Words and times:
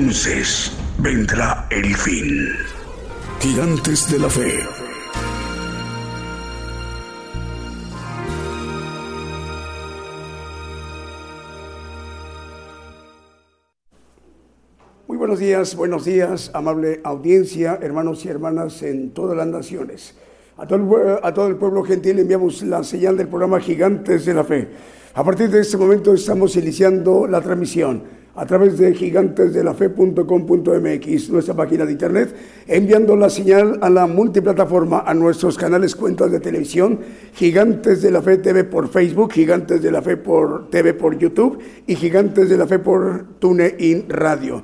Entonces 0.00 0.72
vendrá 0.96 1.66
el 1.70 1.94
fin. 1.94 2.48
Gigantes 3.38 4.10
de 4.10 4.18
la 4.18 4.30
Fe. 4.30 4.60
Muy 15.06 15.18
buenos 15.18 15.38
días, 15.38 15.76
buenos 15.76 16.06
días, 16.06 16.50
amable 16.54 17.02
audiencia, 17.04 17.78
hermanos 17.82 18.24
y 18.24 18.28
hermanas 18.28 18.82
en 18.82 19.10
todas 19.10 19.36
las 19.36 19.48
naciones. 19.48 20.14
A 20.56 20.66
todo, 20.66 20.78
el, 20.78 21.18
a 21.22 21.34
todo 21.34 21.46
el 21.46 21.56
pueblo 21.56 21.82
gentil 21.82 22.18
enviamos 22.20 22.62
la 22.62 22.82
señal 22.84 23.18
del 23.18 23.28
programa 23.28 23.60
Gigantes 23.60 24.24
de 24.24 24.32
la 24.32 24.44
Fe. 24.44 24.66
A 25.12 25.22
partir 25.22 25.50
de 25.50 25.60
este 25.60 25.76
momento 25.76 26.14
estamos 26.14 26.56
iniciando 26.56 27.26
la 27.26 27.42
transmisión 27.42 28.19
a 28.34 28.46
través 28.46 28.78
de 28.78 28.94
gigantesdelafe.com.mx, 28.94 31.30
nuestra 31.30 31.54
página 31.54 31.84
de 31.84 31.92
internet, 31.92 32.34
enviando 32.66 33.14
la 33.16 33.28
señal 33.28 33.78
a 33.82 33.90
la 33.90 34.06
multiplataforma, 34.06 35.02
a 35.06 35.12
nuestros 35.14 35.58
canales 35.58 35.96
cuentas 35.96 36.30
de 36.30 36.38
televisión, 36.40 37.00
Gigantes 37.34 38.00
de 38.02 38.10
la 38.10 38.22
Fe 38.22 38.38
TV 38.38 38.64
por 38.64 38.88
Facebook, 38.88 39.32
Gigantes 39.32 39.82
de 39.82 39.90
la 39.90 40.00
Fe 40.02 40.16
por 40.16 40.70
TV 40.70 40.94
por 40.94 41.18
YouTube 41.18 41.58
y 41.86 41.94
Gigantes 41.96 42.48
de 42.48 42.56
la 42.56 42.66
Fe 42.66 42.78
por 42.78 43.26
TuneIn 43.38 44.06
Radio. 44.08 44.62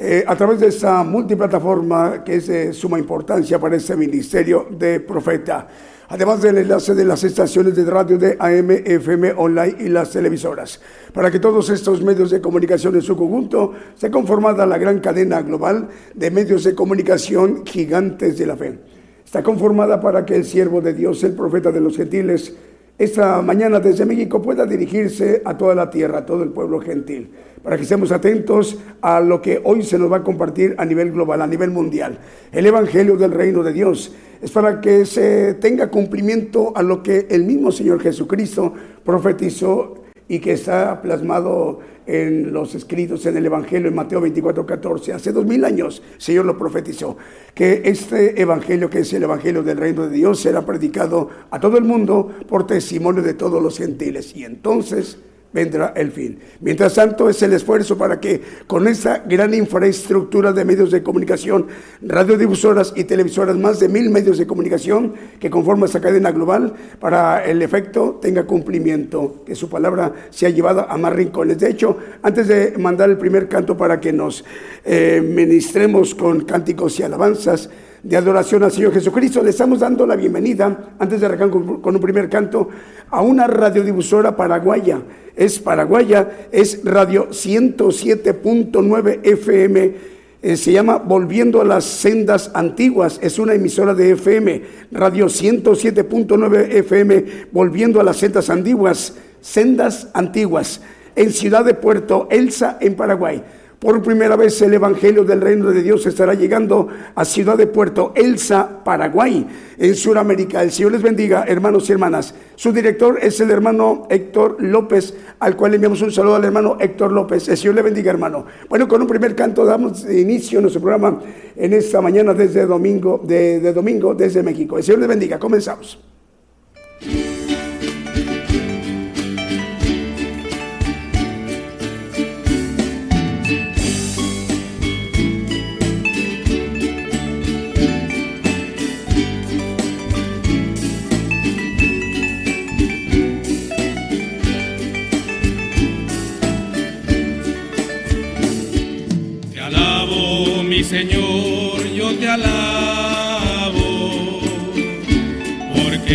Eh, 0.00 0.22
a 0.24 0.36
través 0.36 0.60
de 0.60 0.68
esta 0.68 1.02
multiplataforma 1.02 2.22
que 2.22 2.36
es 2.36 2.46
de 2.46 2.72
suma 2.72 3.00
importancia 3.00 3.58
para 3.58 3.74
este 3.74 3.96
ministerio 3.96 4.68
de 4.70 5.00
profeta 5.00 5.66
además 6.08 6.40
del 6.40 6.58
enlace 6.58 6.94
de 6.94 7.04
las 7.04 7.22
estaciones 7.22 7.76
de 7.76 7.84
radio 7.84 8.18
de 8.18 8.36
AM, 8.38 8.70
FM, 8.70 9.32
online 9.36 9.76
y 9.80 9.88
las 9.88 10.10
televisoras. 10.10 10.80
Para 11.12 11.30
que 11.30 11.38
todos 11.38 11.68
estos 11.70 12.02
medios 12.02 12.30
de 12.30 12.40
comunicación 12.40 12.94
en 12.94 13.02
su 13.02 13.16
conjunto 13.16 13.74
se 13.94 14.10
conformada 14.10 14.66
la 14.66 14.78
gran 14.78 15.00
cadena 15.00 15.42
global 15.42 15.88
de 16.14 16.30
medios 16.30 16.64
de 16.64 16.74
comunicación 16.74 17.64
gigantes 17.66 18.38
de 18.38 18.46
la 18.46 18.56
fe. 18.56 18.78
Está 19.24 19.42
conformada 19.42 20.00
para 20.00 20.24
que 20.24 20.36
el 20.36 20.44
siervo 20.44 20.80
de 20.80 20.94
Dios, 20.94 21.22
el 21.22 21.34
profeta 21.34 21.70
de 21.70 21.80
los 21.80 21.96
gentiles, 21.96 22.54
esta 22.96 23.42
mañana 23.42 23.78
desde 23.78 24.06
México 24.06 24.42
pueda 24.42 24.66
dirigirse 24.66 25.42
a 25.44 25.56
toda 25.56 25.74
la 25.74 25.90
tierra, 25.90 26.18
a 26.18 26.26
todo 26.26 26.42
el 26.42 26.48
pueblo 26.48 26.80
gentil, 26.80 27.30
para 27.62 27.76
que 27.76 27.82
estemos 27.82 28.12
atentos 28.12 28.78
a 29.00 29.20
lo 29.20 29.42
que 29.42 29.60
hoy 29.64 29.82
se 29.82 29.98
nos 29.98 30.10
va 30.10 30.18
a 30.18 30.24
compartir 30.24 30.74
a 30.78 30.84
nivel 30.84 31.12
global, 31.12 31.42
a 31.42 31.46
nivel 31.46 31.70
mundial. 31.70 32.18
El 32.52 32.66
Evangelio 32.66 33.16
del 33.16 33.32
Reino 33.32 33.62
de 33.62 33.72
Dios 33.72 34.12
es 34.40 34.50
para 34.50 34.80
que 34.80 35.04
se 35.04 35.54
tenga 35.54 35.90
cumplimiento 35.90 36.72
a 36.76 36.82
lo 36.82 37.02
que 37.02 37.26
el 37.30 37.44
mismo 37.44 37.72
Señor 37.72 38.00
Jesucristo 38.00 38.72
profetizó 39.04 39.94
y 40.28 40.38
que 40.38 40.52
está 40.52 41.00
plasmado 41.00 41.80
en 42.06 42.52
los 42.52 42.74
escritos 42.74 43.26
en 43.26 43.36
el 43.36 43.46
Evangelio 43.46 43.88
en 43.88 43.94
Mateo 43.94 44.20
24, 44.20 44.64
14. 44.64 45.12
Hace 45.12 45.32
dos 45.32 45.44
mil 45.44 45.64
años 45.64 46.02
el 46.14 46.20
Señor 46.20 46.46
lo 46.46 46.56
profetizó, 46.56 47.16
que 47.54 47.82
este 47.84 48.40
Evangelio, 48.40 48.88
que 48.88 49.00
es 49.00 49.12
el 49.12 49.24
Evangelio 49.24 49.62
del 49.62 49.76
Reino 49.76 50.06
de 50.06 50.16
Dios, 50.16 50.40
será 50.40 50.64
predicado 50.64 51.28
a 51.50 51.60
todo 51.60 51.76
el 51.76 51.84
mundo 51.84 52.30
por 52.48 52.66
testimonio 52.66 53.22
de 53.22 53.34
todos 53.34 53.62
los 53.62 53.76
gentiles. 53.76 54.34
Y 54.34 54.44
entonces 54.44 55.18
vendrá 55.52 55.92
el 55.96 56.12
fin. 56.12 56.38
Mientras 56.60 56.94
tanto, 56.94 57.28
es 57.28 57.42
el 57.42 57.52
esfuerzo 57.52 57.96
para 57.96 58.20
que 58.20 58.40
con 58.66 58.86
esta 58.86 59.24
gran 59.26 59.54
infraestructura 59.54 60.52
de 60.52 60.64
medios 60.64 60.90
de 60.90 61.02
comunicación, 61.02 61.66
radiodifusoras 62.02 62.92
y 62.94 63.04
televisoras, 63.04 63.56
más 63.56 63.80
de 63.80 63.88
mil 63.88 64.10
medios 64.10 64.38
de 64.38 64.46
comunicación 64.46 65.14
que 65.40 65.50
conforman 65.50 65.86
esta 65.86 66.00
cadena 66.00 66.32
global, 66.32 66.74
para 67.00 67.44
el 67.44 67.62
efecto 67.62 68.18
tenga 68.20 68.44
cumplimiento, 68.44 69.42
que 69.46 69.54
su 69.54 69.68
palabra 69.68 70.12
sea 70.30 70.50
llevada 70.50 70.86
a 70.88 70.98
más 70.98 71.12
rincones. 71.12 71.58
De 71.58 71.70
hecho, 71.70 71.96
antes 72.22 72.48
de 72.48 72.74
mandar 72.78 73.10
el 73.10 73.16
primer 73.18 73.48
canto 73.48 73.76
para 73.76 74.00
que 74.00 74.12
nos 74.12 74.44
eh, 74.84 75.22
ministremos 75.24 76.14
con 76.14 76.42
cánticos 76.42 76.98
y 77.00 77.02
alabanzas, 77.02 77.70
de 78.08 78.16
adoración 78.16 78.62
al 78.62 78.72
Señor 78.72 78.94
Jesucristo. 78.94 79.42
Le 79.42 79.50
estamos 79.50 79.80
dando 79.80 80.06
la 80.06 80.16
bienvenida, 80.16 80.94
antes 80.98 81.20
de 81.20 81.26
arrancar 81.26 81.50
con 81.50 81.94
un 81.94 82.00
primer 82.00 82.30
canto, 82.30 82.70
a 83.10 83.20
una 83.20 83.46
radiodifusora 83.46 84.34
paraguaya. 84.34 85.02
Es 85.36 85.58
paraguaya, 85.58 86.48
es 86.50 86.82
radio 86.84 87.28
107.9 87.28 89.20
FM. 89.22 89.94
Eh, 90.40 90.56
se 90.56 90.72
llama 90.72 90.96
Volviendo 90.96 91.60
a 91.60 91.66
las 91.66 91.84
Sendas 91.84 92.50
Antiguas. 92.54 93.20
Es 93.22 93.38
una 93.38 93.52
emisora 93.52 93.92
de 93.92 94.12
FM, 94.12 94.62
radio 94.92 95.26
107.9 95.26 96.76
FM, 96.76 97.24
Volviendo 97.52 98.00
a 98.00 98.04
las 98.04 98.16
Sendas 98.16 98.48
Antiguas, 98.48 99.16
Sendas 99.42 100.08
Antiguas, 100.14 100.80
en 101.14 101.30
Ciudad 101.30 101.62
de 101.62 101.74
Puerto 101.74 102.26
Elsa, 102.30 102.78
en 102.80 102.94
Paraguay. 102.94 103.42
Por 103.78 104.02
primera 104.02 104.34
vez 104.34 104.60
el 104.60 104.74
Evangelio 104.74 105.22
del 105.22 105.40
Reino 105.40 105.70
de 105.70 105.82
Dios 105.82 106.04
estará 106.04 106.34
llegando 106.34 106.88
a 107.14 107.24
Ciudad 107.24 107.56
de 107.56 107.68
Puerto 107.68 108.12
Elsa, 108.16 108.82
Paraguay, 108.82 109.46
en 109.78 109.94
Sudamérica. 109.94 110.64
El 110.64 110.72
Señor 110.72 110.92
les 110.92 111.02
bendiga, 111.02 111.44
hermanos 111.46 111.88
y 111.88 111.92
hermanas. 111.92 112.34
Su 112.56 112.72
director 112.72 113.20
es 113.22 113.38
el 113.38 113.52
hermano 113.52 114.08
Héctor 114.10 114.56
López, 114.58 115.14
al 115.38 115.54
cual 115.54 115.74
enviamos 115.74 116.02
un 116.02 116.10
saludo 116.10 116.34
al 116.34 116.44
hermano 116.44 116.76
Héctor 116.80 117.12
López. 117.12 117.48
El 117.48 117.56
Señor 117.56 117.76
le 117.76 117.82
bendiga, 117.82 118.10
hermano. 118.10 118.46
Bueno, 118.68 118.88
con 118.88 119.00
un 119.00 119.06
primer 119.06 119.36
canto 119.36 119.64
damos 119.64 120.04
inicio 120.10 120.58
a 120.58 120.62
nuestro 120.62 120.82
programa 120.82 121.20
en 121.54 121.72
esta 121.72 122.00
mañana 122.00 122.34
desde 122.34 122.66
domingo, 122.66 123.22
de 123.24 123.72
domingo 123.72 124.12
desde 124.12 124.42
México. 124.42 124.76
El 124.76 124.82
Señor 124.82 124.98
les 124.98 125.08
bendiga. 125.08 125.38
Comenzamos. 125.38 126.00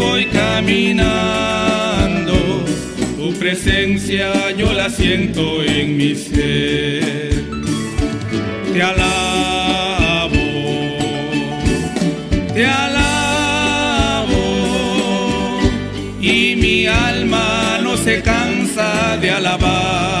voy 0.00 0.24
caminando, 0.26 2.32
tu 3.16 3.32
presencia 3.38 4.50
yo 4.56 4.72
la 4.72 4.88
siento 4.88 5.62
en 5.62 5.96
mi 5.96 6.14
ser. 6.14 7.44
Te 8.72 8.82
alabo, 8.82 10.30
te 12.54 12.66
alabo, 12.66 14.38
y 16.20 16.56
mi 16.56 16.86
alma 16.86 17.78
no 17.82 17.96
se 17.96 18.22
cansa 18.22 19.18
de 19.20 19.30
alabarte. 19.30 20.19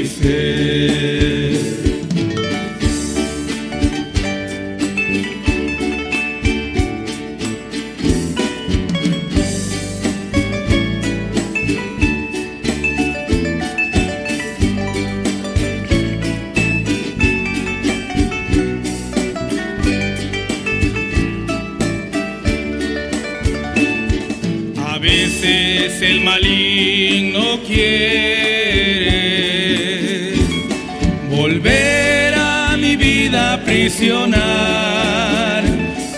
Exista 0.00 0.28
en 0.28 0.43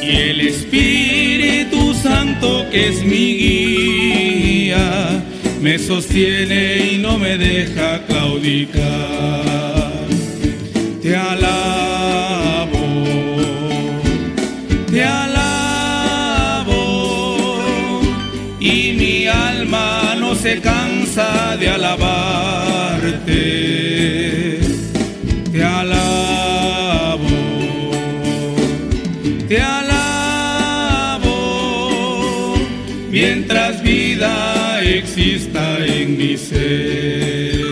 y 0.00 0.08
el 0.08 0.40
Espíritu 0.40 1.92
Santo 1.94 2.64
que 2.70 2.90
es 2.90 3.02
mi 3.02 3.34
guía 4.70 5.20
me 5.60 5.76
sostiene 5.76 6.92
y 6.92 6.98
no 6.98 7.18
me 7.18 7.36
deja 7.36 8.06
claudicar. 8.06 8.84
Te 11.02 11.16
alabo, 11.16 12.86
te 14.88 15.02
alabo 15.02 16.36
y 18.60 18.92
mi 18.92 19.26
alma 19.26 20.14
no 20.20 20.36
se 20.36 20.60
cansa 20.60 21.56
de 21.56 21.68
alabarte. 21.68 23.55
Vida 34.16 34.80
exista 34.82 35.84
en 35.84 36.16
mi 36.16 36.36
ser. 36.38 37.66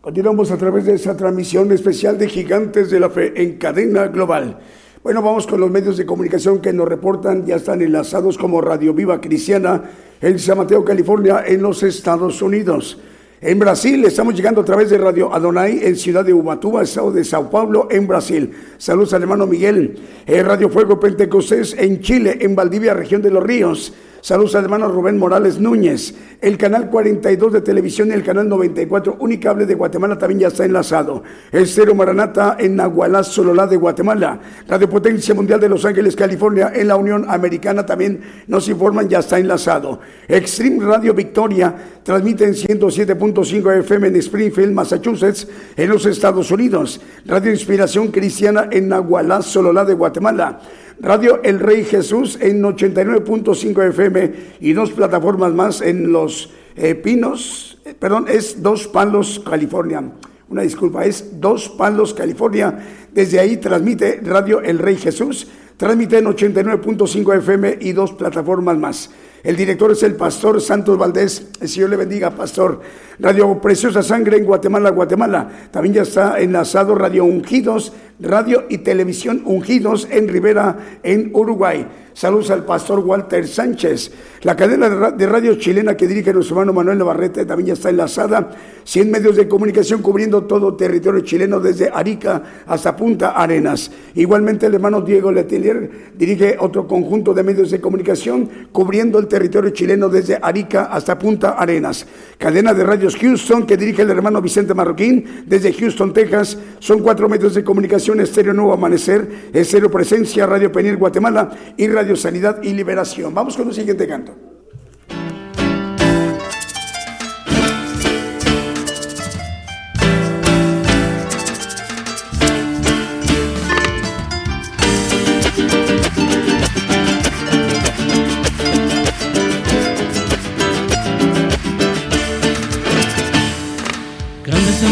Continuamos 0.00 0.50
a 0.50 0.56
través 0.56 0.86
de 0.86 0.94
esa 0.94 1.16
transmisión 1.16 1.70
especial 1.70 2.18
de 2.18 2.28
Gigantes 2.28 2.90
de 2.90 2.98
la 2.98 3.10
Fe 3.10 3.40
en 3.40 3.58
cadena 3.58 4.08
global. 4.08 4.58
Bueno, 5.04 5.22
vamos 5.22 5.46
con 5.46 5.60
los 5.60 5.70
medios 5.70 5.96
de 5.96 6.06
comunicación 6.06 6.60
que 6.60 6.72
nos 6.72 6.88
reportan, 6.88 7.46
ya 7.46 7.56
están 7.56 7.80
enlazados 7.80 8.36
como 8.36 8.60
Radio 8.60 8.92
Viva 8.92 9.20
Cristiana 9.20 9.84
en 10.20 10.38
San 10.40 10.58
Mateo, 10.58 10.84
California, 10.84 11.44
en 11.46 11.62
los 11.62 11.84
Estados 11.84 12.42
Unidos. 12.42 12.98
En 13.40 13.56
Brasil 13.60 14.04
estamos 14.04 14.34
llegando 14.34 14.62
a 14.62 14.64
través 14.64 14.90
de 14.90 14.98
Radio 14.98 15.32
Adonai 15.32 15.78
en 15.84 15.94
Ciudad 15.94 16.24
de 16.24 16.34
Ubatuba, 16.34 16.82
Estado 16.82 17.12
de 17.12 17.22
Sao 17.22 17.48
Paulo, 17.48 17.86
en 17.88 18.08
Brasil. 18.08 18.50
Saludos 18.78 19.12
al 19.12 19.22
hermano 19.22 19.46
Miguel. 19.46 19.96
En 20.26 20.44
Radio 20.44 20.68
Fuego 20.68 20.98
Pentecostés 20.98 21.76
en 21.78 22.00
Chile, 22.00 22.38
en 22.40 22.56
Valdivia, 22.56 22.94
región 22.94 23.22
de 23.22 23.30
los 23.30 23.44
Ríos. 23.44 23.92
Saludos 24.28 24.56
al 24.56 24.64
hermano 24.64 24.88
Rubén 24.88 25.16
Morales 25.16 25.58
Núñez. 25.58 26.12
El 26.42 26.58
canal 26.58 26.90
42 26.90 27.50
de 27.50 27.60
televisión 27.62 28.08
y 28.08 28.12
el 28.12 28.22
canal 28.22 28.46
94 28.46 29.16
Unicable 29.20 29.64
de 29.64 29.74
Guatemala 29.74 30.18
también 30.18 30.40
ya 30.40 30.48
está 30.48 30.66
enlazado. 30.66 31.22
Estero 31.50 31.94
Maranata 31.94 32.58
en 32.60 32.76
Nahualá, 32.76 33.24
Sololá 33.24 33.66
de 33.66 33.78
Guatemala. 33.78 34.38
Radio 34.68 34.90
Potencia 34.90 35.34
Mundial 35.34 35.60
de 35.60 35.70
Los 35.70 35.82
Ángeles, 35.86 36.14
California 36.14 36.70
en 36.74 36.88
la 36.88 36.96
Unión 36.96 37.24
Americana 37.26 37.86
también 37.86 38.20
nos 38.48 38.68
informan 38.68 39.08
ya 39.08 39.20
está 39.20 39.38
enlazado. 39.38 39.98
Extreme 40.28 40.84
Radio 40.84 41.14
Victoria 41.14 41.74
transmite 42.02 42.44
en 42.44 42.52
107.5 42.52 43.78
FM 43.78 44.08
en 44.08 44.16
Springfield, 44.16 44.74
Massachusetts, 44.74 45.48
en 45.74 45.88
los 45.88 46.04
Estados 46.04 46.50
Unidos. 46.50 47.00
Radio 47.24 47.50
Inspiración 47.50 48.08
Cristiana 48.08 48.68
en 48.70 48.90
Nahualá, 48.90 49.40
Sololá 49.40 49.86
de 49.86 49.94
Guatemala. 49.94 50.60
Radio 51.00 51.40
El 51.44 51.60
Rey 51.60 51.84
Jesús 51.84 52.38
en 52.40 52.60
89.5 52.62 53.88
FM 53.90 54.32
y 54.60 54.72
dos 54.72 54.90
plataformas 54.90 55.52
más 55.52 55.80
en 55.80 56.10
Los 56.10 56.50
eh, 56.74 56.96
Pinos, 56.96 57.78
eh, 57.84 57.94
perdón, 57.96 58.26
es 58.28 58.62
Dos 58.62 58.88
Palos, 58.88 59.40
California. 59.48 60.02
Una 60.48 60.62
disculpa, 60.62 61.04
es 61.04 61.40
Dos 61.40 61.68
Palos, 61.68 62.14
California. 62.14 62.78
Desde 63.12 63.38
ahí 63.38 63.58
transmite 63.58 64.20
Radio 64.24 64.60
El 64.60 64.80
Rey 64.80 64.96
Jesús, 64.96 65.46
transmite 65.76 66.18
en 66.18 66.24
89.5 66.24 67.38
FM 67.38 67.78
y 67.80 67.92
dos 67.92 68.12
plataformas 68.12 68.76
más. 68.76 69.10
El 69.44 69.54
director 69.54 69.92
es 69.92 70.02
el 70.02 70.16
pastor 70.16 70.60
Santos 70.60 70.98
Valdés. 70.98 71.48
El 71.60 71.68
Señor 71.68 71.90
le 71.90 71.96
bendiga, 71.96 72.30
pastor. 72.30 72.80
Radio 73.20 73.60
Preciosa 73.60 74.02
Sangre 74.02 74.36
en 74.36 74.44
Guatemala, 74.44 74.90
Guatemala. 74.90 75.48
También 75.70 75.94
ya 75.94 76.02
está 76.02 76.40
enlazado 76.40 76.96
Radio 76.96 77.24
Ungidos, 77.24 77.92
Radio 78.20 78.64
y 78.68 78.78
Televisión 78.78 79.42
Ungidos 79.44 80.08
en 80.10 80.28
Rivera, 80.28 80.98
en 81.02 81.30
Uruguay. 81.32 81.86
Saludos 82.18 82.50
al 82.50 82.64
pastor 82.64 82.98
Walter 82.98 83.46
Sánchez. 83.46 84.10
La 84.42 84.56
cadena 84.56 85.12
de 85.12 85.24
radio 85.24 85.54
chilena 85.54 85.96
que 85.96 86.08
dirige 86.08 86.32
nuestro 86.32 86.56
hermano 86.56 86.72
Manuel 86.72 86.98
Navarrete 86.98 87.46
también 87.46 87.68
ya 87.68 87.72
está 87.74 87.90
enlazada. 87.90 88.50
100 88.82 89.08
medios 89.08 89.36
de 89.36 89.46
comunicación 89.46 90.02
cubriendo 90.02 90.42
todo 90.42 90.74
territorio 90.74 91.20
chileno 91.20 91.60
desde 91.60 91.90
Arica 91.92 92.64
hasta 92.66 92.96
Punta 92.96 93.40
Arenas. 93.40 93.92
Igualmente 94.16 94.66
el 94.66 94.74
hermano 94.74 95.00
Diego 95.00 95.30
Letelier 95.30 96.10
dirige 96.16 96.56
otro 96.58 96.88
conjunto 96.88 97.32
de 97.34 97.44
medios 97.44 97.70
de 97.70 97.80
comunicación 97.80 98.50
cubriendo 98.72 99.20
el 99.20 99.28
territorio 99.28 99.70
chileno 99.70 100.08
desde 100.08 100.40
Arica 100.42 100.86
hasta 100.86 101.16
Punta 101.20 101.50
Arenas. 101.50 102.04
Cadena 102.36 102.74
de 102.74 102.82
radios 102.82 103.14
Houston 103.14 103.64
que 103.64 103.76
dirige 103.76 104.02
el 104.02 104.10
hermano 104.10 104.42
Vicente 104.42 104.74
Marroquín 104.74 105.44
desde 105.46 105.72
Houston, 105.72 106.12
Texas. 106.12 106.58
Son 106.80 107.00
cuatro 107.00 107.28
medios 107.28 107.54
de 107.54 107.62
comunicación, 107.62 108.07
Estéreo 108.16 108.54
Nuevo 108.54 108.72
Amanecer, 108.72 109.50
Estéreo 109.52 109.90
Presencia, 109.90 110.46
Radio 110.46 110.72
Penir 110.72 110.96
Guatemala 110.96 111.50
y 111.76 111.86
Radio 111.88 112.16
Sanidad 112.16 112.62
y 112.62 112.72
Liberación. 112.72 113.34
Vamos 113.34 113.56
con 113.56 113.66
un 113.66 113.74
siguiente 113.74 114.06
canto. 114.08 114.34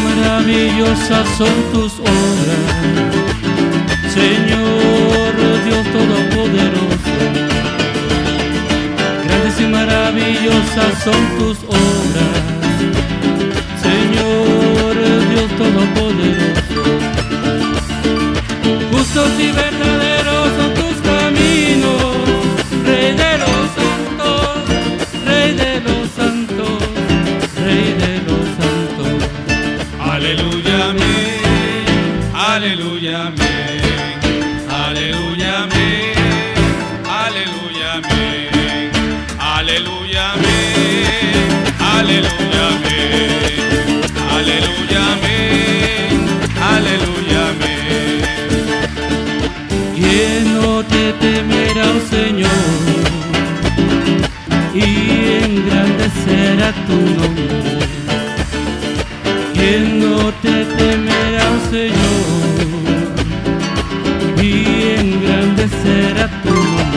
Maravillosas 0.05 1.27
son 1.39 1.73
tus 1.73 1.99
obras, 2.01 2.86
maravillosas 10.17 11.05
son 11.05 11.39
tus 11.39 11.59
obras, 11.65 12.43
Señor 13.83 14.95
Dios 15.31 15.51
Todopoderoso. 15.59 16.83
Justos 18.91 19.31
y 19.39 19.51
verdaderos 19.53 20.49
son 20.59 20.75
tus 20.75 20.97
caminos, 21.03 22.17
Rey 22.85 23.13
de 23.13 23.39
los 23.39 23.65
santos, 23.79 24.57
Rey 25.27 25.53
de 25.55 25.81
los 25.81 26.09
santos, 26.11 26.79
Rey 27.63 27.95
de 28.03 28.23
los 28.27 28.45
santos. 28.59 29.13
Aleluya, 30.01 30.91
amén, 30.91 31.85
aleluya, 32.35 33.27
amén, 33.27 33.46
te 51.07 51.13
temerá, 51.13 51.85
oh 51.95 52.01
Señor? 52.11 52.51
Y 54.75 54.85
engrandecerá 55.45 56.69
tu 56.87 56.97
nombre. 57.19 57.87
¿Quién 59.55 60.01
no 60.01 60.33
te 60.43 60.65
temerá, 60.65 61.45
oh 61.55 61.61
Señor? 61.71 62.27
Y 64.43 64.45
engrandecerá 64.99 66.25
tu 66.43 66.55
nombre 66.55 66.96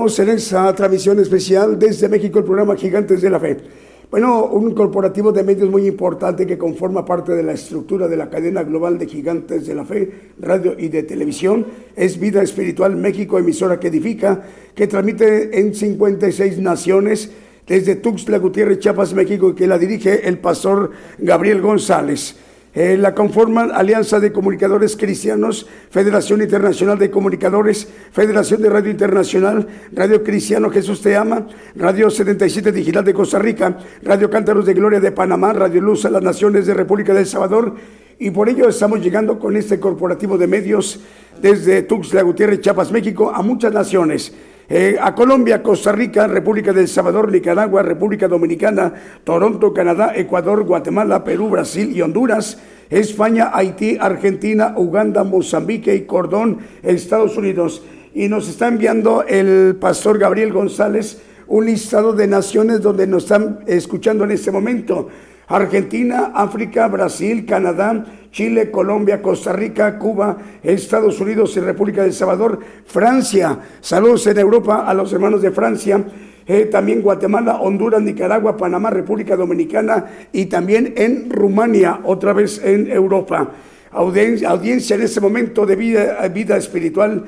continuamos 0.00 0.18
en 0.18 0.38
esa 0.38 0.74
transmisión 0.74 1.20
especial 1.20 1.78
desde 1.78 2.08
México, 2.08 2.38
el 2.38 2.46
programa 2.46 2.74
Gigantes 2.74 3.20
de 3.20 3.28
la 3.28 3.38
Fe. 3.38 3.58
Bueno, 4.10 4.46
un 4.46 4.72
corporativo 4.72 5.30
de 5.30 5.42
medios 5.42 5.68
muy 5.68 5.86
importante 5.86 6.46
que 6.46 6.56
conforma 6.56 7.04
parte 7.04 7.32
de 7.32 7.42
la 7.42 7.52
estructura 7.52 8.08
de 8.08 8.16
la 8.16 8.30
cadena 8.30 8.62
global 8.62 8.98
de 8.98 9.06
Gigantes 9.06 9.66
de 9.66 9.74
la 9.74 9.84
Fe, 9.84 10.10
radio 10.40 10.74
y 10.78 10.88
de 10.88 11.02
televisión, 11.02 11.66
es 11.94 12.18
Vida 12.18 12.42
Espiritual 12.42 12.96
México, 12.96 13.38
emisora 13.38 13.78
que 13.78 13.88
edifica, 13.88 14.42
que 14.74 14.86
transmite 14.86 15.60
en 15.60 15.74
56 15.74 16.58
naciones 16.60 17.30
desde 17.66 17.96
Tuxtla 17.96 18.38
Gutiérrez, 18.38 18.78
Chiapas, 18.78 19.12
México, 19.12 19.54
que 19.54 19.66
la 19.66 19.76
dirige 19.76 20.26
el 20.26 20.38
pastor 20.38 20.92
Gabriel 21.18 21.60
González. 21.60 22.36
Eh, 22.72 22.96
la 22.96 23.16
conforman 23.16 23.72
Alianza 23.72 24.20
de 24.20 24.30
Comunicadores 24.30 24.96
Cristianos, 24.96 25.66
Federación 25.90 26.40
Internacional 26.40 27.00
de 27.00 27.10
Comunicadores, 27.10 27.88
Federación 28.12 28.62
de 28.62 28.70
Radio 28.70 28.92
Internacional, 28.92 29.66
Radio 29.90 30.22
Cristiano 30.22 30.70
Jesús 30.70 31.02
Te 31.02 31.16
Ama, 31.16 31.48
Radio 31.74 32.10
77 32.10 32.70
Digital 32.70 33.04
de 33.04 33.12
Costa 33.12 33.40
Rica, 33.40 33.76
Radio 34.02 34.30
Cántaros 34.30 34.66
de 34.66 34.74
Gloria 34.74 35.00
de 35.00 35.10
Panamá, 35.10 35.52
Radio 35.52 35.80
Luz 35.80 36.04
a 36.04 36.10
las 36.10 36.22
Naciones 36.22 36.64
de 36.66 36.74
República 36.74 37.12
del 37.12 37.26
Salvador. 37.26 37.74
Y 38.20 38.30
por 38.30 38.48
ello 38.48 38.68
estamos 38.68 39.00
llegando 39.00 39.40
con 39.40 39.56
este 39.56 39.80
corporativo 39.80 40.38
de 40.38 40.46
medios 40.46 41.00
desde 41.42 41.82
Tuxtla 41.82 42.22
Gutiérrez, 42.22 42.60
Chiapas, 42.60 42.92
México, 42.92 43.32
a 43.34 43.42
muchas 43.42 43.72
naciones. 43.72 44.32
Eh, 44.72 44.96
a 45.02 45.16
Colombia, 45.16 45.64
Costa 45.64 45.90
Rica, 45.90 46.28
República 46.28 46.72
del 46.72 46.86
Salvador, 46.86 47.32
Nicaragua, 47.32 47.82
República 47.82 48.28
Dominicana, 48.28 48.94
Toronto, 49.24 49.74
Canadá, 49.74 50.12
Ecuador, 50.14 50.62
Guatemala, 50.62 51.24
Perú, 51.24 51.48
Brasil 51.48 51.90
y 51.92 52.00
Honduras, 52.02 52.56
España, 52.88 53.50
Haití, 53.52 53.98
Argentina, 54.00 54.74
Uganda, 54.76 55.24
Mozambique 55.24 55.92
y 55.92 56.02
Cordón, 56.02 56.58
Estados 56.84 57.36
Unidos. 57.36 57.82
Y 58.14 58.28
nos 58.28 58.48
está 58.48 58.68
enviando 58.68 59.24
el 59.26 59.74
pastor 59.74 60.20
Gabriel 60.20 60.52
González 60.52 61.20
un 61.48 61.66
listado 61.66 62.12
de 62.12 62.28
naciones 62.28 62.80
donde 62.80 63.08
nos 63.08 63.24
están 63.24 63.58
escuchando 63.66 64.22
en 64.22 64.30
este 64.30 64.52
momento. 64.52 65.08
Argentina, 65.50 66.30
África, 66.32 66.86
Brasil, 66.86 67.44
Canadá, 67.44 68.06
Chile, 68.30 68.70
Colombia, 68.70 69.20
Costa 69.20 69.52
Rica, 69.52 69.98
Cuba, 69.98 70.38
Estados 70.62 71.20
Unidos 71.20 71.56
y 71.56 71.60
República 71.60 72.04
del 72.04 72.12
Salvador, 72.12 72.60
Francia. 72.86 73.58
Saludos 73.80 74.26
en 74.28 74.38
Europa 74.38 74.86
a 74.86 74.94
los 74.94 75.12
hermanos 75.12 75.42
de 75.42 75.50
Francia. 75.50 76.04
Eh, 76.46 76.66
también 76.66 77.02
Guatemala, 77.02 77.60
Honduras, 77.60 78.00
Nicaragua, 78.00 78.56
Panamá, 78.56 78.90
República 78.90 79.36
Dominicana 79.36 80.06
y 80.32 80.46
también 80.46 80.94
en 80.96 81.30
Rumania, 81.30 82.00
otra 82.04 82.32
vez 82.32 82.60
en 82.64 82.90
Europa 82.90 83.50
audiencia, 83.92 84.94
en 84.94 85.02
este 85.02 85.20
momento 85.20 85.66
de 85.66 85.76
vida, 85.76 86.56
espiritual 86.56 87.24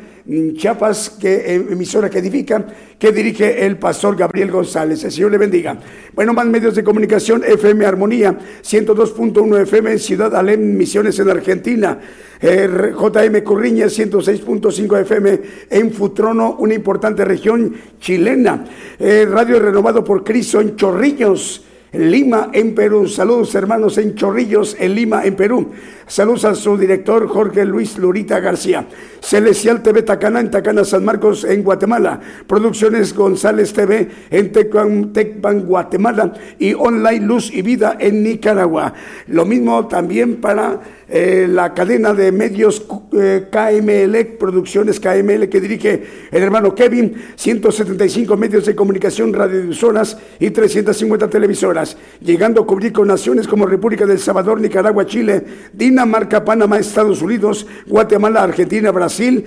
Chiapas, 0.55 1.11
que, 1.11 1.55
emisora 1.55 2.09
que 2.09 2.21
edifica, 2.21 2.65
que 2.97 3.11
dirige 3.11 3.67
el 3.67 3.77
pastor 3.77 4.17
Gabriel 4.17 4.53
González. 4.53 5.03
El 5.03 5.11
Señor 5.11 5.33
le 5.33 5.39
bendiga. 5.39 5.77
Bueno, 6.15 6.33
más 6.33 6.47
medios 6.47 6.77
de 6.77 6.85
comunicación, 6.85 7.43
FM 7.45 7.85
Armonía, 7.85 8.39
102.1 8.63 9.63
FM 9.63 9.91
en 9.91 9.99
Ciudad 9.99 10.37
Alem, 10.37 10.77
Misiones 10.77 11.19
en 11.19 11.29
Argentina. 11.29 11.99
JM 12.41 13.43
Corriña, 13.43 13.87
106.5 13.87 15.01
FM 15.01 15.41
en 15.71 15.93
Futrono, 15.93 16.57
una 16.61 16.75
importante 16.75 17.25
región 17.25 17.75
chilena. 17.99 18.65
Radio 19.01 19.59
Renovado 19.59 20.05
por 20.05 20.23
Cristo 20.23 20.61
en 20.61 20.77
Chorrillos. 20.77 21.65
Lima, 21.93 22.49
en 22.55 22.75
Perú. 22.75 23.07
Saludos 23.07 23.55
hermanos 23.55 23.99
en 23.99 24.15
Chorrillos, 24.15 24.77
en 24.79 24.95
Lima, 24.95 25.25
en 25.25 25.37
Perú. 25.37 25.73
Saludos 26.07 26.47
a 26.47 26.55
su 26.55 26.79
director 26.79 27.29
Jorge 27.29 27.67
Luis 27.67 27.99
Lurita 27.99 28.41
García. 28.41 28.87
Celestial 29.21 29.83
TV 29.83 30.03
Tacana 30.03 30.41
en 30.41 30.51
Tacana 30.51 30.85
San 30.85 31.05
Marcos 31.05 31.45
en 31.45 31.63
Guatemala. 31.63 32.19
Producciones 32.47 33.15
González 33.15 33.75
TV 33.75 34.09
en 34.31 34.53
Tecpan, 34.53 35.67
Guatemala. 35.67 36.33
Y 36.59 36.73
Online 36.73 37.21
Luz 37.21 37.53
y 37.53 37.61
Vida 37.61 37.97
en 38.01 38.23
Nicaragua. 38.23 38.95
Lo 39.27 39.45
mismo 39.45 39.87
también 39.87 40.37
para 40.37 40.81
eh, 41.09 41.47
la 41.49 41.75
cadena 41.75 42.15
de 42.15 42.33
medios 42.33 42.87
eh, 43.13 43.49
KML, 43.51 44.37
Producciones 44.39 45.01
KML, 45.01 45.49
que 45.49 45.61
dirige 45.61 46.03
el 46.31 46.43
hermano 46.43 46.75
Kevin, 46.75 47.15
175 47.35 48.37
medios 48.37 48.67
de 48.67 48.75
comunicación, 48.75 49.33
radiodifusoras 49.33 50.17
y 50.39 50.51
350 50.51 51.29
televisoras, 51.29 51.97
llegando 52.21 52.63
a 52.63 52.67
cubrir 52.67 52.93
con 52.93 53.09
naciones 53.09 53.47
como 53.47 53.67
República 53.67 54.07
del 54.07 54.19
Salvador, 54.19 54.61
Nicaragua, 54.61 55.07
Chile, 55.07 55.45
Dinamarca, 55.73 56.45
Panamá, 56.45 56.79
Estados 56.79 57.23
Unidos, 57.23 57.67
Guatemala, 57.87 58.43
Argentina, 58.43 58.91
Brasil 58.91 59.45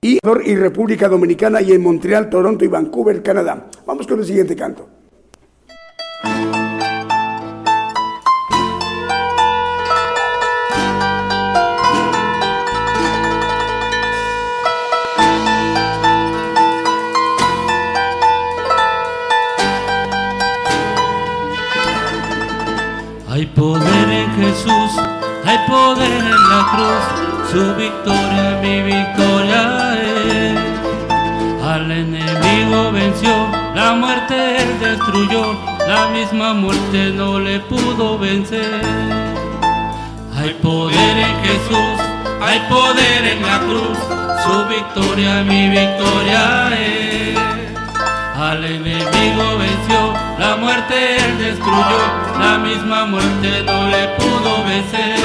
y, 0.00 0.18
y 0.44 0.56
República 0.56 1.08
Dominicana 1.08 1.62
y 1.62 1.72
en 1.72 1.82
Montreal, 1.82 2.28
Toronto 2.28 2.64
y 2.64 2.68
Vancouver, 2.68 3.22
Canadá. 3.22 3.68
Vamos 3.86 4.06
con 4.06 4.18
el 4.18 4.26
siguiente 4.26 4.56
canto. 4.56 4.88
Hay 23.32 23.46
poder 23.46 24.10
en 24.10 24.30
Jesús, 24.34 24.92
hay 25.46 25.56
poder 25.66 26.22
en 26.22 26.50
la 26.50 26.66
cruz, 26.70 27.50
su 27.50 27.74
victoria, 27.76 28.60
mi 28.60 28.82
victoria 28.82 29.94
es. 30.02 31.64
Al 31.64 31.90
enemigo 31.90 32.92
venció, 32.92 33.32
la 33.74 33.94
muerte 33.94 34.58
él 34.58 34.78
destruyó, 34.80 35.58
la 35.88 36.08
misma 36.08 36.52
muerte 36.52 37.10
no 37.16 37.38
le 37.38 37.58
pudo 37.60 38.18
vencer. 38.18 38.82
Hay 40.36 40.50
poder 40.62 41.16
en 41.16 41.36
Jesús, 41.42 42.00
hay 42.42 42.60
poder 42.68 43.24
en 43.32 43.46
la 43.46 43.60
cruz, 43.60 43.98
su 44.44 44.66
victoria, 44.66 45.42
mi 45.42 45.70
victoria 45.70 46.68
es. 46.68 47.38
Al 48.38 48.62
enemigo 48.62 49.56
venció, 49.56 50.12
la 50.38 50.56
muerte 50.56 51.16
él 51.16 51.38
destruyó, 51.38 52.21
la 52.38 52.58
misma 52.58 53.06
muerte 53.06 53.62
no 53.64 53.88
le 53.88 54.08
pudo 54.18 54.64
vencer. 54.64 55.18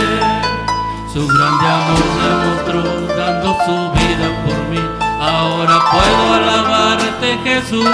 Su 1.14 1.28
grande 1.28 1.68
amor 1.68 2.04
demostró 2.24 2.82
dando 3.16 3.58
su 3.66 3.92
vida 4.00 4.28
por 4.46 4.58
mí. 4.70 4.82
Ahora 5.20 5.80
puedo 5.92 6.34
alabarte 6.34 7.38
Jesús. 7.44 7.90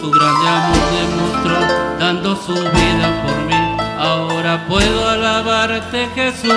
Su 0.00 0.10
grande 0.10 0.48
amor 0.48 0.84
demostró 1.00 1.56
dando 1.98 2.36
su 2.36 2.54
vida 2.54 3.22
por 3.24 3.36
mí. 3.46 3.76
Ahora 3.98 4.64
puedo 4.68 5.08
alabarte 5.08 6.08
Jesús. 6.14 6.52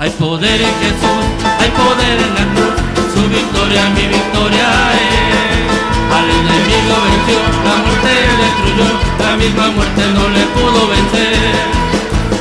Hay 0.00 0.10
poder 0.10 0.60
en 0.60 0.74
Jesús, 0.80 1.24
hay 1.58 1.70
poder 1.70 2.18
en 2.20 2.34
la 2.34 2.54
cruz 2.54 2.88
su 3.18 3.28
victoria, 3.28 3.88
mi 3.90 4.06
victoria 4.06 4.68
es. 4.94 5.77
Al 6.16 6.24
enemigo 6.30 6.94
venció, 7.06 7.38
la 7.64 7.76
muerte 7.84 8.12
destruyó, 8.42 8.88
la 9.18 9.36
misma 9.36 9.68
muerte 9.68 10.02
no 10.14 10.28
le 10.28 10.44
pudo 10.56 10.88
vencer. 10.88 11.78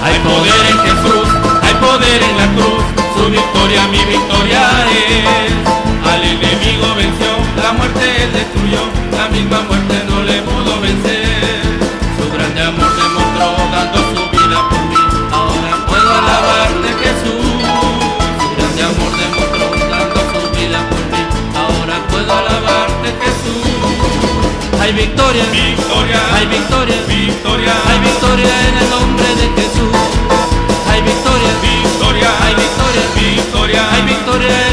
Hay 0.01 0.17
poder 0.19 0.61
en 0.71 0.79
Jesús, 0.87 1.27
hay 1.61 1.73
poder 1.75 2.23
en 2.23 2.37
la 2.37 2.47
cruz, 2.55 2.83
su 3.15 3.29
victoria 3.29 3.87
mi 3.87 4.03
victoria 4.05 4.61
es. 4.91 6.07
Al 6.11 6.23
enemigo 6.23 6.95
venció, 6.95 7.31
la 7.61 7.73
muerte 7.73 8.29
destruyó, 8.33 8.83
la 9.11 9.27
misma 9.29 9.61
muerte 9.61 10.03
no 10.09 10.23
le 10.23 10.41
pudo 10.43 10.81
vencer. 10.81 11.16
Hay 24.87 24.93
victoria, 24.93 25.43
Victoria, 25.51 26.21
hay 26.33 26.45
victoria, 26.45 26.95
victoria, 27.09 27.73
hay 27.89 27.99
victoria 27.99 28.67
en 28.69 28.77
el 28.77 28.89
nombre 28.89 29.27
de 29.35 29.61
Jesús. 29.61 29.91
Hay 30.89 31.01
victoria, 31.01 31.51
victoria, 31.61 32.29
hay 32.41 32.55
victoria, 32.55 33.01
victoria, 33.13 33.91
hay 33.91 34.01
victoria 34.03 34.66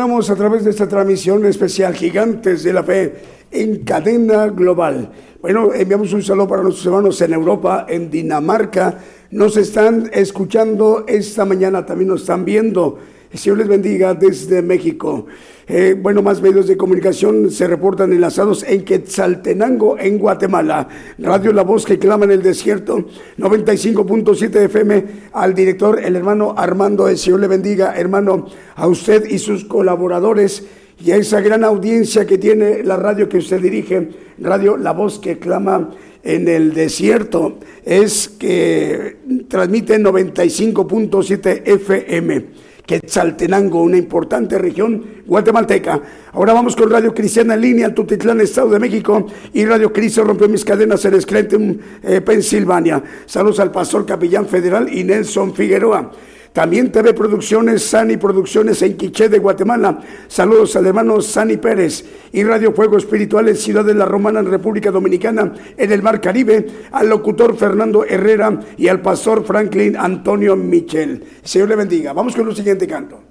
A 0.00 0.34
través 0.34 0.64
de 0.64 0.70
esta 0.70 0.88
transmisión 0.88 1.44
especial 1.44 1.94
Gigantes 1.94 2.62
de 2.62 2.72
la 2.72 2.82
Fe 2.82 3.16
en 3.50 3.84
cadena 3.84 4.46
global. 4.46 5.12
Bueno, 5.42 5.74
enviamos 5.74 6.14
un 6.14 6.22
saludo 6.22 6.48
para 6.48 6.62
nuestros 6.62 6.86
hermanos 6.86 7.20
en 7.20 7.34
Europa, 7.34 7.84
en 7.86 8.10
Dinamarca. 8.10 8.96
Nos 9.30 9.58
están 9.58 10.08
escuchando 10.14 11.04
esta 11.06 11.44
mañana, 11.44 11.84
también 11.84 12.08
nos 12.08 12.22
están 12.22 12.46
viendo. 12.46 12.98
El 13.30 13.38
Señor 13.38 13.58
les 13.58 13.68
bendiga 13.68 14.14
desde 14.14 14.62
México. 14.62 15.26
Eh, 15.72 15.94
bueno, 15.96 16.20
más 16.20 16.42
medios 16.42 16.66
de 16.66 16.76
comunicación 16.76 17.48
se 17.48 17.68
reportan 17.68 18.12
enlazados 18.12 18.64
en 18.64 18.84
Quetzaltenango, 18.84 19.96
en 20.00 20.18
Guatemala. 20.18 20.88
Radio 21.16 21.52
La 21.52 21.62
Voz 21.62 21.86
que 21.86 21.96
clama 21.96 22.24
en 22.24 22.32
el 22.32 22.42
desierto, 22.42 23.06
95.7 23.38 24.64
FM. 24.64 25.04
Al 25.32 25.54
director, 25.54 26.00
el 26.02 26.16
hermano 26.16 26.54
Armando, 26.56 27.06
el 27.06 27.16
Señor 27.16 27.38
le 27.38 27.46
bendiga, 27.46 27.94
hermano, 27.96 28.46
a 28.74 28.88
usted 28.88 29.24
y 29.30 29.38
sus 29.38 29.64
colaboradores 29.64 30.64
y 30.98 31.12
a 31.12 31.16
esa 31.16 31.40
gran 31.40 31.62
audiencia 31.62 32.26
que 32.26 32.36
tiene 32.36 32.82
la 32.82 32.96
radio 32.96 33.28
que 33.28 33.38
usted 33.38 33.60
dirige, 33.60 34.08
Radio 34.40 34.76
La 34.76 34.90
Voz 34.90 35.20
que 35.20 35.38
clama 35.38 35.92
en 36.24 36.48
el 36.48 36.74
desierto, 36.74 37.60
es 37.84 38.28
que 38.28 39.18
transmite 39.46 40.00
95.7 40.00 41.62
FM. 41.64 42.69
Quetzaltenango, 42.90 43.84
una 43.84 43.98
importante 43.98 44.58
región 44.58 45.22
guatemalteca. 45.24 46.02
Ahora 46.32 46.52
vamos 46.54 46.74
con 46.74 46.90
Radio 46.90 47.14
Cristiana 47.14 47.54
en 47.54 47.60
línea, 47.60 47.94
Tutitlán, 47.94 48.40
Estado 48.40 48.70
de 48.70 48.80
México, 48.80 49.28
y 49.52 49.64
Radio 49.64 49.92
Cristo 49.92 50.24
rompió 50.24 50.48
mis 50.48 50.64
cadenas 50.64 51.04
en 51.04 51.20
Scranton, 51.20 51.80
eh, 52.02 52.20
Pensilvania. 52.20 53.00
Saludos 53.26 53.60
al 53.60 53.70
pastor 53.70 54.04
capellán 54.04 54.46
federal 54.46 54.92
y 54.92 55.04
Nelson 55.04 55.54
Figueroa. 55.54 56.10
También 56.52 56.90
TV 56.90 57.14
Producciones, 57.14 57.84
Sani 57.84 58.16
Producciones 58.16 58.82
en 58.82 58.96
Quiché 58.96 59.28
de 59.28 59.38
Guatemala. 59.38 60.00
Saludos 60.26 60.74
al 60.74 60.86
hermano 60.86 61.20
Sani 61.20 61.56
Pérez. 61.58 62.04
Y 62.32 62.42
Radio 62.42 62.72
Fuego 62.72 62.96
Espiritual 62.96 63.48
en 63.48 63.56
Ciudad 63.56 63.84
de 63.84 63.94
la 63.94 64.04
Romana, 64.04 64.40
en 64.40 64.50
República 64.50 64.90
Dominicana, 64.90 65.52
en 65.76 65.92
el 65.92 66.02
Mar 66.02 66.20
Caribe. 66.20 66.66
Al 66.90 67.08
locutor 67.08 67.56
Fernando 67.56 68.04
Herrera 68.04 68.58
y 68.76 68.88
al 68.88 69.00
pastor 69.00 69.44
Franklin 69.44 69.96
Antonio 69.96 70.56
Michel. 70.56 71.24
Señor 71.42 71.68
le 71.68 71.76
bendiga. 71.76 72.12
Vamos 72.12 72.34
con 72.34 72.48
el 72.48 72.56
siguiente 72.56 72.86
canto. 72.86 73.22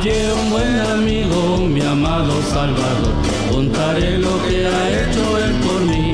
Hallé 0.00 0.32
un 0.32 0.50
buen 0.50 0.78
amigo, 0.78 1.56
mi 1.66 1.80
amado 1.80 2.40
Salvador, 2.52 3.14
contaré 3.50 4.16
lo 4.18 4.40
que 4.46 4.64
ha 4.64 4.90
hecho 4.90 5.38
él 5.38 5.52
por 5.66 5.80
mí. 5.86 6.12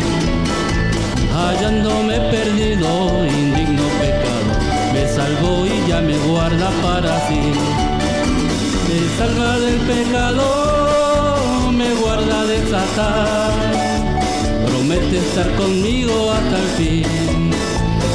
Hallándome 1.36 2.18
perdido, 2.30 2.88
indigno 3.26 3.82
pecado, 4.00 4.52
me 4.94 5.06
salvó 5.06 5.66
y 5.66 5.86
ya 5.86 6.00
me 6.00 6.16
guarda 6.16 6.70
para 6.82 7.28
sí. 7.28 7.52
Me 8.88 9.18
salva 9.18 9.58
del 9.58 9.78
pecado 9.80 11.70
me 11.70 11.92
guarda 11.96 12.46
de 12.46 12.58
Satán. 12.70 13.52
Promete 14.66 15.18
estar 15.18 15.50
conmigo 15.56 16.32
hasta 16.32 16.58
el 16.58 16.68
fin. 16.78 17.50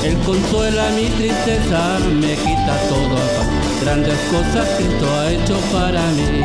Él 0.04 0.18
consuela 0.26 0.90
mi 0.96 1.06
tristeza, 1.10 2.00
me 2.20 2.34
quita 2.34 2.76
todo 2.90 3.39
Grandes 3.90 4.20
cosas 4.30 4.70
Cristo 4.78 5.08
ha 5.18 5.32
hecho 5.32 5.58
para 5.74 6.02
mí. 6.12 6.44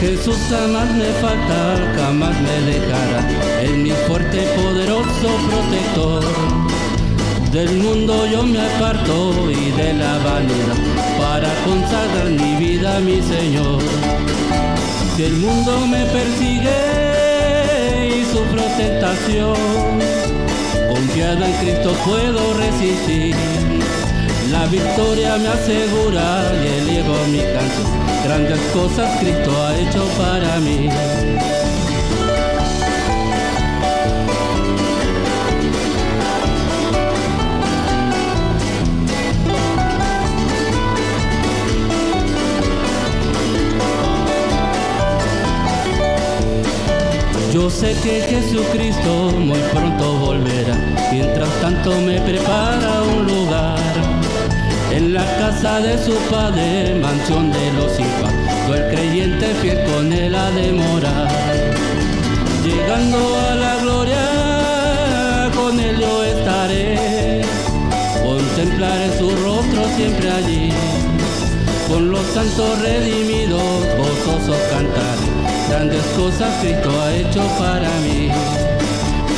Jesús 0.00 0.36
jamás 0.50 0.90
me 0.90 1.06
falta, 1.22 1.94
jamás 1.96 2.38
me 2.42 2.60
dejará, 2.60 3.62
es 3.62 3.70
mi 3.70 3.90
fuerte 4.06 4.42
y 4.42 4.60
poderoso 4.60 5.28
protector. 5.48 6.73
Del 7.54 7.70
mundo 7.76 8.26
yo 8.26 8.42
me 8.42 8.60
aparto 8.60 9.48
y 9.48 9.70
de 9.70 9.92
la 9.94 10.18
vanidad 10.18 10.76
para 11.16 11.48
consagrar 11.64 12.28
mi 12.30 12.56
vida 12.56 12.96
a 12.96 13.00
mi 13.00 13.22
Señor. 13.22 13.80
Si 15.14 15.22
el 15.22 15.34
mundo 15.34 15.86
me 15.86 16.04
persigue 16.06 16.74
y 18.08 18.24
sufro 18.24 18.60
tentación, 18.76 19.54
confiado 20.88 21.44
en 21.44 21.52
Cristo 21.60 21.92
puedo 22.04 22.54
resistir. 22.54 23.36
La 24.50 24.66
victoria 24.66 25.36
me 25.36 25.46
asegura 25.46 26.52
y 26.60 26.66
elevo 26.80 27.14
mi 27.30 27.38
canción 27.38 28.04
Grandes 28.24 28.60
cosas 28.72 29.20
Cristo 29.20 29.52
ha 29.62 29.78
hecho 29.78 30.04
para 30.18 30.58
mí. 30.58 30.88
Yo 47.54 47.70
sé 47.70 47.94
que 48.02 48.20
Jesucristo 48.20 49.30
muy 49.38 49.60
pronto 49.72 50.18
volverá, 50.18 50.74
mientras 51.12 51.48
tanto 51.60 52.00
me 52.00 52.20
prepara 52.20 53.04
un 53.04 53.26
lugar 53.28 53.78
en 54.90 55.14
la 55.14 55.24
casa 55.38 55.78
de 55.78 55.96
su 56.04 56.16
padre, 56.28 56.96
mansión 57.00 57.52
de 57.52 57.72
los 57.74 57.92
hijos, 58.00 58.32
el 58.74 58.88
creyente 58.92 59.46
fiel 59.62 59.78
con 59.84 60.12
él 60.12 60.34
a 60.34 60.50
demorar. 60.50 61.28
Llegando 62.64 63.18
a 63.48 63.54
la 63.54 63.76
gloria, 63.76 65.50
con 65.54 65.78
él 65.78 65.96
yo 66.00 66.24
estaré, 66.24 67.42
contemplaré 68.24 69.16
su 69.16 69.30
rostro 69.30 69.84
siempre 69.96 70.28
allí. 70.28 70.72
Con 71.86 72.10
los 72.10 72.26
santos 72.34 72.80
redimidos, 72.80 73.62
gozosos 73.96 74.58
cantar, 74.72 75.23
grandes 75.74 76.04
cosas 76.16 76.54
Cristo 76.60 76.90
ha 77.00 77.14
hecho 77.14 77.42
para 77.58 77.90
mí. 78.00 78.30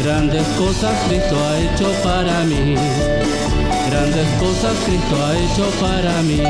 Grandes 0.05 0.47
cosas 0.59 0.95
Cristo 1.09 1.37
ha 1.37 1.59
hecho 1.59 1.89
para 2.05 2.45
mí 2.45 2.77
grandes 3.91 4.29
cosas 4.39 4.77
Cristo 4.85 5.17
ha 5.25 5.39
hecho 5.39 5.71
para 5.81 6.23
mí. 6.23 6.41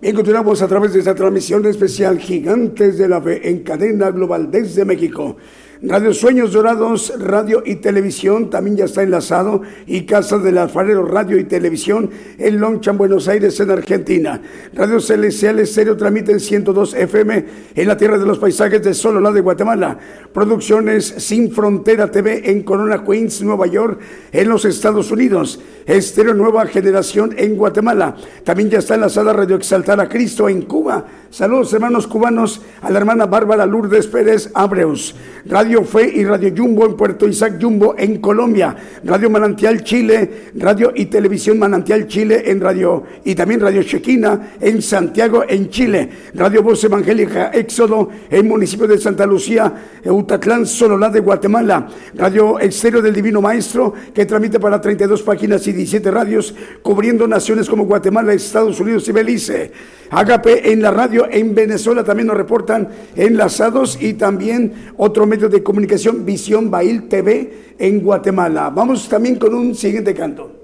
Bien, 0.00 0.14
continuamos 0.14 0.62
a 0.62 0.68
través 0.68 0.92
de 0.92 1.00
esta 1.00 1.14
transmisión 1.14 1.66
especial 1.66 2.18
Gigantes 2.18 2.98
de 2.98 3.08
la 3.08 3.20
Fe 3.20 3.48
en 3.48 3.62
cadena 3.62 4.10
global 4.10 4.50
desde 4.50 4.84
México. 4.84 5.36
Radio 5.82 6.14
Sueños 6.14 6.52
Dorados, 6.52 7.12
radio 7.18 7.62
y 7.66 7.76
televisión 7.76 8.48
también 8.48 8.76
ya 8.76 8.84
está 8.84 9.02
enlazado 9.02 9.62
y 9.86 10.06
Casa 10.06 10.38
del 10.38 10.58
Alfarero, 10.58 11.04
radio 11.04 11.36
y 11.36 11.44
televisión 11.44 12.10
en 12.38 12.60
Lonchan, 12.60 12.96
Buenos 12.96 13.28
Aires, 13.28 13.58
en 13.58 13.70
Argentina. 13.70 14.40
Radio 14.72 15.00
Celestial 15.00 15.58
Estéreo 15.58 15.96
transmite 15.96 16.32
en 16.32 16.40
102 16.40 16.94
FM 16.94 17.44
en 17.74 17.88
la 17.88 17.96
Tierra 17.96 18.18
de 18.18 18.24
los 18.24 18.38
Paisajes 18.38 18.82
de 18.82 18.94
Sololá 18.94 19.32
de 19.32 19.40
Guatemala. 19.40 19.98
Producciones 20.32 21.06
Sin 21.18 21.50
Frontera 21.52 22.10
TV 22.10 22.50
en 22.50 22.62
Corona, 22.62 23.04
Queens, 23.04 23.42
Nueva 23.42 23.66
York, 23.66 24.00
en 24.32 24.48
los 24.48 24.64
Estados 24.64 25.10
Unidos. 25.10 25.60
Estéreo 25.86 26.34
Nueva 26.34 26.66
Generación 26.66 27.34
en 27.36 27.56
Guatemala. 27.56 28.16
También 28.42 28.70
ya 28.70 28.78
está 28.78 28.94
enlazada 28.94 29.32
Radio 29.32 29.56
Exaltar 29.56 30.00
a 30.00 30.08
Cristo 30.08 30.48
en 30.48 30.62
Cuba. 30.62 31.04
Saludos 31.34 31.72
hermanos 31.72 32.06
cubanos 32.06 32.60
a 32.80 32.92
la 32.92 33.00
hermana 33.00 33.26
Bárbara 33.26 33.66
Lourdes 33.66 34.06
Pérez 34.06 34.52
Abreus. 34.54 35.16
Radio 35.46 35.84
Fe 35.84 36.10
y 36.14 36.24
Radio 36.24 36.54
Jumbo 36.56 36.86
en 36.86 36.96
Puerto 36.96 37.28
Isaac 37.28 37.58
Jumbo 37.60 37.96
en 37.98 38.18
Colombia, 38.20 38.74
Radio 39.02 39.28
Manantial 39.28 39.82
Chile, 39.82 40.52
Radio 40.54 40.92
y 40.94 41.06
Televisión 41.06 41.58
Manantial 41.58 42.06
Chile 42.06 42.44
en 42.46 42.60
Radio 42.60 43.02
y 43.24 43.34
también 43.34 43.60
Radio 43.60 43.82
Chequina 43.82 44.52
en 44.60 44.80
Santiago 44.80 45.44
en 45.46 45.68
Chile, 45.68 46.08
Radio 46.34 46.62
Voz 46.62 46.84
Evangélica 46.84 47.50
Éxodo 47.52 48.08
en 48.30 48.48
municipio 48.48 48.86
de 48.86 48.96
Santa 48.96 49.26
Lucía, 49.26 49.74
Eutatlán, 50.02 50.64
Sololá 50.64 51.10
de 51.10 51.20
Guatemala, 51.20 51.88
Radio 52.14 52.60
Exterior 52.60 53.02
del 53.02 53.12
Divino 53.12 53.42
Maestro 53.42 53.92
que 54.14 54.24
transmite 54.24 54.60
para 54.60 54.80
32 54.80 55.22
páginas 55.22 55.66
y 55.66 55.72
17 55.72 56.10
radios 56.12 56.54
cubriendo 56.80 57.26
naciones 57.26 57.68
como 57.68 57.86
Guatemala, 57.86 58.32
Estados 58.32 58.78
Unidos 58.78 59.08
y 59.08 59.12
Belice. 59.12 59.72
Agape 60.10 60.70
en 60.70 60.80
la 60.80 60.90
radio 60.90 61.23
en 61.30 61.54
Venezuela 61.54 62.04
también 62.04 62.26
nos 62.28 62.36
reportan 62.36 62.88
enlazados 63.16 63.98
y 64.00 64.14
también 64.14 64.72
otro 64.96 65.26
medio 65.26 65.48
de 65.48 65.62
comunicación 65.62 66.24
Visión 66.24 66.70
Bail 66.70 67.08
TV 67.08 67.74
en 67.78 68.00
Guatemala. 68.00 68.70
Vamos 68.70 69.08
también 69.08 69.36
con 69.36 69.54
un 69.54 69.74
siguiente 69.74 70.14
canto. 70.14 70.63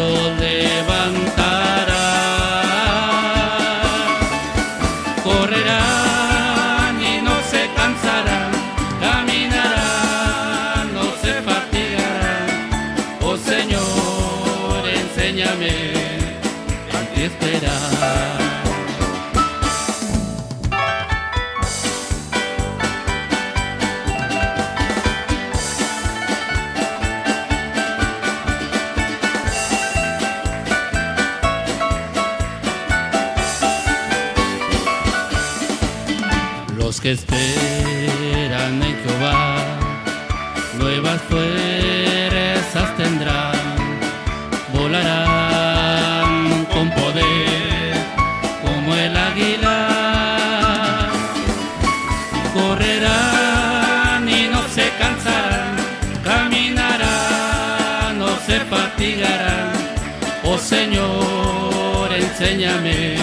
enséñame 62.51 63.15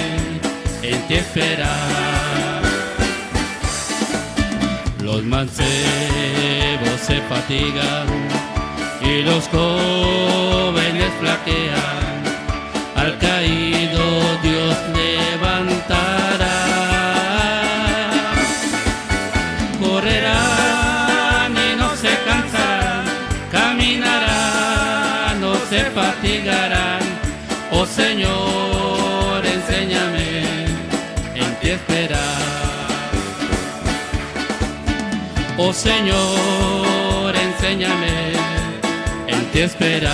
en 0.83 1.07
ti 1.07 1.15
esperar. 1.15 2.63
Los 5.03 5.23
mancebos 5.23 5.69
se 7.07 7.21
fatigan 7.23 8.07
y 9.03 9.23
los 9.23 9.47
jóvenes 9.49 11.11
flaquean. 11.21 12.23
Al 12.97 13.19
caído 13.19 14.03
Dios 14.43 14.77
Oh 35.61 35.73
Señor, 35.73 37.35
enséñame 37.35 38.33
en 39.27 39.51
ti 39.51 39.59
esperar. 39.59 40.13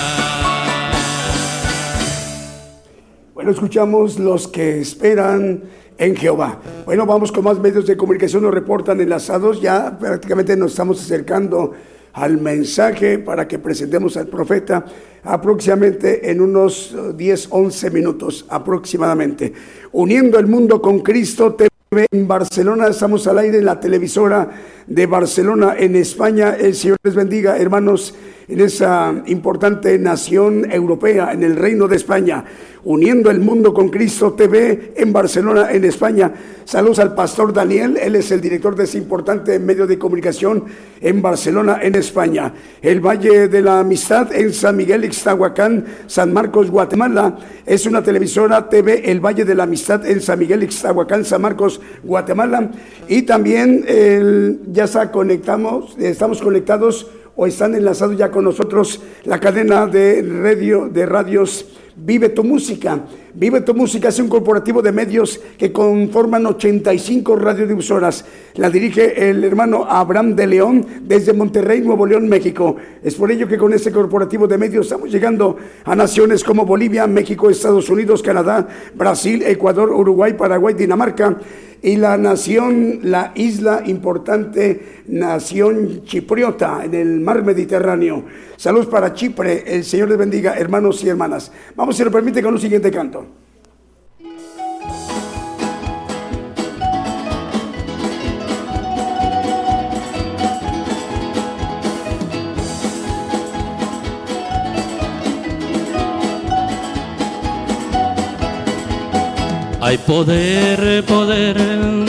Bueno, 3.35 3.51
escuchamos 3.51 4.19
los 4.19 4.49
que 4.49 4.81
esperan 4.81 5.65
en 5.99 6.17
Jehová. 6.17 6.63
Bueno, 6.87 7.05
vamos 7.05 7.31
con 7.31 7.45
más 7.45 7.59
medios 7.59 7.85
de 7.87 7.95
comunicación, 7.95 8.43
nos 8.43 8.55
reportan 8.55 9.03
enlazados, 9.03 9.61
ya 9.61 9.99
prácticamente 9.99 10.57
nos 10.57 10.71
estamos 10.71 10.99
acercando 11.03 11.73
al 12.15 12.41
mensaje 12.41 13.19
para 13.19 13.47
que 13.47 13.59
presentemos 13.59 14.17
al 14.17 14.29
profeta 14.29 14.87
aproximadamente 15.25 16.31
en 16.31 16.41
unos 16.41 16.95
eh, 16.95 17.13
10, 17.15 17.49
11 17.51 17.91
minutos 17.91 18.47
aproximadamente. 18.49 19.53
Uniendo 19.93 20.39
el 20.39 20.47
mundo 20.47 20.81
con 20.81 21.01
Cristo 21.01 21.53
TV 21.53 21.74
en 21.99 22.29
Barcelona, 22.29 22.89
estamos 22.89 23.27
al 23.27 23.39
aire 23.39 23.59
en 23.59 23.65
la 23.65 23.81
televisora 23.81 24.51
de 24.87 25.07
Barcelona 25.07 25.75
en 25.79 25.97
España. 25.97 26.57
El 26.59 26.75
Señor 26.75 26.99
les 27.03 27.15
bendiga, 27.15 27.57
hermanos, 27.57 28.15
en 28.49 28.61
esa 28.61 29.23
importante 29.27 29.99
nación 29.99 30.71
europea, 30.71 31.33
en 31.33 31.43
el 31.43 31.57
Reino 31.57 31.89
de 31.89 31.97
España. 31.97 32.45
Uniendo 32.87 33.31
el 33.31 33.41
mundo 33.41 33.73
con 33.73 33.89
Cristo 33.89 34.35
TV 34.35 34.93
en 34.97 35.11
Barcelona, 35.11 35.73
en 35.73 35.85
España. 35.87 36.31
Saludos 36.67 36.99
al 36.99 37.15
pastor 37.15 37.51
Daniel, 37.55 37.97
él 37.97 38.15
es 38.17 38.31
el 38.31 38.43
director 38.43 38.77
de 38.77 38.85
ese 38.85 38.99
importante 38.99 39.59
medio 39.59 39.87
de 39.87 39.99
comunicación 39.99 40.65
en 41.01 41.23
Barcelona, 41.23 41.79
en 41.81 41.95
España. 41.95 42.53
El 42.83 43.01
Valle 43.01 43.49
de 43.49 43.63
la 43.63 43.81
Amistad 43.81 44.35
en 44.35 44.53
San 44.53 44.77
Miguel, 44.77 45.05
Ixtahuacán, 45.05 45.87
San 46.07 46.35
Marcos, 46.35 46.71
Guatemala. 46.71 47.39
Es 47.65 47.87
una 47.87 48.03
televisora 48.03 48.69
TV, 48.69 49.11
El 49.11 49.21
Valle 49.21 49.47
de 49.47 49.55
la 49.55 49.63
Amistad 49.63 50.07
en 50.07 50.21
San 50.21 50.39
Miguel, 50.39 50.63
Ixtahuacán, 50.65 51.25
San 51.25 51.41
Marcos, 51.41 51.81
Guatemala. 52.03 52.71
Y 53.09 53.23
también 53.23 53.83
el- 53.89 54.61
ya 54.73 54.85
está 54.85 55.11
conectamos, 55.11 55.97
estamos 55.99 56.43
conectados 56.43 57.11
o 57.37 57.47
están 57.47 57.75
enlazados 57.75 58.17
ya 58.17 58.31
con 58.31 58.45
nosotros 58.45 59.01
la 59.25 59.41
cadena 59.41 59.87
de 59.87 60.23
radio, 60.23 60.89
de 60.89 61.07
radios 61.07 61.67
Vive 61.97 62.29
tu 62.29 62.43
Música. 62.43 63.05
Vive 63.37 63.63
tu 63.63 63.75
Música 63.75 64.11
es 64.11 64.21
un 64.21 64.29
corporativo 64.29 64.81
de 64.81 64.93
medios 64.93 65.41
que 65.59 65.73
conforman 65.73 66.47
85 66.47 67.35
radiodifusoras. 67.35 68.25
La 68.55 68.71
dirige 68.71 69.29
el 69.29 69.43
hermano 69.43 69.87
Abraham 69.91 70.37
de 70.37 70.47
León 70.47 70.87
desde 71.03 71.33
Monterrey, 71.33 71.81
Nuevo 71.81 72.07
León, 72.07 72.29
México. 72.29 72.77
Es 73.03 73.17
por 73.17 73.33
ello 73.33 73.49
que 73.49 73.59
con 73.59 73.73
este 73.73 73.91
corporativo 73.91 74.47
de 74.47 74.57
medios 74.57 74.87
estamos 74.87 75.11
llegando 75.11 75.57
a 75.85 75.97
naciones 75.97 76.45
como 76.45 76.65
Bolivia, 76.65 77.09
México, 77.09 77.51
Estados 77.51 77.91
Unidos, 77.91 78.23
Canadá, 78.23 78.69
Brasil, 78.95 79.43
Ecuador, 79.43 79.91
Uruguay, 79.91 80.35
Paraguay, 80.35 80.75
Dinamarca 80.75 81.37
y 81.85 81.97
la 81.97 82.17
nación, 82.17 83.01
la 83.03 83.33
isla 83.35 83.83
importante, 83.85 85.03
nación 85.09 86.03
chipriota 86.05 86.85
en 86.85 86.95
el 86.95 87.21
mar 87.21 87.45
Mediterráneo. 87.45 88.25
Saludos 88.57 88.87
para 88.87 89.13
Chipre, 89.13 89.65
el 89.67 89.85
Señor 89.85 90.09
les 90.09 90.19
bendiga, 90.19 90.55
hermanos 90.57 91.05
y 91.05 91.09
hermanas. 91.09 91.53
Vamos, 91.77 91.97
si 91.97 92.05
lo 92.05 92.11
permite, 92.11 92.43
con 92.43 92.55
un 92.55 92.61
siguiente 92.61 92.91
canto. 92.91 93.24
Hay 109.95 109.99
poder, 109.99 111.05
poder, 111.05 111.57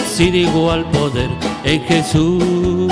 si 0.07 0.31
digo 0.31 0.71
al 0.71 0.89
poder 0.89 1.29
en 1.63 1.83
Jesús 1.83 2.91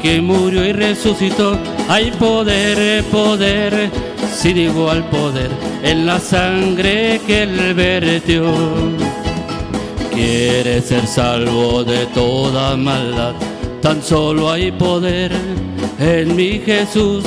que 0.00 0.22
murió 0.22 0.64
y 0.64 0.72
resucitó. 0.72 1.58
Hay 1.86 2.10
poder, 2.12 3.04
poder, 3.12 3.90
si 4.34 4.54
digo 4.54 4.90
al 4.90 5.04
poder 5.10 5.50
en 5.82 6.06
la 6.06 6.18
sangre 6.18 7.20
que 7.26 7.42
él 7.42 7.74
vertió. 7.74 8.46
Quieres 10.14 10.86
ser 10.86 11.06
salvo 11.06 11.84
de 11.84 12.06
toda 12.06 12.74
maldad, 12.74 13.34
tan 13.82 14.02
solo 14.02 14.50
hay 14.50 14.72
poder 14.72 15.30
en 15.98 16.34
mi 16.34 16.58
Jesús. 16.58 17.22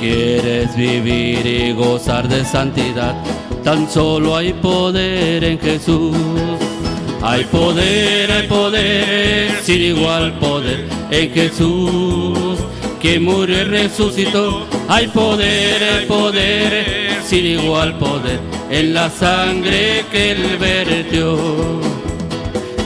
Quieres 0.00 0.76
vivir 0.76 1.44
y 1.44 1.72
gozar 1.72 2.28
de 2.28 2.44
santidad, 2.44 3.16
tan 3.64 3.90
solo 3.90 4.36
hay 4.36 4.52
poder 4.52 5.42
en 5.42 5.58
Jesús. 5.58 6.16
Hay 7.20 7.42
poder, 7.46 8.30
hay 8.30 8.46
poder, 8.46 9.50
sin 9.64 9.80
igual 9.82 10.38
poder 10.38 10.84
en 11.10 11.30
Jesús, 11.32 12.60
que 13.02 13.18
murió 13.18 13.62
y 13.62 13.64
resucitó. 13.64 14.66
Hay 14.86 15.08
poder, 15.08 15.82
hay 15.82 16.06
poder, 16.06 17.18
sin 17.24 17.44
igual 17.46 17.98
poder 17.98 18.38
en 18.70 18.94
la 18.94 19.10
sangre 19.10 20.04
que 20.12 20.30
él 20.30 20.58
vertió. 20.60 21.36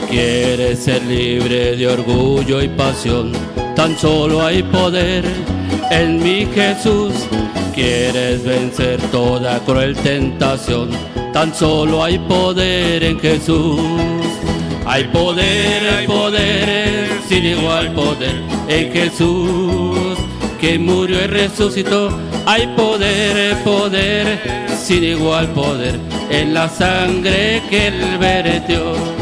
Quieres 0.08 0.78
ser 0.78 1.02
libre 1.02 1.76
de 1.76 1.88
orgullo 1.88 2.62
y 2.62 2.68
pasión, 2.68 3.32
tan 3.76 3.98
solo 3.98 4.46
hay 4.46 4.62
poder 4.62 5.24
en 5.92 6.22
mi 6.22 6.46
Jesús. 6.46 7.12
Quieres 7.74 8.44
vencer 8.44 9.00
toda 9.10 9.58
cruel 9.60 9.94
tentación, 9.96 10.90
tan 11.32 11.54
solo 11.54 12.02
hay 12.02 12.18
poder 12.18 13.02
en 13.04 13.18
Jesús. 13.20 13.80
Hay 14.84 15.04
poder, 15.04 15.88
hay 15.88 16.06
poder, 16.06 17.08
sin 17.28 17.44
igual 17.44 17.92
poder 17.92 18.42
en 18.68 18.92
Jesús, 18.92 20.18
que 20.60 20.78
murió 20.78 21.24
y 21.24 21.28
resucitó. 21.28 22.10
Hay 22.46 22.66
poder, 22.76 23.56
poder, 23.62 24.38
sin 24.76 25.04
igual 25.04 25.46
poder 25.48 25.98
en 26.30 26.52
la 26.52 26.68
sangre 26.68 27.62
que 27.70 27.86
él 27.86 28.18
vertió. 28.18 29.21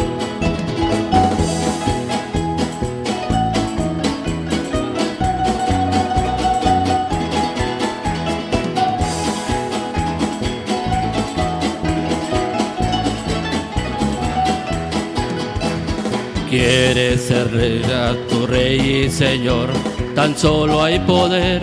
Quieres 17.30 17.48
ser 17.48 17.56
rey, 17.56 17.82
a 17.92 18.28
tu 18.28 18.44
rey 18.44 19.04
y 19.04 19.10
señor, 19.10 19.68
tan 20.16 20.36
solo 20.36 20.82
hay 20.82 20.98
poder 20.98 21.62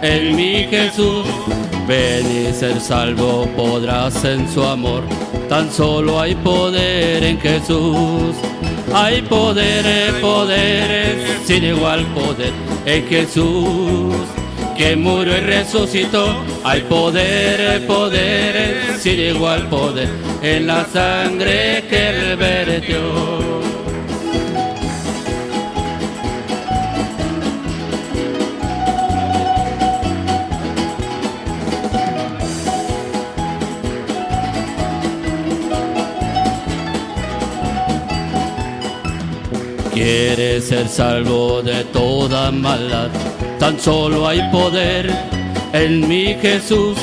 en 0.00 0.36
mi 0.36 0.64
Jesús. 0.70 1.26
Ven 1.88 2.24
y 2.30 2.52
ser 2.52 2.80
salvo 2.80 3.48
podrás 3.56 4.24
en 4.24 4.48
su 4.48 4.62
amor, 4.62 5.02
tan 5.48 5.72
solo 5.72 6.20
hay 6.20 6.36
poder 6.36 7.24
en 7.24 7.40
Jesús. 7.40 8.36
Hay 8.94 9.22
poder, 9.22 10.20
poder, 10.20 11.38
sin 11.46 11.64
igual 11.64 12.06
poder 12.14 12.52
en 12.86 13.06
Jesús, 13.08 14.14
que 14.76 14.94
murió 14.94 15.36
y 15.36 15.40
resucitó. 15.40 16.32
Hay 16.62 16.82
poder, 16.82 17.84
poder, 17.88 19.00
sin 19.00 19.18
igual 19.18 19.68
poder 19.68 20.08
en 20.42 20.68
la 20.68 20.84
sangre 20.84 21.86
que 21.90 22.10
él 22.10 22.36
vertió. 22.36 23.71
Quieres 40.04 40.64
ser 40.64 40.88
salvo 40.88 41.62
de 41.62 41.84
toda 41.84 42.50
maldad, 42.50 43.08
tan 43.60 43.78
solo 43.78 44.26
hay 44.26 44.40
poder 44.50 45.08
en 45.72 46.08
mi 46.08 46.34
Jesús. 46.34 46.98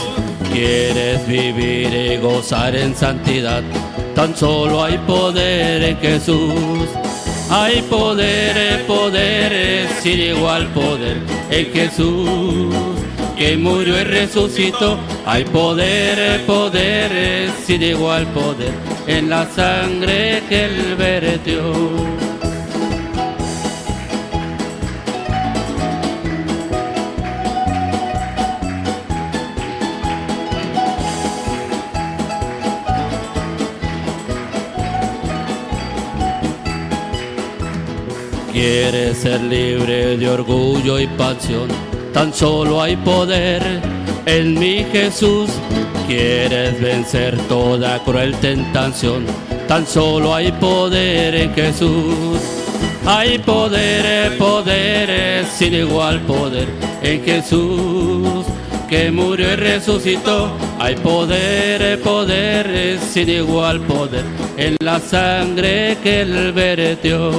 quieres 0.51 1.25
vivir 1.25 1.93
y 1.93 2.17
gozar 2.17 2.75
en 2.75 2.93
santidad, 2.93 3.63
tan 4.15 4.35
solo 4.35 4.83
hay 4.83 4.97
poder 5.07 5.81
en 5.81 5.97
Jesús. 5.99 6.89
Hay 7.49 7.81
poder, 7.83 8.85
poder, 8.85 9.87
sin 10.03 10.19
igual 10.19 10.67
poder 10.73 11.19
en 11.51 11.71
Jesús, 11.71 12.75
que 13.37 13.55
murió 13.55 13.97
y 13.97 14.03
resucitó. 14.03 14.97
Hay 15.25 15.45
poder, 15.45 16.41
poder, 16.45 17.49
sin 17.65 17.81
igual 17.81 18.27
poder 18.33 18.73
en 19.07 19.29
la 19.29 19.49
sangre 19.49 20.43
que 20.49 20.65
él 20.65 20.95
vertió. 20.97 22.28
Quieres 38.61 39.19
ser 39.19 39.39
libre 39.39 40.17
de 40.17 40.29
orgullo 40.29 40.99
y 40.99 41.07
pasión, 41.07 41.69
tan 42.11 42.33
solo 42.33 42.81
hay 42.81 42.97
poder 42.97 43.63
en 44.25 44.59
mi 44.59 44.83
Jesús. 44.83 45.49
Quieres 46.07 46.81
vencer 46.81 47.37
toda 47.47 48.03
cruel 48.03 48.35
tentación, 48.41 49.25
tan 49.65 49.87
solo 49.87 50.35
hay 50.35 50.51
poder 50.51 51.35
en 51.35 51.53
Jesús. 51.53 52.41
Hay 53.05 53.39
poder, 53.39 54.37
poder, 54.37 55.45
sin 55.45 55.75
igual 55.75 56.19
poder 56.23 56.67
en 57.01 57.23
Jesús, 57.23 58.45
que 58.89 59.09
murió 59.09 59.53
y 59.53 59.55
resucitó. 59.55 60.51
Hay 60.79 60.95
poder, 60.95 61.97
poder, 62.01 62.99
sin 62.99 63.29
igual 63.29 63.79
poder 63.79 64.25
en 64.57 64.75
la 64.81 64.99
sangre 64.99 65.97
que 66.03 66.23
él 66.23 66.51
vertió. 66.51 67.31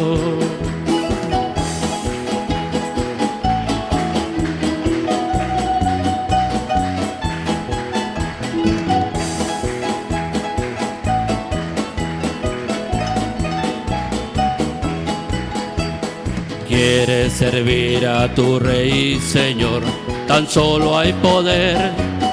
Servir 17.30 18.06
a 18.06 18.28
tu 18.34 18.58
Rey 18.58 19.18
Señor, 19.18 19.82
tan 20.28 20.46
solo 20.46 20.98
hay 20.98 21.12
poder 21.14 21.90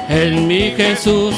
en 0.10 0.48
mi 0.48 0.72
Jesús. 0.72 1.34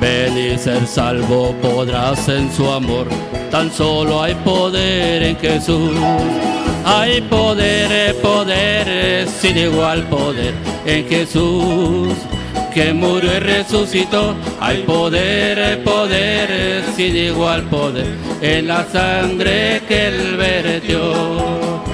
Ven 0.00 0.36
y 0.36 0.58
ser 0.58 0.86
salvo 0.86 1.54
podrás 1.62 2.28
en 2.28 2.52
su 2.52 2.70
amor, 2.70 3.08
tan 3.50 3.72
solo 3.72 4.22
hay 4.22 4.34
poder 4.34 5.22
en 5.22 5.36
Jesús. 5.36 5.96
Hay 6.84 7.20
poder, 7.22 8.14
poder, 8.16 9.26
sin 9.28 9.56
igual 9.56 10.02
poder 10.04 10.54
en 10.84 11.08
Jesús, 11.08 12.14
que 12.74 12.92
murió 12.92 13.36
y 13.36 13.38
resucitó. 13.40 14.34
Hay 14.60 14.82
poder, 14.82 15.82
poder, 15.82 16.84
sin 16.94 17.16
igual 17.16 17.62
poder 17.64 18.06
en 18.42 18.66
la 18.68 18.84
sangre 18.84 19.82
que 19.88 20.08
él 20.08 20.36
vertió. 20.36 21.87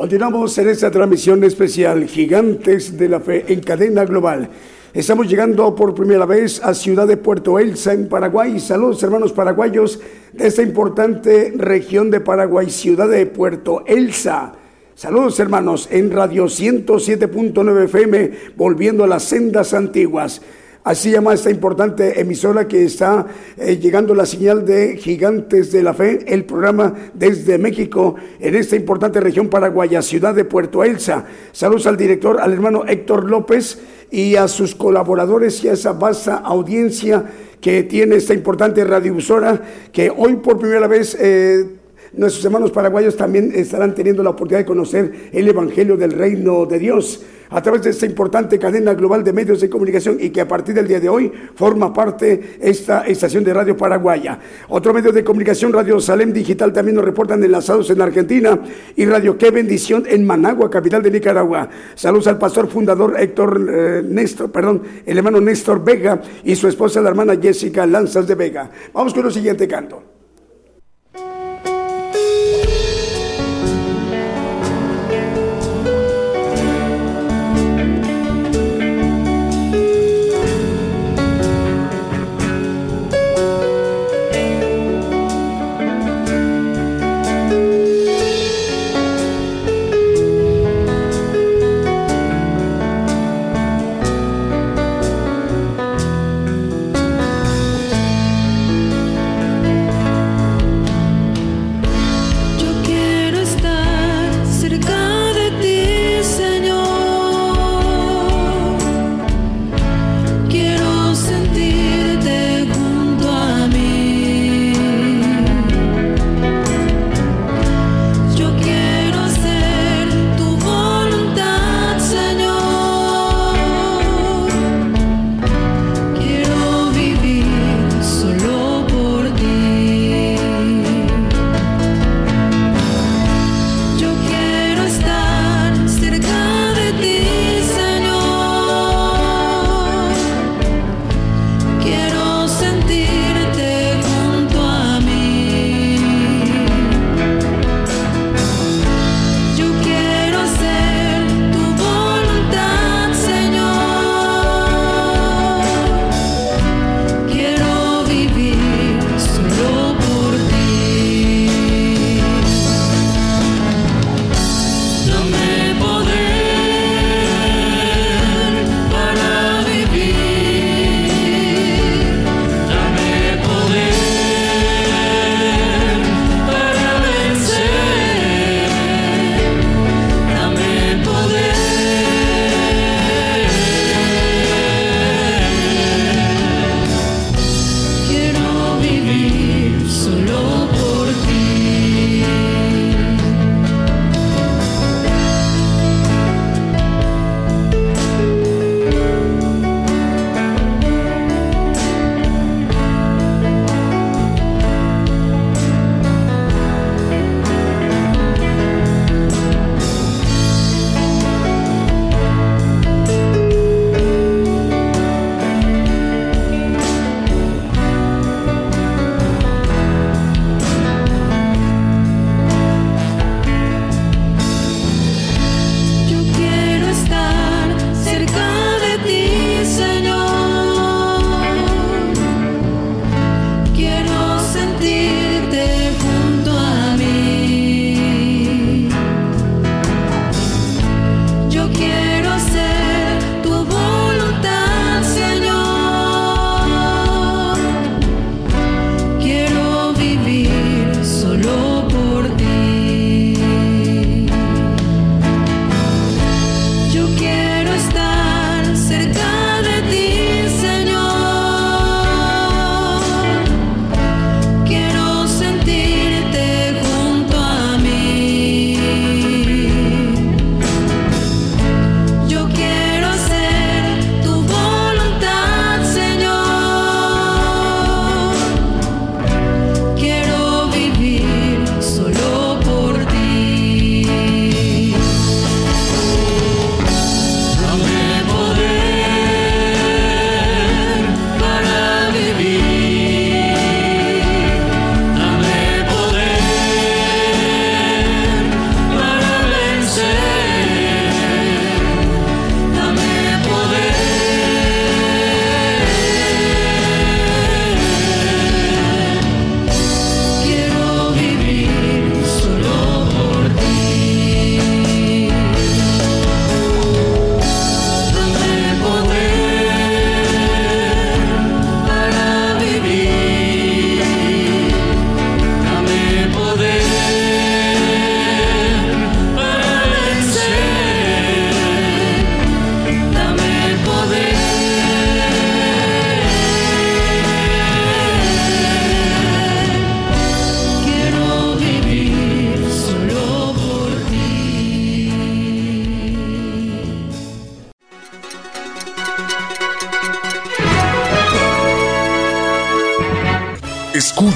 Continuamos 0.00 0.56
en 0.56 0.70
esta 0.70 0.90
transmisión 0.90 1.44
especial 1.44 2.06
Gigantes 2.06 2.96
de 2.96 3.06
la 3.06 3.20
Fe 3.20 3.44
en 3.52 3.60
cadena 3.60 4.06
global. 4.06 4.48
Estamos 4.94 5.28
llegando 5.28 5.74
por 5.74 5.94
primera 5.94 6.24
vez 6.24 6.58
a 6.64 6.72
Ciudad 6.72 7.06
de 7.06 7.18
Puerto 7.18 7.58
Elsa 7.58 7.92
en 7.92 8.08
Paraguay. 8.08 8.58
Saludos 8.60 9.02
hermanos 9.02 9.34
paraguayos 9.34 10.00
de 10.32 10.46
esta 10.46 10.62
importante 10.62 11.52
región 11.54 12.10
de 12.10 12.20
Paraguay, 12.20 12.70
Ciudad 12.70 13.10
de 13.10 13.26
Puerto 13.26 13.84
Elsa. 13.86 14.54
Saludos 14.94 15.38
hermanos 15.38 15.86
en 15.90 16.10
Radio 16.10 16.46
107.9 16.46 17.84
FM, 17.84 18.30
volviendo 18.56 19.04
a 19.04 19.06
las 19.06 19.24
sendas 19.24 19.74
antiguas. 19.74 20.40
Así 20.82 21.10
llama 21.10 21.34
esta 21.34 21.50
importante 21.50 22.20
emisora 22.20 22.66
que 22.66 22.84
está 22.84 23.26
eh, 23.58 23.76
llegando 23.76 24.14
la 24.14 24.24
señal 24.24 24.64
de 24.64 24.96
Gigantes 24.96 25.72
de 25.72 25.82
la 25.82 25.92
Fe, 25.92 26.20
el 26.26 26.46
programa 26.46 26.94
desde 27.12 27.58
México 27.58 28.14
en 28.38 28.54
esta 28.54 28.76
importante 28.76 29.20
región 29.20 29.48
paraguaya, 29.48 30.00
ciudad 30.00 30.34
de 30.34 30.46
Puerto 30.46 30.82
Elsa. 30.82 31.26
Saludos 31.52 31.86
al 31.86 31.98
director, 31.98 32.40
al 32.40 32.54
hermano 32.54 32.84
Héctor 32.86 33.28
López 33.28 33.78
y 34.10 34.36
a 34.36 34.48
sus 34.48 34.74
colaboradores 34.74 35.62
y 35.62 35.68
a 35.68 35.74
esa 35.74 35.92
vasta 35.92 36.36
audiencia 36.36 37.24
que 37.60 37.82
tiene 37.82 38.16
esta 38.16 38.32
importante 38.32 38.82
radiodifusora 38.82 39.60
que 39.92 40.10
hoy 40.10 40.36
por 40.36 40.58
primera 40.58 40.86
vez... 40.86 41.14
Eh, 41.20 41.79
nuestros 42.12 42.44
hermanos 42.44 42.70
paraguayos 42.70 43.16
también 43.16 43.52
estarán 43.54 43.94
teniendo 43.94 44.22
la 44.22 44.30
oportunidad 44.30 44.60
de 44.60 44.66
conocer 44.66 45.30
el 45.32 45.48
Evangelio 45.48 45.96
del 45.96 46.12
Reino 46.12 46.66
de 46.66 46.78
Dios 46.78 47.24
a 47.50 47.60
través 47.60 47.82
de 47.82 47.90
esta 47.90 48.06
importante 48.06 48.58
cadena 48.58 48.94
global 48.94 49.24
de 49.24 49.32
medios 49.32 49.60
de 49.60 49.68
comunicación 49.68 50.16
y 50.20 50.30
que 50.30 50.40
a 50.40 50.48
partir 50.48 50.74
del 50.74 50.86
día 50.86 51.00
de 51.00 51.08
hoy 51.08 51.32
forma 51.54 51.92
parte 51.92 52.58
esta 52.60 53.06
estación 53.06 53.44
de 53.44 53.52
radio 53.52 53.76
paraguaya. 53.76 54.38
Otro 54.68 54.94
medio 54.94 55.12
de 55.12 55.24
comunicación, 55.24 55.72
Radio 55.72 56.00
Salem 56.00 56.32
Digital, 56.32 56.72
también 56.72 56.96
nos 56.96 57.04
reportan 57.04 57.42
enlazados 57.42 57.90
en 57.90 58.00
Argentina 58.00 58.60
y 58.96 59.04
Radio 59.04 59.36
Qué 59.36 59.50
Bendición 59.50 60.04
en 60.06 60.26
Managua, 60.26 60.70
capital 60.70 61.02
de 61.02 61.10
Nicaragua. 61.10 61.68
Saludos 61.94 62.28
al 62.28 62.38
pastor 62.38 62.68
fundador 62.68 63.18
Héctor 63.18 63.68
eh, 63.68 64.02
Néstor, 64.04 64.50
perdón, 64.52 64.82
el 65.04 65.18
hermano 65.18 65.40
Néstor 65.40 65.84
Vega 65.84 66.20
y 66.44 66.54
su 66.54 66.68
esposa, 66.68 67.00
la 67.00 67.10
hermana 67.10 67.36
Jessica 67.40 67.86
Lanzas 67.86 68.26
de 68.26 68.34
Vega. 68.34 68.70
Vamos 68.92 69.12
con 69.12 69.26
el 69.26 69.32
siguiente 69.32 69.66
canto. 69.66 70.19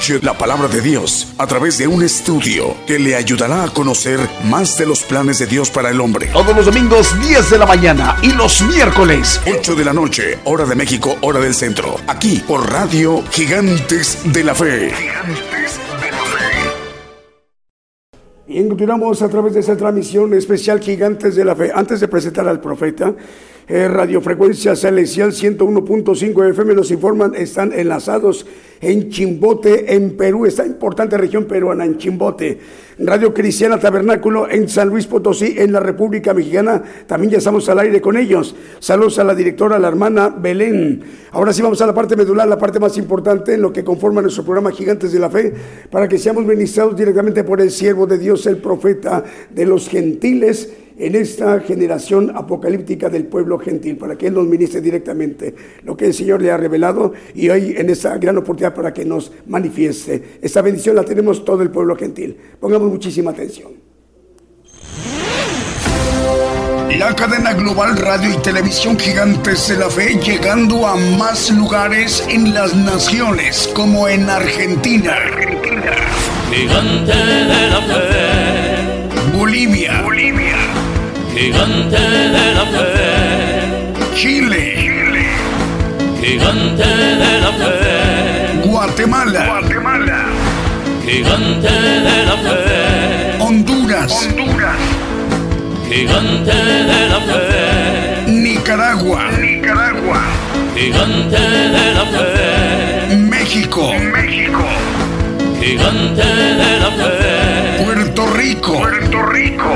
Escuche 0.05 0.26
la 0.26 0.36
palabra 0.36 0.68
de 0.68 0.82
Dios 0.82 1.32
a 1.38 1.46
través 1.46 1.78
de 1.78 1.86
un 1.86 2.02
estudio 2.02 2.76
que 2.86 2.98
le 2.98 3.14
ayudará 3.14 3.64
a 3.64 3.70
conocer 3.72 4.20
más 4.44 4.76
de 4.76 4.84
los 4.84 5.02
planes 5.02 5.38
de 5.38 5.46
Dios 5.46 5.70
para 5.70 5.88
el 5.88 5.98
hombre. 5.98 6.28
Todos 6.30 6.55
los 6.55 6.66
domingos 6.66 7.18
10 7.26 7.48
de 7.52 7.57
la 7.59 7.64
mañana 7.64 8.18
y 8.20 8.32
los 8.32 8.61
miércoles 8.61 9.40
8 9.46 9.74
de 9.74 9.82
la 9.82 9.94
noche, 9.94 10.40
hora 10.44 10.66
de 10.66 10.74
México, 10.74 11.16
hora 11.22 11.40
del 11.40 11.55
centro. 11.55 11.96
Aquí 12.07 12.42
por 12.46 12.70
Radio 12.70 13.22
Gigantes 13.30 14.18
de 14.30 14.44
la 14.44 14.55
Fe. 14.55 14.90
Gigantes 14.90 15.80
de 16.02 16.11
la 16.11 16.18
Fe. 16.18 16.55
Bien, 18.46 18.68
continuamos 18.68 19.22
a 19.22 19.30
través 19.30 19.55
de 19.55 19.61
esta 19.61 19.74
transmisión 19.74 20.34
especial 20.34 20.80
Gigantes 20.80 21.34
de 21.34 21.46
la 21.46 21.57
Fe. 21.57 21.72
Antes 21.74 22.00
de 22.00 22.09
presentar 22.09 22.46
al 22.46 22.61
profeta, 22.61 23.14
eh, 23.66 23.88
radiofrecuencia 23.88 24.76
celestial 24.76 25.32
101.5 25.32 26.50
FM 26.50 26.74
nos 26.74 26.90
informan, 26.90 27.34
están 27.34 27.72
enlazados 27.72 28.44
en 28.85 29.09
Chimbote, 29.09 29.95
en 29.95 30.16
Perú, 30.16 30.47
esta 30.47 30.66
importante 30.66 31.16
región 31.16 31.45
peruana, 31.45 31.85
en 31.85 31.97
Chimbote. 31.97 32.59
Radio 32.99 33.35
Cristiana 33.35 33.78
Tabernáculo 33.78 34.49
en 34.49 34.68
San 34.68 34.89
Luis 34.89 35.07
Potosí, 35.07 35.57
en 35.59 35.72
la 35.72 35.80
República 35.80 36.32
Mexicana, 36.32 36.82
también 37.07 37.32
ya 37.32 37.39
estamos 37.39 37.68
al 37.68 37.80
aire 37.80 38.01
con 38.01 38.16
ellos. 38.16 38.55
Saludos 38.78 39.18
a 39.18 39.24
la 39.24 39.35
directora, 39.35 39.78
la 39.78 39.89
hermana 39.89 40.28
Belén. 40.28 41.03
Ahora 41.32 41.53
sí 41.53 41.62
vamos 41.62 41.80
a 41.80 41.87
la 41.87 41.95
parte 41.95 42.14
medular, 42.14 42.47
la 42.47 42.59
parte 42.59 42.78
más 42.78 42.97
importante 42.97 43.55
en 43.55 43.62
lo 43.62 43.72
que 43.72 43.82
conforma 43.82 44.22
nuestro 44.22 44.45
programa 44.45 44.70
Gigantes 44.70 45.12
de 45.12 45.18
la 45.18 45.30
Fe, 45.30 45.53
para 45.91 46.07
que 46.07 46.18
seamos 46.18 46.45
ministrados 46.45 46.95
directamente 46.95 47.43
por 47.43 47.61
el 47.61 47.70
siervo 47.70 48.07
de 48.07 48.18
Dios, 48.18 48.47
el 48.47 48.59
profeta 48.59 49.24
de 49.51 49.66
los 49.66 49.89
gentiles 49.89 50.68
en 50.99 51.14
esta 51.14 51.61
generación 51.61 52.32
apocalíptica 52.34 53.09
del 53.09 53.26
pueblo 53.26 53.59
gentil, 53.59 53.97
para 53.97 54.16
que 54.16 54.28
Él 54.28 54.34
nos 54.34 54.47
ministre 54.47 54.80
directamente 54.80 55.55
lo 55.82 55.97
que 55.97 56.07
el 56.07 56.14
Señor 56.14 56.40
le 56.42 56.51
ha 56.51 56.57
revelado 56.57 57.12
y 57.34 57.49
hoy 57.49 57.74
en 57.76 57.90
esta 57.90 58.16
gran 58.18 58.38
oportunidad 58.38 58.74
para 58.74 58.92
que 58.92 59.05
nos 59.05 59.32
manifieste. 59.47 60.38
Esta 60.40 60.62
bendición 60.62 60.97
la 60.97 61.05
tenemos 61.05 61.45
todo 61.45 61.62
el 61.62 61.70
pueblo 61.70 61.97
gentil. 61.97 62.36
Pongamos 62.61 62.90
muchísima 62.90 63.30
atención. 63.30 63.95
La 66.99 67.14
cadena 67.16 67.53
global 67.55 67.97
radio 67.97 68.30
y 68.30 68.36
televisión 68.40 68.97
gigantes 68.97 69.68
de 69.68 69.76
la 69.78 69.90
fe 69.90 70.16
llegando 70.24 70.86
a 70.86 70.95
más 70.95 71.51
lugares 71.51 72.24
en 72.28 72.55
las 72.55 72.74
naciones 72.74 73.68
como 73.74 74.07
en 74.07 74.30
Argentina. 74.30 75.12
Argentina. 75.12 75.92
Gigante 76.53 77.12
de 77.12 77.70
la 77.70 77.82
fe. 77.82 79.36
Bolivia. 79.36 80.03
Bolivia. 80.03 80.84
Gigante 81.35 81.99
de 81.99 82.55
la 82.55 82.64
fe. 82.74 84.14
Chile. 84.14 84.74
Chile. 84.76 85.26
Gigante 86.22 86.87
de 86.87 87.41
la 87.41 87.53
fe. 87.53 88.68
Guatemala. 88.68 89.45
Guatemala. 89.47 90.26
Gigante 91.05 91.72
de 92.07 92.24
la 92.28 92.37
fe. 92.45 93.37
Honduras. 93.41 94.12
Honduras. 94.12 94.78
Gigante 95.91 96.55
de 96.91 97.09
la 97.09 97.20
fe. 97.20 98.30
Nicaragua. 98.30 99.30
Nicaragua. 99.32 100.20
Gigante 100.76 101.41
de 101.76 101.95
la 101.95 102.05
fe. 102.14 103.16
México. 103.16 103.93
México. 103.93 104.64
Gigante 105.61 106.26
de 106.62 106.78
la 106.78 106.91
fe. 106.93 107.85
Puerto 107.85 108.26
Rico. 108.28 108.78
Puerto 108.78 109.22
Rico. 109.26 109.74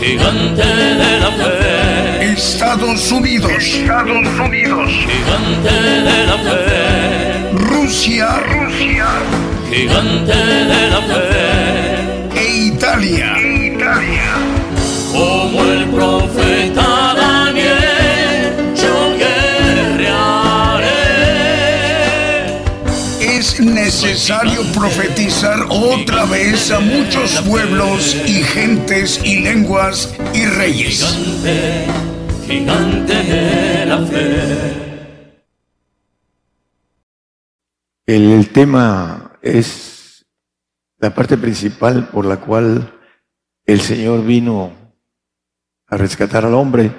Gigante 0.00 0.64
de 0.64 1.20
la 1.20 1.30
fe. 1.30 2.32
Estados 2.32 3.12
Unidos. 3.12 3.52
Estados 3.52 4.26
Unidos. 4.38 4.90
Gigante 4.90 5.82
de 6.08 6.26
la 6.26 6.38
fe. 6.38 7.50
Rusia. 7.52 8.40
Rusia. 8.48 9.06
Gigante 9.70 10.32
de 10.32 10.90
la 10.90 11.02
fe. 11.02 12.40
E 12.40 12.66
Italia. 12.68 13.38
Italia. 13.40 14.32
Como 15.12 15.64
el 15.64 15.84
profeta 15.90 16.99
necesario 23.90 24.62
profetizar 24.72 25.66
otra 25.68 26.24
vez 26.24 26.70
a 26.70 26.78
muchos 26.78 27.40
pueblos 27.42 28.14
y 28.24 28.34
gentes 28.44 29.20
y 29.24 29.40
lenguas 29.40 30.16
y 30.32 30.46
reyes. 30.46 31.04
Gigante, 31.04 31.86
gigante 32.46 33.14
de 33.14 33.86
la 33.86 33.98
fe. 34.06 35.32
El, 38.06 38.48
tema 38.50 39.32
es 39.42 40.24
la 40.98 41.12
parte 41.12 41.36
principal 41.36 42.10
por 42.10 42.26
la 42.26 42.36
cual 42.36 42.96
el 43.66 43.80
Señor 43.80 44.24
vino 44.24 44.70
a 45.88 45.96
rescatar 45.96 46.44
al 46.44 46.54
hombre. 46.54 46.92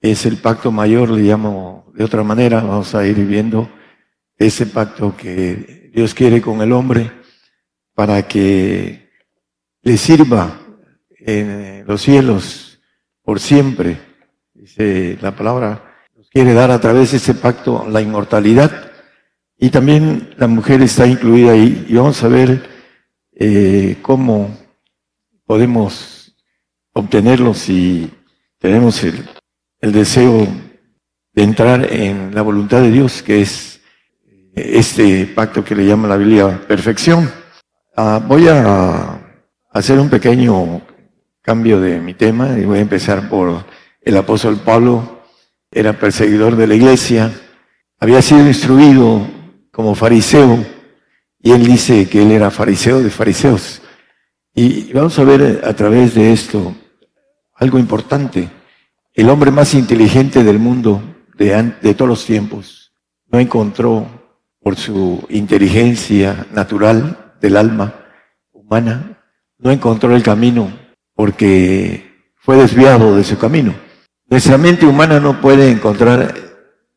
Es 0.00 0.24
el 0.24 0.36
pacto 0.36 0.70
mayor, 0.70 1.10
le 1.10 1.22
llamo 1.22 1.90
de 1.96 2.04
otra 2.04 2.22
manera, 2.22 2.60
vamos 2.60 2.94
a 2.94 3.04
ir 3.04 3.16
viendo 3.26 3.68
ese 4.40 4.66
pacto 4.66 5.14
que 5.16 5.79
Dios 5.92 6.14
quiere 6.14 6.40
con 6.40 6.62
el 6.62 6.72
hombre 6.72 7.10
para 7.94 8.26
que 8.26 9.10
le 9.82 9.96
sirva 9.96 10.60
en 11.18 11.84
los 11.86 12.02
cielos 12.02 12.80
por 13.22 13.40
siempre. 13.40 13.98
Dice 14.54 15.18
la 15.20 15.34
palabra, 15.34 15.90
quiere 16.30 16.54
dar 16.54 16.70
a 16.70 16.80
través 16.80 17.10
de 17.10 17.16
ese 17.16 17.34
pacto 17.34 17.86
la 17.88 18.00
inmortalidad 18.00 18.92
y 19.58 19.70
también 19.70 20.34
la 20.38 20.46
mujer 20.46 20.80
está 20.80 21.06
incluida 21.06 21.52
ahí 21.52 21.86
y 21.88 21.94
vamos 21.94 22.22
a 22.22 22.28
ver 22.28 22.68
eh, 23.32 23.96
cómo 24.00 24.56
podemos 25.44 26.36
obtenerlo 26.92 27.52
si 27.52 28.10
tenemos 28.58 29.02
el 29.02 29.92
deseo 29.92 30.46
de 31.32 31.42
entrar 31.42 31.92
en 31.92 32.34
la 32.34 32.42
voluntad 32.42 32.80
de 32.80 32.90
Dios, 32.90 33.22
que 33.22 33.40
es 33.42 33.69
este 34.54 35.26
pacto 35.26 35.64
que 35.64 35.74
le 35.74 35.86
llama 35.86 36.08
la 36.08 36.16
Biblia 36.16 36.60
perfección. 36.66 37.30
Ah, 37.96 38.20
voy 38.24 38.48
a 38.48 39.20
hacer 39.72 39.98
un 39.98 40.08
pequeño 40.08 40.82
cambio 41.42 41.80
de 41.80 42.00
mi 42.00 42.14
tema 42.14 42.58
y 42.58 42.64
voy 42.64 42.78
a 42.78 42.82
empezar 42.82 43.28
por 43.28 43.64
el 44.00 44.16
apóstol 44.16 44.56
Pablo. 44.64 45.20
Era 45.70 45.92
perseguidor 45.92 46.56
de 46.56 46.66
la 46.66 46.74
iglesia, 46.74 47.32
había 47.98 48.20
sido 48.22 48.46
instruido 48.46 49.26
como 49.70 49.94
fariseo 49.94 50.64
y 51.40 51.52
él 51.52 51.64
dice 51.64 52.08
que 52.08 52.22
él 52.22 52.32
era 52.32 52.50
fariseo 52.50 53.00
de 53.00 53.10
fariseos. 53.10 53.80
Y 54.52 54.92
vamos 54.92 55.18
a 55.18 55.24
ver 55.24 55.62
a 55.64 55.74
través 55.74 56.14
de 56.14 56.32
esto 56.32 56.74
algo 57.54 57.78
importante. 57.78 58.50
El 59.14 59.28
hombre 59.30 59.50
más 59.50 59.74
inteligente 59.74 60.42
del 60.42 60.58
mundo 60.58 61.02
de, 61.36 61.72
de 61.80 61.94
todos 61.94 62.08
los 62.08 62.24
tiempos 62.24 62.92
no 63.30 63.38
encontró 63.38 64.19
por 64.60 64.76
su 64.76 65.26
inteligencia 65.30 66.46
natural 66.52 67.34
del 67.40 67.56
alma 67.56 67.94
humana, 68.52 69.18
no 69.58 69.70
encontró 69.70 70.14
el 70.14 70.22
camino 70.22 70.72
porque 71.14 72.32
fue 72.36 72.56
desviado 72.56 73.16
de 73.16 73.24
su 73.24 73.38
camino. 73.38 73.74
Nuestra 74.28 74.58
mente 74.58 74.86
humana 74.86 75.18
no 75.20 75.40
puede 75.40 75.70
encontrar 75.70 76.34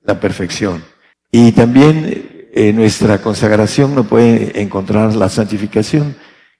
la 0.02 0.20
perfección. 0.20 0.84
Y 1.32 1.52
también 1.54 2.50
eh, 2.54 2.72
nuestra 2.74 3.22
consagración 3.22 3.96
no 3.96 4.04
puede 4.04 4.62
encontrar 4.62 5.16
la 5.16 5.30
santificación. 5.30 6.16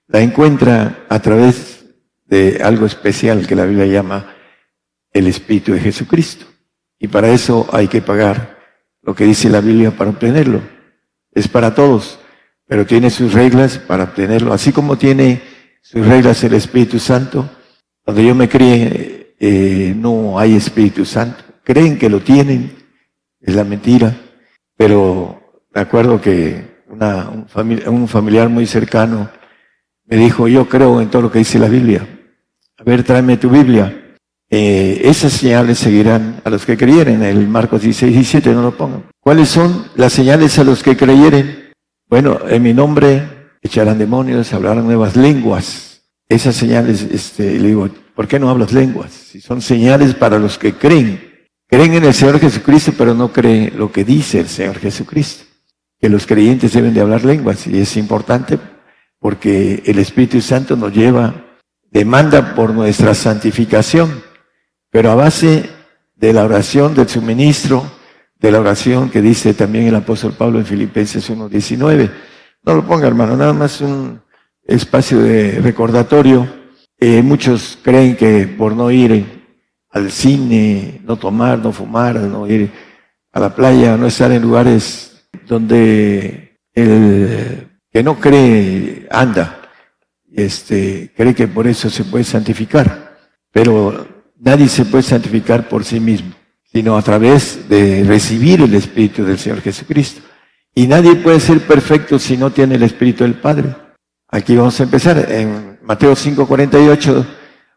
La 0.08 0.20
encuentra 0.20 1.06
a 1.08 1.20
través 1.20 1.84
de 2.26 2.60
algo 2.62 2.86
especial 2.86 3.46
que 3.46 3.54
la 3.54 3.64
Biblia 3.64 3.86
llama 3.86 4.34
el 5.12 5.28
Espíritu 5.28 5.72
de 5.72 5.80
Jesucristo. 5.80 6.46
Y 6.98 7.08
para 7.08 7.30
eso 7.30 7.68
hay 7.72 7.86
que 7.88 8.02
pagar 8.02 8.58
lo 9.02 9.14
que 9.14 9.24
dice 9.24 9.48
la 9.48 9.60
Biblia 9.60 9.90
para 9.92 10.10
obtenerlo. 10.10 10.73
Es 11.34 11.48
para 11.48 11.74
todos, 11.74 12.18
pero 12.66 12.86
tiene 12.86 13.10
sus 13.10 13.32
reglas 13.32 13.78
para 13.78 14.04
obtenerlo. 14.04 14.52
Así 14.52 14.72
como 14.72 14.96
tiene 14.96 15.42
sus 15.82 16.06
reglas 16.06 16.42
el 16.44 16.54
Espíritu 16.54 16.98
Santo, 16.98 17.48
cuando 18.04 18.22
yo 18.22 18.34
me 18.34 18.48
crié 18.48 19.34
eh, 19.40 19.94
no 19.96 20.38
hay 20.38 20.54
Espíritu 20.56 21.04
Santo. 21.04 21.42
Creen 21.64 21.98
que 21.98 22.08
lo 22.08 22.20
tienen, 22.20 22.72
es 23.40 23.54
la 23.54 23.64
mentira, 23.64 24.14
pero 24.76 25.40
me 25.74 25.80
acuerdo 25.80 26.20
que 26.20 26.82
una- 26.88 27.28
un, 27.30 27.46
un 27.88 28.08
familiar 28.08 28.48
muy 28.48 28.66
cercano 28.66 29.28
me 30.06 30.16
dijo, 30.16 30.46
yo 30.48 30.68
creo 30.68 31.00
en 31.00 31.08
todo 31.10 31.22
lo 31.22 31.32
que 31.32 31.38
dice 31.40 31.58
la 31.58 31.68
Biblia. 31.68 32.06
A 32.78 32.84
ver, 32.84 33.02
tráeme 33.02 33.36
tu 33.38 33.48
Biblia. 33.50 34.03
Eh, 34.50 35.02
esas 35.04 35.32
señales 35.32 35.78
seguirán 35.78 36.40
a 36.44 36.50
los 36.50 36.64
que 36.64 36.76
creyeren. 36.76 37.22
El 37.22 37.48
Marcos 37.48 37.82
16, 37.82 38.12
17, 38.12 38.52
no 38.52 38.62
lo 38.62 38.76
pongan. 38.76 39.04
¿Cuáles 39.20 39.48
son 39.48 39.86
las 39.96 40.12
señales 40.12 40.58
a 40.58 40.64
los 40.64 40.82
que 40.82 40.96
creyeren? 40.96 41.72
Bueno, 42.08 42.38
en 42.48 42.62
mi 42.62 42.72
nombre 42.72 43.22
echarán 43.62 43.98
demonios, 43.98 44.52
hablarán 44.52 44.84
nuevas 44.84 45.16
lenguas. 45.16 46.02
Esas 46.28 46.54
señales, 46.54 47.02
este, 47.02 47.58
le 47.58 47.68
digo, 47.68 47.88
¿por 48.14 48.28
qué 48.28 48.38
no 48.38 48.50
hablas 48.50 48.72
lenguas? 48.72 49.12
Si 49.12 49.40
son 49.40 49.60
señales 49.60 50.14
para 50.14 50.38
los 50.38 50.58
que 50.58 50.74
creen. 50.74 51.48
Creen 51.66 51.94
en 51.94 52.04
el 52.04 52.14
Señor 52.14 52.38
Jesucristo, 52.38 52.92
pero 52.96 53.14
no 53.14 53.32
creen 53.32 53.72
lo 53.76 53.90
que 53.90 54.04
dice 54.04 54.40
el 54.40 54.48
Señor 54.48 54.78
Jesucristo. 54.78 55.44
que 56.00 56.10
los 56.10 56.26
creyentes 56.26 56.74
deben 56.74 56.92
de 56.92 57.00
hablar 57.00 57.24
lenguas 57.24 57.66
y 57.66 57.78
es 57.80 57.96
importante 57.96 58.58
porque 59.18 59.82
el 59.86 59.98
Espíritu 59.98 60.42
Santo 60.42 60.76
nos 60.76 60.92
lleva, 60.92 61.34
demanda 61.90 62.54
por 62.54 62.74
nuestra 62.74 63.14
santificación, 63.14 64.22
pero 64.94 65.10
a 65.10 65.16
base 65.16 65.68
de 66.14 66.32
la 66.32 66.44
oración 66.44 66.94
del 66.94 67.08
suministro, 67.08 67.84
de 68.38 68.52
la 68.52 68.60
oración 68.60 69.10
que 69.10 69.20
dice 69.20 69.52
también 69.52 69.88
el 69.88 69.96
apóstol 69.96 70.34
Pablo 70.38 70.60
en 70.60 70.66
Filipenses 70.66 71.28
1.19. 71.28 72.12
No 72.62 72.74
lo 72.76 72.86
ponga 72.86 73.08
hermano, 73.08 73.36
nada 73.36 73.52
más 73.52 73.80
un 73.80 74.22
espacio 74.64 75.18
de 75.18 75.58
recordatorio. 75.60 76.48
Eh, 76.96 77.22
muchos 77.22 77.76
creen 77.82 78.14
que 78.14 78.46
por 78.46 78.76
no 78.76 78.88
ir 78.92 79.44
al 79.90 80.12
cine, 80.12 81.00
no 81.04 81.16
tomar, 81.16 81.58
no 81.58 81.72
fumar, 81.72 82.14
no 82.20 82.46
ir 82.46 82.70
a 83.32 83.40
la 83.40 83.52
playa, 83.52 83.96
no 83.96 84.06
estar 84.06 84.30
en 84.30 84.42
lugares 84.42 85.26
donde 85.48 86.60
el 86.72 87.66
que 87.90 88.02
no 88.04 88.20
cree 88.20 89.08
anda, 89.10 89.60
este, 90.32 91.12
cree 91.16 91.34
que 91.34 91.48
por 91.48 91.66
eso 91.66 91.90
se 91.90 92.04
puede 92.04 92.22
santificar. 92.22 93.16
Pero 93.50 94.13
nadie 94.44 94.68
se 94.68 94.84
puede 94.84 95.02
santificar 95.02 95.68
por 95.68 95.84
sí 95.84 95.98
mismo, 95.98 96.32
sino 96.70 96.96
a 96.96 97.02
través 97.02 97.68
de 97.68 98.04
recibir 98.04 98.60
el 98.60 98.74
Espíritu 98.74 99.24
del 99.24 99.38
Señor 99.38 99.62
Jesucristo. 99.62 100.20
Y 100.74 100.86
nadie 100.86 101.16
puede 101.16 101.40
ser 101.40 101.60
perfecto 101.60 102.18
si 102.18 102.36
no 102.36 102.50
tiene 102.50 102.74
el 102.74 102.82
Espíritu 102.82 103.24
del 103.24 103.34
Padre. 103.34 103.74
Aquí 104.28 104.54
vamos 104.54 104.78
a 104.78 104.82
empezar 104.82 105.30
en 105.30 105.78
Mateo 105.82 106.14
5:48, 106.14 107.26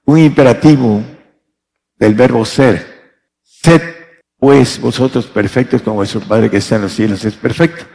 un 0.05 0.19
imperativo 0.19 1.01
del 1.97 2.15
verbo 2.15 2.43
ser. 2.43 2.85
Sed 3.43 3.81
pues 4.37 4.79
vosotros 4.79 5.25
perfectos 5.25 5.81
como 5.81 5.97
vuestro 5.97 6.19
Padre 6.21 6.49
que 6.49 6.57
está 6.57 6.75
en 6.75 6.83
los 6.83 6.93
cielos 6.93 7.23
es 7.23 7.35
perfecto. 7.35 7.85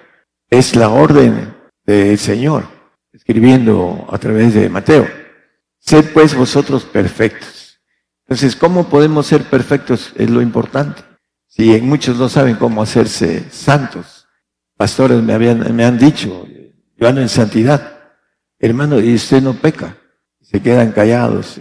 Es 0.48 0.76
la 0.76 0.88
orden 0.88 1.54
del 1.84 2.18
Señor, 2.18 2.64
escribiendo 3.12 4.06
a 4.10 4.18
través 4.18 4.54
de 4.54 4.68
Mateo. 4.68 5.06
Sed 5.78 6.12
pues 6.12 6.34
vosotros 6.34 6.84
perfectos. 6.84 7.61
Entonces, 8.32 8.56
¿cómo 8.56 8.88
podemos 8.88 9.26
ser 9.26 9.44
perfectos? 9.44 10.14
Es 10.16 10.30
lo 10.30 10.40
importante. 10.40 11.02
Si 11.48 11.78
muchos 11.82 12.16
no 12.16 12.30
saben 12.30 12.56
cómo 12.56 12.82
hacerse 12.82 13.44
santos. 13.50 14.26
Pastores 14.74 15.22
me, 15.22 15.34
habían, 15.34 15.76
me 15.76 15.84
han 15.84 15.98
dicho, 15.98 16.46
yo 16.96 17.08
ando 17.08 17.20
en 17.20 17.28
santidad. 17.28 17.92
Hermano, 18.58 18.98
y 19.00 19.14
usted 19.16 19.42
no 19.42 19.52
peca. 19.52 19.98
Se 20.40 20.62
quedan 20.62 20.92
callados. 20.92 21.60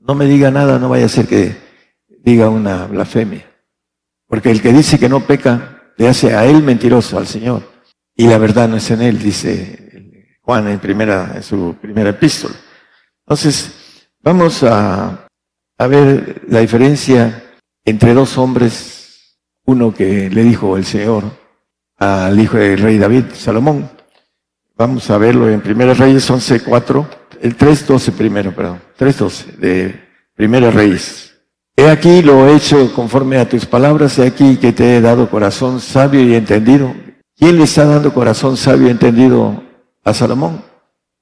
No 0.00 0.16
me 0.16 0.24
diga 0.24 0.50
nada, 0.50 0.80
no 0.80 0.88
vaya 0.88 1.06
a 1.06 1.08
ser 1.08 1.28
que 1.28 1.56
diga 2.24 2.48
una 2.48 2.86
blasfemia. 2.86 3.48
Porque 4.26 4.50
el 4.50 4.60
que 4.60 4.72
dice 4.72 4.98
que 4.98 5.08
no 5.08 5.24
peca, 5.24 5.92
le 5.96 6.08
hace 6.08 6.34
a 6.34 6.46
él 6.46 6.64
mentiroso, 6.64 7.16
al 7.16 7.28
Señor. 7.28 7.62
Y 8.16 8.26
la 8.26 8.38
verdad 8.38 8.68
no 8.68 8.78
es 8.78 8.90
en 8.90 9.02
él, 9.02 9.20
dice 9.20 10.40
Juan 10.42 10.66
en, 10.66 10.80
primera, 10.80 11.34
en 11.36 11.44
su 11.44 11.76
primera 11.80 12.10
epístola. 12.10 12.56
Entonces, 13.24 14.08
vamos 14.20 14.64
a, 14.64 15.27
a 15.78 15.86
ver 15.86 16.42
la 16.48 16.60
diferencia 16.60 17.44
entre 17.84 18.12
dos 18.12 18.36
hombres, 18.36 19.38
uno 19.64 19.94
que 19.94 20.28
le 20.28 20.42
dijo 20.42 20.76
el 20.76 20.84
Señor 20.84 21.24
al 21.96 22.38
hijo 22.38 22.58
del 22.58 22.78
rey 22.80 22.98
David, 22.98 23.24
Salomón. 23.34 23.88
Vamos 24.76 25.08
a 25.10 25.18
verlo 25.18 25.48
en 25.48 25.60
Primera 25.60 25.94
Reyes 25.94 26.30
11.4, 26.30 27.06
el 27.40 27.56
3.12 27.56 28.12
primero, 28.12 28.54
perdón, 28.54 28.80
3.12 28.98 29.56
de 29.56 30.00
Primera 30.34 30.70
Reyes. 30.70 31.34
He 31.76 31.88
aquí 31.88 32.22
lo 32.22 32.48
he 32.48 32.56
hecho 32.56 32.92
conforme 32.92 33.38
a 33.38 33.48
tus 33.48 33.64
palabras, 33.64 34.18
he 34.18 34.26
aquí 34.26 34.56
que 34.56 34.72
te 34.72 34.96
he 34.96 35.00
dado 35.00 35.30
corazón 35.30 35.80
sabio 35.80 36.22
y 36.22 36.34
entendido. 36.34 36.92
¿Quién 37.36 37.56
le 37.56 37.64
está 37.64 37.84
dando 37.84 38.12
corazón 38.12 38.56
sabio 38.56 38.88
y 38.88 38.90
entendido 38.90 39.62
a 40.04 40.12
Salomón? 40.12 40.62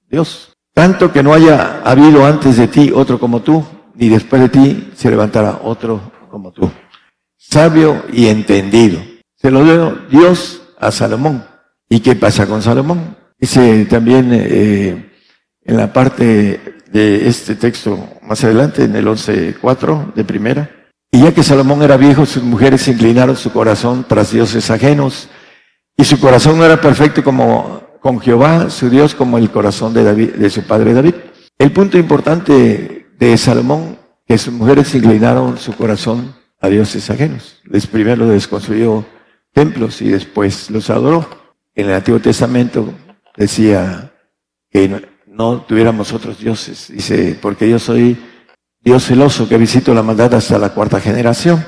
Dios. 0.08 0.52
Tanto 0.72 1.12
que 1.12 1.22
no 1.22 1.34
haya 1.34 1.82
habido 1.84 2.24
antes 2.24 2.56
de 2.56 2.68
ti 2.68 2.90
otro 2.94 3.18
como 3.18 3.40
tú, 3.40 3.64
ni 3.96 4.08
después 4.08 4.42
de 4.42 4.48
ti 4.48 4.90
se 4.94 5.10
levantará 5.10 5.60
otro 5.62 6.12
como 6.30 6.52
tú. 6.52 6.70
Sabio 7.36 8.04
y 8.12 8.26
entendido. 8.26 9.00
Se 9.36 9.50
lo 9.50 9.64
dio 9.64 9.98
Dios 10.10 10.62
a 10.78 10.90
Salomón. 10.90 11.44
¿Y 11.88 12.00
qué 12.00 12.16
pasa 12.16 12.46
con 12.46 12.62
Salomón? 12.62 13.16
Dice 13.38 13.84
también 13.86 14.30
eh, 14.32 15.12
en 15.62 15.76
la 15.76 15.92
parte 15.92 16.82
de 16.90 17.28
este 17.28 17.56
texto 17.56 17.98
más 18.22 18.42
adelante, 18.44 18.84
en 18.84 18.96
el 18.96 19.06
11.4 19.06 20.14
de 20.14 20.24
primera. 20.24 20.70
Y 21.10 21.22
ya 21.22 21.32
que 21.32 21.42
Salomón 21.42 21.82
era 21.82 21.96
viejo, 21.96 22.26
sus 22.26 22.42
mujeres 22.42 22.88
inclinaron 22.88 23.36
su 23.36 23.52
corazón 23.52 24.04
tras 24.08 24.32
dioses 24.32 24.70
ajenos, 24.70 25.28
y 25.96 26.04
su 26.04 26.20
corazón 26.20 26.58
no 26.58 26.64
era 26.64 26.80
perfecto 26.80 27.24
como 27.24 27.82
con 28.00 28.20
Jehová, 28.20 28.70
su 28.70 28.90
Dios, 28.90 29.14
como 29.14 29.38
el 29.38 29.50
corazón 29.50 29.94
de, 29.94 30.04
David, 30.04 30.34
de 30.34 30.50
su 30.50 30.62
padre 30.64 30.92
David. 30.92 31.14
El 31.58 31.72
punto 31.72 31.96
importante 31.98 32.95
de 33.18 33.36
Salomón, 33.36 33.98
que 34.26 34.38
sus 34.38 34.52
mujeres 34.52 34.94
inclinaron 34.94 35.58
su 35.58 35.72
corazón 35.74 36.34
a 36.60 36.68
dioses 36.68 37.08
ajenos. 37.10 37.60
Les 37.64 37.86
primero 37.86 38.26
les 38.26 38.46
construyó 38.48 39.04
templos 39.52 40.02
y 40.02 40.08
después 40.08 40.70
los 40.70 40.90
adoró. 40.90 41.28
En 41.74 41.88
el 41.88 41.94
Antiguo 41.94 42.20
Testamento 42.20 42.92
decía 43.36 44.12
que 44.70 45.06
no 45.26 45.60
tuviéramos 45.62 46.12
otros 46.12 46.38
dioses. 46.38 46.88
Dice, 46.90 47.38
porque 47.40 47.68
yo 47.68 47.78
soy 47.78 48.18
Dios 48.80 49.04
celoso 49.04 49.48
que 49.48 49.58
visito 49.58 49.94
la 49.94 50.02
maldad 50.02 50.34
hasta 50.34 50.58
la 50.58 50.70
cuarta 50.70 51.00
generación. 51.00 51.64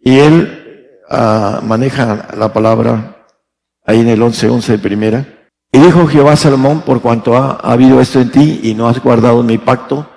Y 0.00 0.18
él 0.18 0.98
ah, 1.08 1.60
maneja 1.64 2.28
la 2.36 2.52
palabra 2.52 3.26
ahí 3.84 4.00
en 4.00 4.08
el 4.08 4.20
11.11 4.20 4.50
11 4.50 4.72
de 4.72 4.78
primera. 4.78 5.26
Y 5.72 5.78
dijo 5.78 6.06
Jehová 6.06 6.36
Salomón, 6.36 6.82
por 6.82 7.00
cuanto 7.00 7.36
ha, 7.36 7.52
habido 7.52 8.00
esto 8.00 8.20
en 8.20 8.30
ti 8.30 8.60
y 8.62 8.74
no 8.74 8.88
has 8.88 9.00
guardado 9.02 9.42
mi 9.42 9.58
pacto 9.58 10.08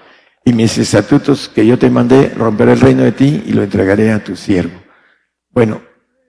y 0.48 0.54
mis 0.54 0.78
estatutos 0.78 1.50
que 1.50 1.66
yo 1.66 1.80
te 1.80 1.90
mandé, 1.90 2.30
romperé 2.30 2.74
el 2.74 2.80
reino 2.80 3.02
de 3.02 3.12
ti 3.12 3.44
y 3.48 3.54
lo 3.54 3.64
entregaré 3.64 4.12
a 4.12 4.24
tu 4.24 4.36
siervo. 4.36 4.80
Bueno, 5.50 5.82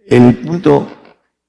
el 0.06 0.38
punto 0.38 0.90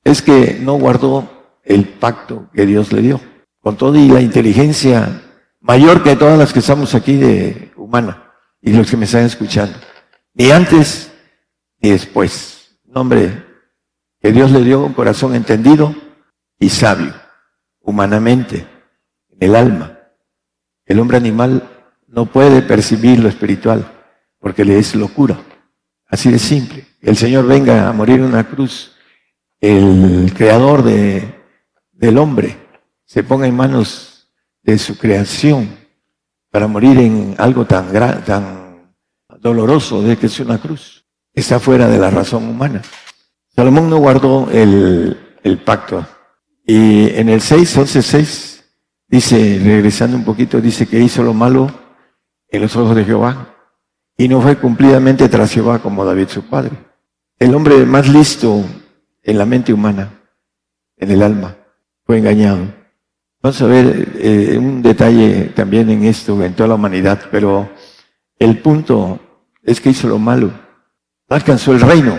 es 0.03 0.21
que 0.21 0.57
no 0.59 0.73
guardó 0.73 1.57
el 1.63 1.85
pacto 1.85 2.49
que 2.53 2.65
Dios 2.65 2.91
le 2.91 3.01
dio 3.01 3.21
con 3.61 3.77
toda 3.77 3.97
y 3.97 4.09
la 4.09 4.21
inteligencia 4.21 5.21
mayor 5.61 6.03
que 6.03 6.17
todas 6.17 6.37
las 6.37 6.51
que 6.51 6.59
estamos 6.59 6.93
aquí 6.93 7.15
de 7.15 7.71
humana 7.77 8.33
y 8.61 8.73
los 8.73 8.91
que 8.91 8.97
me 8.97 9.05
están 9.05 9.23
escuchando. 9.23 9.77
Ni 10.33 10.51
antes 10.51 11.11
ni 11.79 11.91
después. 11.91 12.79
Nombre 12.85 13.45
que 14.21 14.31
Dios 14.33 14.51
le 14.51 14.61
dio 14.61 14.83
un 14.83 14.93
corazón 14.93 15.35
entendido 15.35 15.95
y 16.59 16.69
sabio, 16.69 17.13
humanamente, 17.79 18.67
en 19.29 19.37
el 19.39 19.55
alma. 19.55 19.99
El 20.85 20.99
hombre 20.99 21.17
animal 21.17 21.76
no 22.07 22.25
puede 22.25 22.61
percibir 22.61 23.19
lo 23.19 23.29
espiritual 23.29 23.85
porque 24.39 24.65
le 24.65 24.79
es 24.79 24.95
locura. 24.95 25.39
Así 26.07 26.31
de 26.31 26.39
simple. 26.39 26.85
El 27.01 27.17
Señor 27.17 27.45
venga 27.45 27.87
a 27.87 27.93
morir 27.93 28.15
en 28.15 28.23
una 28.23 28.45
cruz, 28.45 28.93
el 29.59 30.31
creador 30.35 30.83
de, 30.83 31.35
del 31.91 32.17
hombre, 32.17 32.57
se 33.05 33.23
ponga 33.23 33.47
en 33.47 33.55
manos 33.55 34.29
de 34.63 34.77
su 34.77 34.97
creación 34.97 35.69
para 36.51 36.67
morir 36.67 36.97
en 36.99 37.35
algo 37.37 37.65
tan, 37.65 37.91
tan 38.23 38.93
doloroso 39.39 40.01
de 40.01 40.17
que 40.17 40.27
es 40.27 40.39
una 40.39 40.57
cruz. 40.57 41.05
Está 41.33 41.59
fuera 41.59 41.87
de 41.87 41.97
la 41.97 42.09
razón 42.09 42.47
humana. 42.47 42.81
Salomón 43.55 43.89
no 43.89 43.97
guardó 43.97 44.49
el, 44.51 45.17
el 45.43 45.57
pacto. 45.59 46.05
Y 46.65 47.09
en 47.15 47.29
el 47.29 47.41
6, 47.41 47.77
11, 47.77 48.01
6, 48.01 48.63
dice, 49.07 49.61
regresando 49.63 50.17
un 50.17 50.25
poquito, 50.25 50.59
dice 50.59 50.87
que 50.87 50.99
hizo 50.99 51.23
lo 51.23 51.33
malo 51.33 51.86
en 52.49 52.61
los 52.61 52.75
ojos 52.75 52.95
de 52.95 53.05
Jehová 53.05 53.55
y 54.17 54.27
no 54.27 54.41
fue 54.41 54.57
cumplidamente 54.57 55.29
tras 55.29 55.51
Jehová 55.51 55.79
como 55.79 56.03
David 56.03 56.27
su 56.29 56.43
padre. 56.43 56.71
El 57.39 57.53
hombre 57.53 57.85
más 57.85 58.09
listo 58.09 58.63
en 59.23 59.37
la 59.37 59.45
mente 59.45 59.73
humana, 59.73 60.21
en 60.97 61.11
el 61.11 61.21
alma, 61.21 61.55
fue 62.03 62.17
engañado. 62.17 62.59
Vamos 63.41 63.61
a 63.61 63.67
ver 63.67 64.13
eh, 64.15 64.57
un 64.57 64.81
detalle 64.81 65.51
también 65.55 65.89
en 65.89 66.03
esto, 66.03 66.43
en 66.43 66.53
toda 66.53 66.69
la 66.69 66.75
humanidad, 66.75 67.21
pero 67.31 67.69
el 68.39 68.57
punto 68.59 69.19
es 69.61 69.79
que 69.79 69.91
hizo 69.91 70.07
lo 70.07 70.17
malo. 70.17 70.51
No 71.29 71.35
alcanzó 71.35 71.73
el 71.73 71.81
reino, 71.81 72.17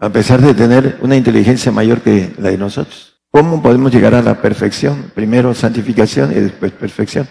a 0.00 0.08
pesar 0.08 0.40
de 0.40 0.54
tener 0.54 0.98
una 1.02 1.14
inteligencia 1.14 1.70
mayor 1.70 2.00
que 2.00 2.32
la 2.38 2.50
de 2.50 2.58
nosotros. 2.58 3.20
¿Cómo 3.30 3.62
podemos 3.62 3.92
llegar 3.92 4.14
a 4.14 4.22
la 4.22 4.40
perfección? 4.40 5.12
Primero 5.14 5.54
santificación 5.54 6.32
y 6.32 6.36
después 6.36 6.72
perfección. 6.72 7.28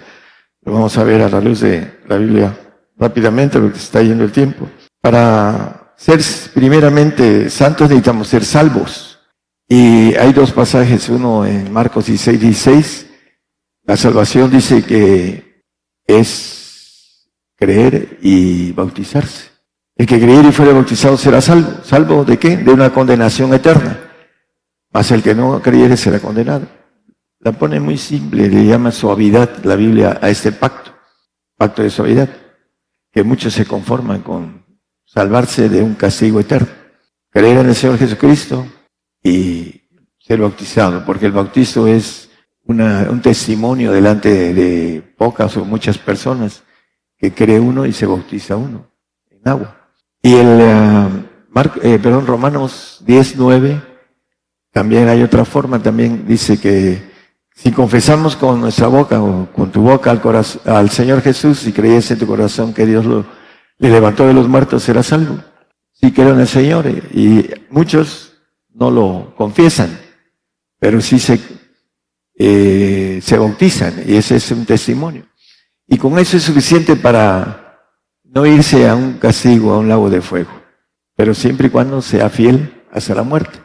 Lo 0.66 0.74
vamos 0.74 0.98
a 0.98 1.04
ver 1.04 1.22
a 1.22 1.30
la 1.30 1.40
luz 1.40 1.60
de 1.60 2.00
la 2.08 2.18
Biblia 2.18 2.58
rápidamente, 2.98 3.60
porque 3.60 3.78
está 3.78 4.02
yendo 4.02 4.24
el 4.24 4.32
tiempo. 4.32 4.68
Para 5.00 5.94
ser 5.96 6.20
primeramente 6.54 7.52
santos 7.52 7.88
necesitamos 7.88 8.28
ser 8.28 8.44
salvos. 8.44 9.20
Y 9.68 10.16
hay 10.16 10.34
dos 10.34 10.52
pasajes, 10.52 11.08
uno 11.10 11.46
en 11.46 11.72
Marcos 11.72 12.08
16, 12.08 12.40
16, 12.40 13.08
la 13.84 13.96
salvación 13.96 14.50
dice 14.50 14.84
que 14.84 15.64
es 16.08 17.30
creer 17.56 18.18
y 18.22 18.72
bautizarse. 18.72 19.50
El 19.96 20.08
que 20.08 20.20
creer 20.20 20.46
y 20.46 20.52
fuere 20.52 20.74
bautizado 20.74 21.16
será 21.16 21.42
salvo. 21.42 21.84
¿Salvo 21.84 22.26
de 22.26 22.38
qué? 22.38 22.58
De 22.58 22.72
una 22.72 22.92
condenación 22.92 23.54
eterna. 23.54 24.00
mas 24.92 25.12
el 25.12 25.22
que 25.22 25.36
no 25.36 25.62
creyere 25.62 25.96
será 25.96 26.20
condenado. 26.20 26.68
La 27.46 27.52
pone 27.52 27.80
muy 27.80 27.96
simple, 27.96 28.50
le 28.50 28.66
llama 28.66 28.90
suavidad 28.92 29.64
la 29.66 29.76
Biblia 29.76 30.18
a 30.20 30.32
este 30.32 30.52
pacto, 30.52 30.96
pacto 31.56 31.84
de 31.84 31.92
suavidad, 31.92 32.28
que 33.12 33.24
muchos 33.24 33.54
se 33.54 33.68
conforman 33.68 34.24
con 34.24 34.66
salvarse 35.06 35.70
de 35.70 35.84
un 35.84 35.94
castigo 35.94 36.40
eterno. 36.40 36.70
Creer 37.30 37.58
en 37.60 37.68
el 37.68 37.76
Señor 37.76 38.00
Jesucristo 38.00 38.66
y 39.22 39.80
ser 40.18 40.40
bautizado, 40.40 41.06
porque 41.06 41.28
el 41.28 41.34
bautizo 41.34 41.86
es 41.86 42.32
un 42.64 43.22
testimonio 43.22 43.92
delante 43.92 44.52
de, 44.52 45.04
pocas 45.16 45.56
o 45.56 45.66
muchas 45.66 46.00
personas 46.00 46.64
que 47.16 47.32
cree 47.32 47.60
uno 47.60 47.86
y 47.86 47.94
se 47.94 48.08
bautiza 48.08 48.56
uno 48.56 48.88
en 49.30 49.48
agua. 49.48 49.92
Y 50.20 50.34
el, 50.34 50.48
uh, 50.48 52.02
perdón, 52.02 52.26
Romanos 52.26 53.04
10, 53.06 53.36
9, 53.38 53.84
también 54.72 55.08
hay 55.10 55.22
otra 55.22 55.46
forma, 55.46 55.78
también 55.78 56.26
dice 56.26 56.60
que 56.60 57.14
si 57.56 57.72
confesamos 57.72 58.36
con 58.36 58.60
nuestra 58.60 58.88
boca 58.88 59.22
o 59.22 59.48
con 59.52 59.72
tu 59.72 59.82
boca 59.82 60.12
al, 60.12 60.22
corazón, 60.22 60.62
al 60.66 60.90
Señor 60.90 61.22
Jesús 61.22 61.66
y 61.66 61.72
creyes 61.72 62.12
en 62.12 62.20
tu 62.20 62.28
corazón 62.28 62.74
que 62.74 62.86
Dios 62.86 63.06
lo, 63.06 63.26
le 63.80 63.90
levantó 63.90 64.28
de 64.28 64.34
los 64.34 64.48
muertos, 64.50 64.84
serás 64.84 65.08
salvo. 65.08 65.40
Si 65.94 66.12
creo 66.12 66.34
en 66.34 66.42
el 66.42 66.48
Señor 66.48 66.88
y 66.88 67.50
muchos 67.70 68.34
no 68.74 68.92
lo 68.92 69.34
confiesan, 69.38 69.98
pero 70.80 71.00
sí 71.00 71.18
se, 71.18 71.40
eh, 72.38 73.22
se 73.24 73.38
bautizan 73.38 74.04
y 74.06 74.16
ese 74.18 74.36
es 74.36 74.52
un 74.52 74.66
testimonio. 74.66 75.26
Y 75.88 75.98
con 75.98 76.20
eso 76.20 76.36
es 76.36 76.44
suficiente 76.44 76.98
para 76.98 77.80
no 78.24 78.46
irse 78.46 78.90
a 78.90 78.96
un 78.96 79.14
castigo, 79.14 79.72
a 79.72 79.80
un 79.80 79.88
lago 79.88 80.10
de 80.10 80.20
fuego, 80.20 80.52
pero 81.16 81.34
siempre 81.34 81.68
y 81.68 81.70
cuando 81.70 82.02
sea 82.02 82.30
fiel 82.30 82.84
hasta 82.92 83.16
la 83.16 83.24
muerte, 83.24 83.60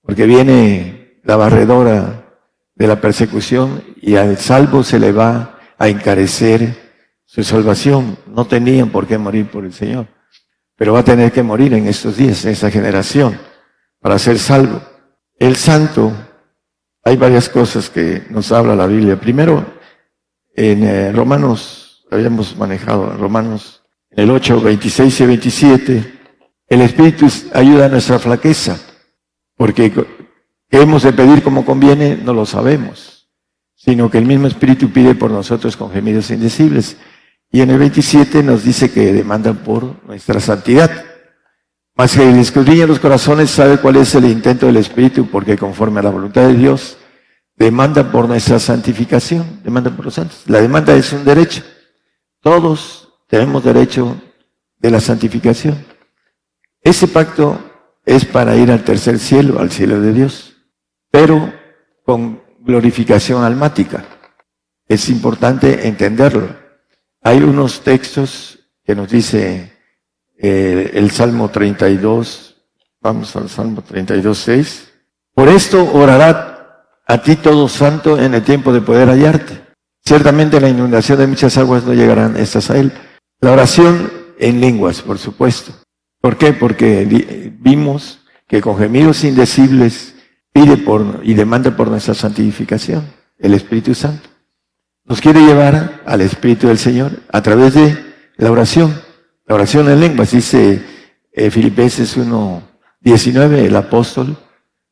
porque 0.00 0.26
viene 0.26 1.20
la 1.24 1.34
barredora 1.34 2.21
de 2.82 2.88
la 2.88 3.00
persecución 3.00 3.84
y 4.00 4.16
al 4.16 4.38
salvo 4.38 4.82
se 4.82 4.98
le 4.98 5.12
va 5.12 5.56
a 5.78 5.88
encarecer 5.88 6.76
su 7.24 7.44
salvación. 7.44 8.18
No 8.26 8.44
tenían 8.44 8.90
por 8.90 9.06
qué 9.06 9.16
morir 9.18 9.48
por 9.48 9.64
el 9.64 9.72
Señor, 9.72 10.08
pero 10.76 10.92
va 10.92 10.98
a 10.98 11.04
tener 11.04 11.30
que 11.30 11.44
morir 11.44 11.74
en 11.74 11.86
estos 11.86 12.16
días, 12.16 12.44
en 12.44 12.50
esta 12.50 12.72
generación, 12.72 13.38
para 14.00 14.18
ser 14.18 14.36
salvo. 14.36 14.82
El 15.38 15.54
santo, 15.54 16.12
hay 17.04 17.16
varias 17.16 17.48
cosas 17.48 17.88
que 17.88 18.24
nos 18.30 18.50
habla 18.50 18.74
la 18.74 18.88
Biblia. 18.88 19.14
Primero, 19.14 19.64
en 20.52 20.82
eh, 20.82 21.12
Romanos, 21.12 22.04
habíamos 22.10 22.56
manejado 22.56 23.12
en 23.12 23.18
Romanos, 23.20 23.84
en 24.10 24.24
el 24.24 24.30
8, 24.32 24.60
26 24.60 25.20
y 25.20 25.26
27, 25.26 26.20
el 26.66 26.80
Espíritu 26.80 27.28
ayuda 27.54 27.86
a 27.86 27.90
nuestra 27.90 28.18
flaqueza, 28.18 28.76
porque 29.56 29.92
¿Qué 30.72 30.80
hemos 30.80 31.02
de 31.02 31.12
pedir 31.12 31.42
como 31.42 31.66
conviene? 31.66 32.16
No 32.16 32.32
lo 32.32 32.46
sabemos, 32.46 33.28
sino 33.74 34.10
que 34.10 34.16
el 34.16 34.24
mismo 34.24 34.46
Espíritu 34.46 34.90
pide 34.90 35.14
por 35.14 35.30
nosotros 35.30 35.76
con 35.76 35.92
gemidos 35.92 36.30
indecibles. 36.30 36.96
Y 37.50 37.60
en 37.60 37.68
el 37.68 37.78
27 37.78 38.42
nos 38.42 38.64
dice 38.64 38.90
que 38.90 39.12
demanda 39.12 39.52
por 39.52 40.02
nuestra 40.06 40.40
santidad. 40.40 40.90
Mas 41.94 42.16
que 42.16 42.26
el 42.26 42.38
escudriña 42.38 42.86
los 42.86 43.00
corazones 43.00 43.50
sabe 43.50 43.76
cuál 43.76 43.96
es 43.96 44.14
el 44.14 44.24
intento 44.24 44.64
del 44.64 44.78
Espíritu, 44.78 45.26
porque 45.26 45.58
conforme 45.58 46.00
a 46.00 46.04
la 46.04 46.10
voluntad 46.10 46.46
de 46.46 46.54
Dios, 46.54 46.96
demanda 47.54 48.10
por 48.10 48.26
nuestra 48.26 48.58
santificación, 48.58 49.60
demanda 49.62 49.90
por 49.90 50.06
los 50.06 50.14
santos. 50.14 50.42
La 50.46 50.62
demanda 50.62 50.94
es 50.94 51.12
un 51.12 51.22
derecho. 51.22 51.62
Todos 52.40 53.10
tenemos 53.28 53.62
derecho 53.62 54.16
de 54.78 54.90
la 54.90 55.00
santificación. 55.00 55.84
Ese 56.80 57.08
pacto 57.08 57.60
es 58.06 58.24
para 58.24 58.56
ir 58.56 58.72
al 58.72 58.84
tercer 58.84 59.18
cielo, 59.18 59.60
al 59.60 59.70
cielo 59.70 60.00
de 60.00 60.14
Dios 60.14 60.48
pero 61.12 61.52
con 62.04 62.42
glorificación 62.60 63.44
almática. 63.44 64.04
Es 64.88 65.08
importante 65.08 65.86
entenderlo. 65.86 66.48
Hay 67.20 67.38
unos 67.42 67.82
textos 67.82 68.58
que 68.84 68.96
nos 68.96 69.10
dice 69.10 69.72
eh, 70.38 70.90
el 70.94 71.10
Salmo 71.12 71.50
32, 71.50 72.56
vamos 73.00 73.36
al 73.36 73.48
Salmo 73.48 73.82
32, 73.82 74.38
6. 74.38 74.92
Por 75.34 75.48
esto 75.48 75.92
orará 75.92 76.88
a 77.06 77.22
ti 77.22 77.36
todo 77.36 77.68
santo 77.68 78.18
en 78.18 78.34
el 78.34 78.42
tiempo 78.42 78.72
de 78.72 78.80
poder 78.80 79.08
hallarte. 79.08 79.62
Ciertamente 80.04 80.60
la 80.60 80.68
inundación 80.68 81.18
de 81.18 81.26
muchas 81.26 81.56
aguas 81.58 81.84
no 81.84 81.92
llegarán 81.92 82.36
estas 82.36 82.70
a 82.70 82.78
él. 82.78 82.92
La 83.40 83.52
oración 83.52 84.10
en 84.38 84.60
lenguas, 84.60 85.02
por 85.02 85.18
supuesto. 85.18 85.72
¿Por 86.20 86.38
qué? 86.38 86.52
Porque 86.52 87.04
vimos 87.60 88.20
que 88.48 88.60
con 88.60 88.78
gemidos 88.78 89.24
indecibles 89.24 90.11
pide 90.52 90.76
por 90.76 91.20
y 91.22 91.34
demanda 91.34 91.76
por 91.76 91.88
nuestra 91.88 92.14
santificación, 92.14 93.04
el 93.38 93.54
Espíritu 93.54 93.94
Santo. 93.94 94.28
Nos 95.04 95.20
quiere 95.20 95.40
llevar 95.40 96.02
al 96.06 96.20
Espíritu 96.20 96.68
del 96.68 96.78
Señor 96.78 97.12
a 97.32 97.42
través 97.42 97.74
de 97.74 97.96
la 98.36 98.50
oración. 98.50 99.00
La 99.46 99.56
oración 99.56 99.90
en 99.90 100.00
lenguas, 100.00 100.30
dice 100.30 100.82
eh, 101.32 101.50
Filipenses 101.50 102.16
1, 102.16 102.62
19, 103.00 103.66
el 103.66 103.76
apóstol 103.76 104.36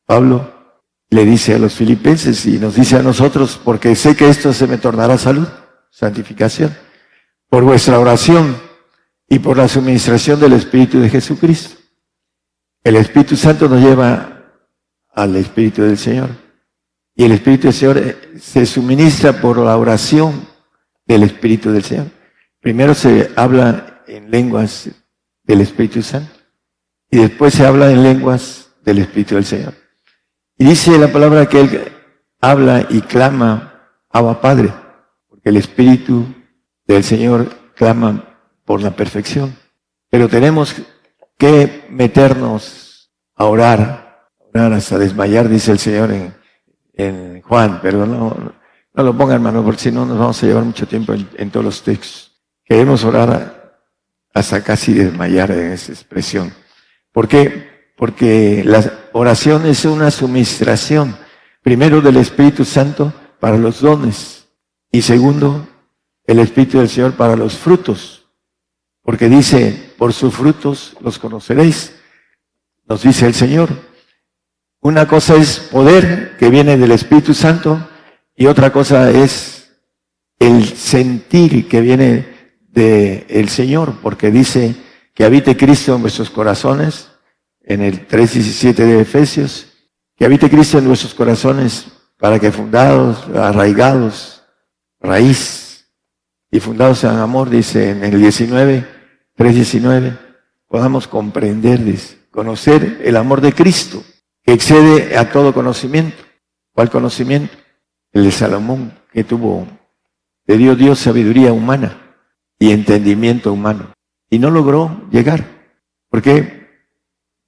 Pablo 0.05 0.61
le 1.09 1.25
dice 1.25 1.55
a 1.55 1.59
los 1.59 1.75
filipenses 1.75 2.45
y 2.45 2.57
nos 2.57 2.75
dice 2.75 2.97
a 2.97 3.03
nosotros, 3.03 3.59
porque 3.63 3.95
sé 3.95 4.15
que 4.15 4.29
esto 4.29 4.53
se 4.53 4.67
me 4.67 4.77
tornará 4.77 5.17
salud, 5.17 5.47
santificación, 5.89 6.75
por 7.49 7.63
vuestra 7.63 7.99
oración 7.99 8.57
y 9.27 9.39
por 9.39 9.57
la 9.57 9.67
suministración 9.67 10.39
del 10.39 10.53
Espíritu 10.53 10.99
de 10.99 11.09
Jesucristo. 11.09 11.77
El 12.83 12.95
Espíritu 12.95 13.35
Santo 13.35 13.69
nos 13.69 13.81
lleva 13.81 14.40
al 15.13 15.35
Espíritu 15.35 15.83
del 15.83 15.97
Señor. 15.97 16.29
Y 17.15 17.25
el 17.25 17.33
Espíritu 17.33 17.63
del 17.67 17.73
Señor 17.73 17.97
eh, 17.97 18.39
se 18.39 18.65
suministra 18.65 19.33
por 19.33 19.57
la 19.57 19.77
oración 19.77 20.47
del 21.05 21.23
Espíritu 21.23 21.71
del 21.71 21.83
Señor. 21.83 22.07
Primero 22.59 22.93
se 22.93 23.31
habla 23.35 24.03
en 24.07 24.31
lenguas 24.31 24.89
del 25.43 25.61
Espíritu 25.61 26.01
Santo 26.01 26.31
y 27.09 27.17
después 27.17 27.53
se 27.53 27.65
habla 27.65 27.91
en 27.91 28.03
lenguas 28.03 28.71
del 28.83 28.99
Espíritu 28.99 29.35
del 29.35 29.45
Señor. 29.45 29.73
Y 30.57 30.65
dice 30.65 30.97
la 30.97 31.11
palabra 31.11 31.47
que 31.47 31.59
Él 31.59 31.91
habla 32.39 32.85
y 32.89 33.01
clama, 33.01 33.67
Abba 34.09 34.41
Padre, 34.41 34.73
porque 35.27 35.49
el 35.49 35.57
Espíritu 35.57 36.25
del 36.85 37.03
Señor 37.03 37.49
clama 37.75 38.37
por 38.65 38.81
la 38.81 38.91
perfección. 38.91 39.55
Pero 40.09 40.29
tenemos 40.29 40.75
que 41.37 41.87
meternos 41.89 43.11
a 43.35 43.45
orar 43.45 44.10
hasta 44.53 44.97
desmayar, 44.97 45.49
dice 45.49 45.71
el 45.71 45.79
Señor 45.79 46.11
en, 46.11 46.33
en 46.93 47.41
Juan, 47.41 47.79
pero 47.81 48.05
no, 48.05 48.53
no 48.93 49.03
lo 49.03 49.17
ponga 49.17 49.35
hermano, 49.35 49.63
porque 49.63 49.81
si 49.81 49.91
no 49.91 50.05
nos 50.05 50.17
vamos 50.17 50.43
a 50.43 50.45
llevar 50.45 50.63
mucho 50.63 50.87
tiempo 50.87 51.13
en, 51.13 51.49
todos 51.51 51.65
los 51.65 51.81
textos. 51.83 52.31
Queremos 52.65 53.03
orar 53.03 53.79
hasta 54.33 54.63
casi 54.63 54.93
desmayar 54.93 55.51
en 55.51 55.71
esa 55.71 55.91
expresión. 55.91 56.53
¿Por 57.11 57.27
qué? 57.27 57.93
Porque 57.97 58.63
la 58.65 58.83
oración 59.13 59.65
es 59.65 59.85
una 59.85 60.11
suministración, 60.11 61.15
primero 61.61 62.01
del 62.01 62.17
Espíritu 62.17 62.65
Santo 62.65 63.13
para 63.39 63.57
los 63.57 63.81
dones 63.81 64.47
y 64.91 65.01
segundo, 65.01 65.67
el 66.25 66.39
Espíritu 66.39 66.79
del 66.79 66.89
Señor 66.89 67.13
para 67.13 67.35
los 67.35 67.57
frutos. 67.57 68.27
Porque 69.03 69.29
dice, 69.29 69.93
por 69.97 70.13
sus 70.13 70.33
frutos 70.33 70.95
los 71.01 71.17
conoceréis, 71.17 71.95
nos 72.87 73.03
dice 73.03 73.25
el 73.25 73.33
Señor. 73.33 73.69
Una 74.83 75.07
cosa 75.07 75.35
es 75.35 75.59
poder 75.59 76.35
que 76.39 76.49
viene 76.49 76.75
del 76.75 76.91
Espíritu 76.91 77.35
Santo 77.35 77.87
y 78.35 78.47
otra 78.47 78.73
cosa 78.73 79.11
es 79.11 79.69
el 80.39 80.65
sentir 80.65 81.67
que 81.67 81.81
viene 81.81 82.57
del 82.67 83.49
Señor, 83.49 83.99
porque 84.01 84.31
dice 84.31 84.75
que 85.13 85.23
habite 85.23 85.55
Cristo 85.55 85.93
en 85.93 86.01
vuestros 86.01 86.31
corazones, 86.31 87.09
en 87.61 87.83
el 87.83 88.07
3.17 88.07 88.73
de 88.73 89.01
Efesios, 89.01 89.67
que 90.17 90.25
habite 90.25 90.49
Cristo 90.49 90.79
en 90.79 90.87
vuestros 90.87 91.13
corazones 91.13 91.85
para 92.17 92.39
que 92.39 92.51
fundados, 92.51 93.27
arraigados, 93.35 94.41
raíz 94.99 95.85
y 96.49 96.59
fundados 96.59 97.03
en 97.03 97.11
amor, 97.11 97.51
dice 97.51 97.91
en 97.91 98.03
el 98.03 98.19
19, 98.19 98.87
3.19, 99.37 100.17
podamos 100.67 101.07
comprender, 101.07 101.81
conocer 102.31 102.99
el 103.03 103.15
amor 103.15 103.41
de 103.41 103.53
Cristo 103.53 104.03
que 104.43 104.53
excede 104.53 105.17
a 105.17 105.31
todo 105.31 105.53
conocimiento. 105.53 106.23
¿Cuál 106.73 106.89
conocimiento? 106.89 107.55
El 108.11 108.25
de 108.25 108.31
Salomón, 108.31 108.93
que 109.11 109.23
tuvo, 109.23 109.67
le 110.45 110.57
dio 110.57 110.75
Dios 110.75 110.99
sabiduría 110.99 111.53
humana 111.53 112.15
y 112.59 112.71
entendimiento 112.71 113.53
humano. 113.53 113.93
Y 114.29 114.39
no 114.39 114.49
logró 114.49 115.07
llegar. 115.11 115.45
¿Por 116.09 116.21
qué? 116.21 116.67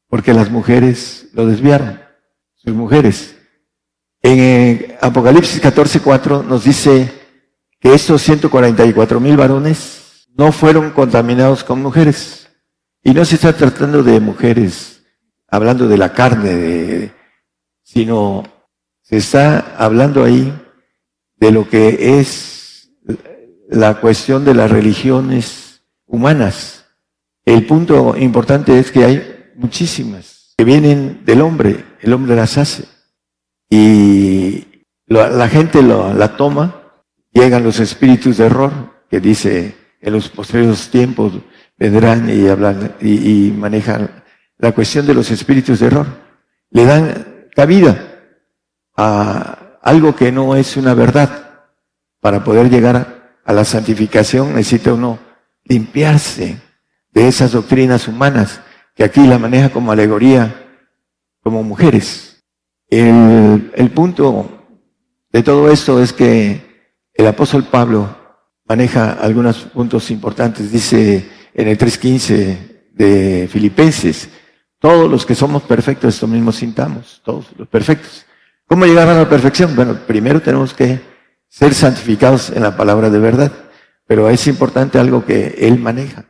Porque 0.07 0.33
las 0.33 0.49
mujeres 0.49 1.29
lo 1.33 1.47
desviaron, 1.47 1.99
sus 2.55 2.73
mujeres. 2.73 3.35
En 4.21 4.39
eh, 4.39 4.97
Apocalipsis 5.01 5.61
14:4 5.61 6.45
nos 6.45 6.63
dice 6.63 7.11
que 7.79 7.93
estos 7.93 8.21
144 8.21 9.19
mil 9.19 9.35
varones 9.35 10.27
no 10.35 10.51
fueron 10.51 10.91
contaminados 10.91 11.63
con 11.63 11.81
mujeres. 11.81 12.49
Y 13.03 13.13
no 13.13 13.25
se 13.25 13.35
está 13.35 13.53
tratando 13.53 14.01
de 14.01 14.19
mujeres 14.21 14.92
hablando 15.53 15.87
de 15.87 15.97
la 15.99 16.13
carne, 16.13 17.11
sino 17.83 18.43
se 19.03 19.17
está 19.17 19.75
hablando 19.77 20.23
ahí 20.23 20.51
de 21.35 21.51
lo 21.51 21.69
que 21.69 22.17
es 22.19 22.89
la 23.69 24.01
cuestión 24.01 24.45
de 24.45 24.55
las 24.55 24.71
religiones 24.71 25.83
humanas. 26.07 26.85
El 27.45 27.67
punto 27.67 28.17
importante 28.17 28.79
es 28.79 28.91
que 28.91 29.05
hay 29.05 29.51
muchísimas 29.55 30.55
que 30.57 30.63
vienen 30.63 31.21
del 31.23 31.41
hombre, 31.41 31.85
el 32.01 32.13
hombre 32.13 32.35
las 32.35 32.57
hace. 32.57 32.85
Y 33.69 34.85
la, 35.05 35.47
gente 35.49 35.83
la 35.83 36.35
toma, 36.35 36.81
llegan 37.31 37.63
los 37.63 37.79
espíritus 37.79 38.37
de 38.37 38.47
error, 38.47 38.71
que 39.07 39.19
dice 39.19 39.75
en 40.01 40.13
los 40.13 40.29
posteriores 40.29 40.89
tiempos 40.89 41.33
vendrán 41.77 42.27
y 42.27 42.47
hablan 42.47 42.95
y, 42.99 43.49
y 43.49 43.51
manejan 43.51 44.22
la 44.63 44.71
cuestión 44.71 45.05
de 45.05 45.13
los 45.13 45.29
espíritus 45.29 45.81
de 45.81 45.87
error. 45.87 46.07
Le 46.69 46.85
dan 46.85 47.49
cabida 47.53 48.21
a 48.95 49.77
algo 49.81 50.15
que 50.15 50.31
no 50.31 50.55
es 50.55 50.77
una 50.77 50.93
verdad. 50.93 51.65
Para 52.21 52.45
poder 52.45 52.69
llegar 52.69 53.41
a 53.43 53.51
la 53.51 53.65
santificación 53.65 54.55
necesita 54.55 54.93
uno 54.93 55.19
limpiarse 55.65 56.61
de 57.11 57.27
esas 57.27 57.51
doctrinas 57.51 58.07
humanas 58.07 58.61
que 58.95 59.03
aquí 59.03 59.27
la 59.27 59.37
maneja 59.37 59.69
como 59.69 59.91
alegoría, 59.91 60.55
como 61.41 61.61
mujeres. 61.61 62.41
El, 62.87 63.69
el 63.75 63.91
punto 63.91 64.79
de 65.29 65.43
todo 65.43 65.69
esto 65.71 66.01
es 66.01 66.13
que 66.13 66.87
el 67.13 67.27
apóstol 67.27 67.65
Pablo 67.65 68.17
maneja 68.63 69.11
algunos 69.11 69.57
puntos 69.57 70.09
importantes. 70.09 70.71
Dice 70.71 71.29
en 71.53 71.67
el 71.67 71.77
3.15 71.77 72.91
de 72.93 73.49
Filipenses, 73.51 74.29
todos 74.83 75.09
los 75.09 75.25
que 75.25 75.33
somos 75.33 75.63
perfectos, 75.63 76.13
esto 76.13 76.27
mismo 76.27 76.51
sintamos, 76.51 77.21
todos 77.23 77.45
los 77.57 77.69
perfectos. 77.69 78.25
¿Cómo 78.67 78.85
llegar 78.85 79.07
a 79.07 79.13
la 79.13 79.29
perfección? 79.29 79.77
Bueno, 79.77 79.97
primero 80.05 80.41
tenemos 80.41 80.73
que 80.73 80.99
ser 81.47 81.73
santificados 81.73 82.49
en 82.49 82.63
la 82.63 82.75
palabra 82.75 83.09
de 83.09 83.17
verdad, 83.17 83.49
pero 84.05 84.29
es 84.29 84.45
importante 84.45 84.99
algo 84.99 85.23
que 85.23 85.55
Él 85.57 85.79
maneja. 85.79 86.25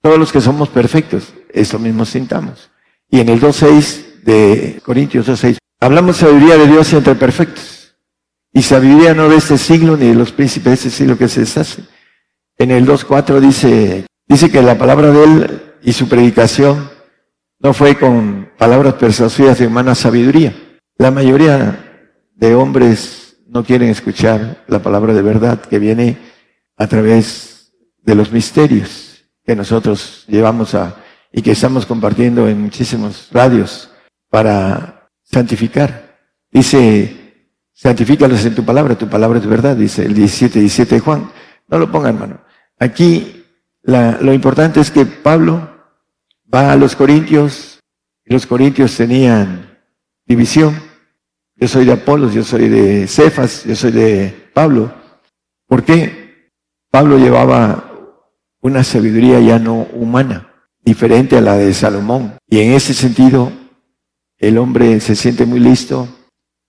Todos 0.00 0.16
los 0.16 0.30
que 0.30 0.40
somos 0.40 0.68
perfectos, 0.68 1.34
eso 1.52 1.80
mismo 1.80 2.04
sintamos. 2.04 2.70
Y 3.10 3.18
en 3.18 3.30
el 3.30 3.40
2.6 3.40 4.22
de 4.22 4.80
Corintios 4.84 5.26
2.6, 5.26 5.58
hablamos 5.80 6.18
sabiduría 6.18 6.56
de 6.58 6.68
Dios 6.68 6.92
entre 6.92 7.16
perfectos. 7.16 7.96
Y 8.52 8.62
sabiduría 8.62 9.12
no 9.12 9.28
de 9.28 9.38
este 9.38 9.58
siglo 9.58 9.96
ni 9.96 10.06
de 10.06 10.14
los 10.14 10.30
príncipes 10.30 10.66
de 10.66 10.74
este 10.74 10.90
siglo 10.90 11.18
que 11.18 11.26
se 11.26 11.40
deshace. 11.40 11.82
En 12.58 12.70
el 12.70 12.86
2.4 12.86 13.40
dice, 13.40 14.06
dice 14.28 14.52
que 14.52 14.62
la 14.62 14.78
palabra 14.78 15.10
de 15.10 15.24
Él 15.24 15.62
y 15.82 15.92
su 15.94 16.08
predicación 16.08 16.94
no 17.58 17.72
fue 17.72 17.98
con 17.98 18.50
palabras 18.58 18.94
persuasivas 18.94 19.58
de 19.58 19.66
humana 19.66 19.94
sabiduría, 19.94 20.54
la 20.98 21.10
mayoría 21.10 22.08
de 22.34 22.54
hombres 22.54 23.38
no 23.46 23.64
quieren 23.64 23.88
escuchar 23.88 24.64
la 24.68 24.80
palabra 24.80 25.14
de 25.14 25.22
verdad 25.22 25.60
que 25.60 25.78
viene 25.78 26.18
a 26.76 26.86
través 26.86 27.72
de 28.02 28.14
los 28.14 28.32
misterios 28.32 29.24
que 29.44 29.56
nosotros 29.56 30.24
llevamos 30.28 30.74
a 30.74 30.96
y 31.32 31.42
que 31.42 31.52
estamos 31.52 31.86
compartiendo 31.86 32.48
en 32.48 32.60
muchísimos 32.60 33.28
radios 33.30 33.90
para 34.30 35.10
santificar. 35.22 36.18
Dice, 36.50 37.44
santifícalos 37.72 38.44
en 38.44 38.54
tu 38.54 38.64
palabra, 38.64 38.96
tu 38.96 39.08
palabra 39.08 39.38
es 39.38 39.46
verdad, 39.46 39.76
dice 39.76 40.04
el 40.06 40.14
17, 40.14 40.60
17 40.60 40.94
de 40.94 41.00
Juan. 41.00 41.30
No 41.68 41.78
lo 41.78 41.90
pongan, 41.90 42.14
hermano. 42.14 42.40
Aquí 42.78 43.44
lo 43.82 44.32
importante 44.32 44.80
es 44.80 44.90
que 44.90 45.04
Pablo 45.04 45.75
va 46.52 46.72
a 46.72 46.76
los 46.76 46.96
corintios 46.96 47.80
y 48.24 48.32
los 48.32 48.46
corintios 48.46 48.96
tenían 48.96 49.78
división. 50.26 50.74
Yo 51.56 51.68
soy 51.68 51.84
de 51.84 51.92
Apolos, 51.92 52.34
yo 52.34 52.42
soy 52.42 52.68
de 52.68 53.06
Cefas, 53.06 53.64
yo 53.64 53.74
soy 53.74 53.92
de 53.92 54.50
Pablo. 54.52 54.92
¿Por 55.66 55.84
qué? 55.84 56.50
Pablo 56.90 57.18
llevaba 57.18 57.92
una 58.60 58.84
sabiduría 58.84 59.40
ya 59.40 59.58
no 59.58 59.86
humana, 59.92 60.52
diferente 60.82 61.36
a 61.36 61.40
la 61.40 61.56
de 61.56 61.72
Salomón. 61.72 62.36
Y 62.48 62.60
en 62.60 62.72
ese 62.72 62.94
sentido, 62.94 63.52
el 64.38 64.58
hombre 64.58 65.00
se 65.00 65.16
siente 65.16 65.46
muy 65.46 65.60
listo 65.60 66.08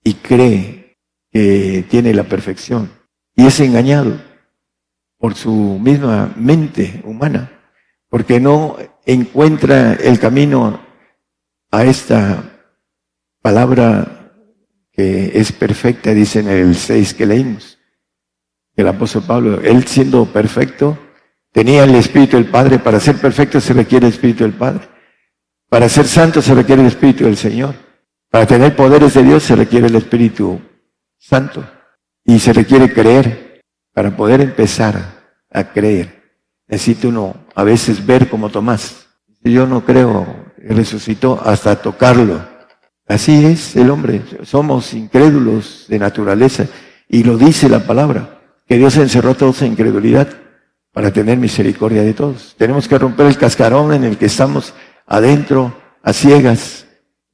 y 0.02 0.14
cree 0.14 0.96
que 1.30 1.84
tiene 1.90 2.14
la 2.14 2.24
perfección. 2.24 2.90
Y 3.34 3.46
es 3.46 3.60
engañado 3.60 4.20
por 5.18 5.34
su 5.34 5.50
misma 5.52 6.32
mente 6.36 7.02
humana, 7.04 7.57
porque 8.08 8.40
no 8.40 8.76
encuentra 9.04 9.94
el 9.94 10.18
camino 10.18 10.80
a 11.70 11.84
esta 11.84 12.42
palabra 13.42 14.32
que 14.92 15.32
es 15.34 15.52
perfecta, 15.52 16.12
dice 16.12 16.40
en 16.40 16.48
el 16.48 16.74
6 16.74 17.14
que 17.14 17.26
leímos. 17.26 17.78
El 18.74 18.88
apóstol 18.88 19.24
Pablo, 19.26 19.60
él 19.60 19.86
siendo 19.86 20.26
perfecto, 20.26 20.98
tenía 21.52 21.84
el 21.84 21.94
Espíritu 21.94 22.36
del 22.36 22.46
Padre. 22.46 22.78
Para 22.78 23.00
ser 23.00 23.16
perfecto 23.16 23.60
se 23.60 23.74
requiere 23.74 24.06
el 24.06 24.12
Espíritu 24.12 24.44
del 24.44 24.54
Padre. 24.54 24.88
Para 25.68 25.88
ser 25.88 26.06
santo 26.06 26.40
se 26.40 26.54
requiere 26.54 26.82
el 26.82 26.88
Espíritu 26.88 27.24
del 27.24 27.36
Señor. 27.36 27.74
Para 28.30 28.46
tener 28.46 28.74
poderes 28.76 29.14
de 29.14 29.22
Dios 29.22 29.42
se 29.42 29.56
requiere 29.56 29.86
el 29.86 29.96
Espíritu 29.96 30.60
Santo. 31.18 31.68
Y 32.24 32.38
se 32.38 32.52
requiere 32.52 32.92
creer. 32.92 33.62
Para 33.92 34.16
poder 34.16 34.40
empezar 34.40 35.18
a 35.50 35.72
creer, 35.72 36.17
necesita 36.68 37.08
uno 37.08 37.34
a 37.54 37.64
veces 37.64 38.04
ver 38.04 38.28
como 38.28 38.50
Tomás. 38.50 39.06
Yo 39.42 39.66
no 39.66 39.84
creo, 39.84 40.26
resucitó 40.58 41.40
hasta 41.44 41.76
tocarlo 41.76 42.58
Así 43.08 43.46
es 43.46 43.74
el 43.74 43.88
hombre, 43.90 44.22
somos 44.42 44.92
incrédulos 44.92 45.86
de 45.88 45.98
naturaleza 45.98 46.66
y 47.08 47.24
lo 47.24 47.38
dice 47.38 47.70
la 47.70 47.86
palabra, 47.86 48.38
que 48.66 48.76
Dios 48.76 48.98
encerró 48.98 49.30
a 49.30 49.34
todos 49.34 49.62
en 49.62 49.72
incredulidad 49.72 50.28
para 50.92 51.10
tener 51.10 51.38
misericordia 51.38 52.02
de 52.02 52.12
todos. 52.12 52.54
Tenemos 52.58 52.86
que 52.86 52.98
romper 52.98 53.26
el 53.26 53.38
cascarón 53.38 53.94
en 53.94 54.04
el 54.04 54.18
que 54.18 54.26
estamos 54.26 54.74
adentro, 55.06 55.74
a 56.02 56.12
ciegas, 56.12 56.86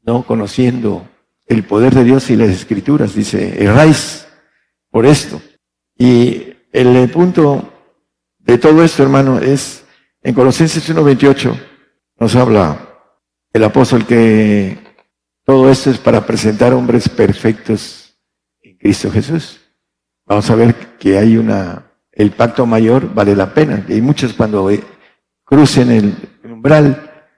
no 0.04 0.22
conociendo 0.22 1.08
el 1.46 1.64
poder 1.64 1.92
de 1.92 2.04
Dios 2.04 2.30
y 2.30 2.36
las 2.36 2.50
escrituras. 2.50 3.16
Dice, 3.16 3.60
erráis 3.60 4.28
por 4.90 5.06
esto. 5.06 5.42
Y 5.98 6.52
el 6.72 7.10
punto 7.10 7.72
de 8.44 8.58
todo 8.58 8.84
esto, 8.84 9.02
hermano, 9.02 9.38
es 9.38 9.84
en 10.22 10.34
Colosenses 10.34 10.88
1.28 10.88 11.54
nos 12.18 12.36
habla 12.36 12.78
el 13.52 13.64
apóstol 13.64 14.06
que 14.06 14.78
todo 15.44 15.70
esto 15.70 15.90
es 15.90 15.98
para 15.98 16.24
presentar 16.24 16.72
hombres 16.72 17.08
perfectos 17.08 18.18
en 18.62 18.76
Cristo 18.78 19.10
Jesús. 19.10 19.60
Vamos 20.26 20.48
a 20.48 20.54
ver 20.54 20.74
que 20.98 21.18
hay 21.18 21.36
una, 21.36 21.92
el 22.12 22.30
pacto 22.30 22.64
mayor 22.64 23.12
vale 23.12 23.36
la 23.36 23.52
pena. 23.52 23.84
Y 23.88 24.00
muchos 24.00 24.32
cuando 24.32 24.70
crucen 25.44 25.90
el 25.90 26.14
umbral, 26.42 27.28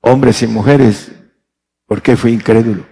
hombres 0.00 0.42
y 0.42 0.46
mujeres, 0.46 1.12
¿por 1.86 2.00
qué 2.00 2.16
fui 2.16 2.32
incrédulo? 2.32 2.86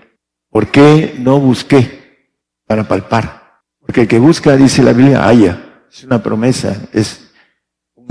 ¿Por 0.51 0.71
qué 0.71 1.17
no 1.19 1.41
busqué 1.41 2.29
para 2.67 2.87
palpar? 2.87 3.63
Porque 3.81 4.03
el 4.03 4.09
que 4.09 4.19
busca, 4.19 4.57
dice 4.57 4.83
la 4.83 4.93
Biblia, 4.93 5.27
haya. 5.27 5.87
Es 5.91 6.05
una 6.05 6.23
promesa, 6.23 6.89
es 6.93 7.22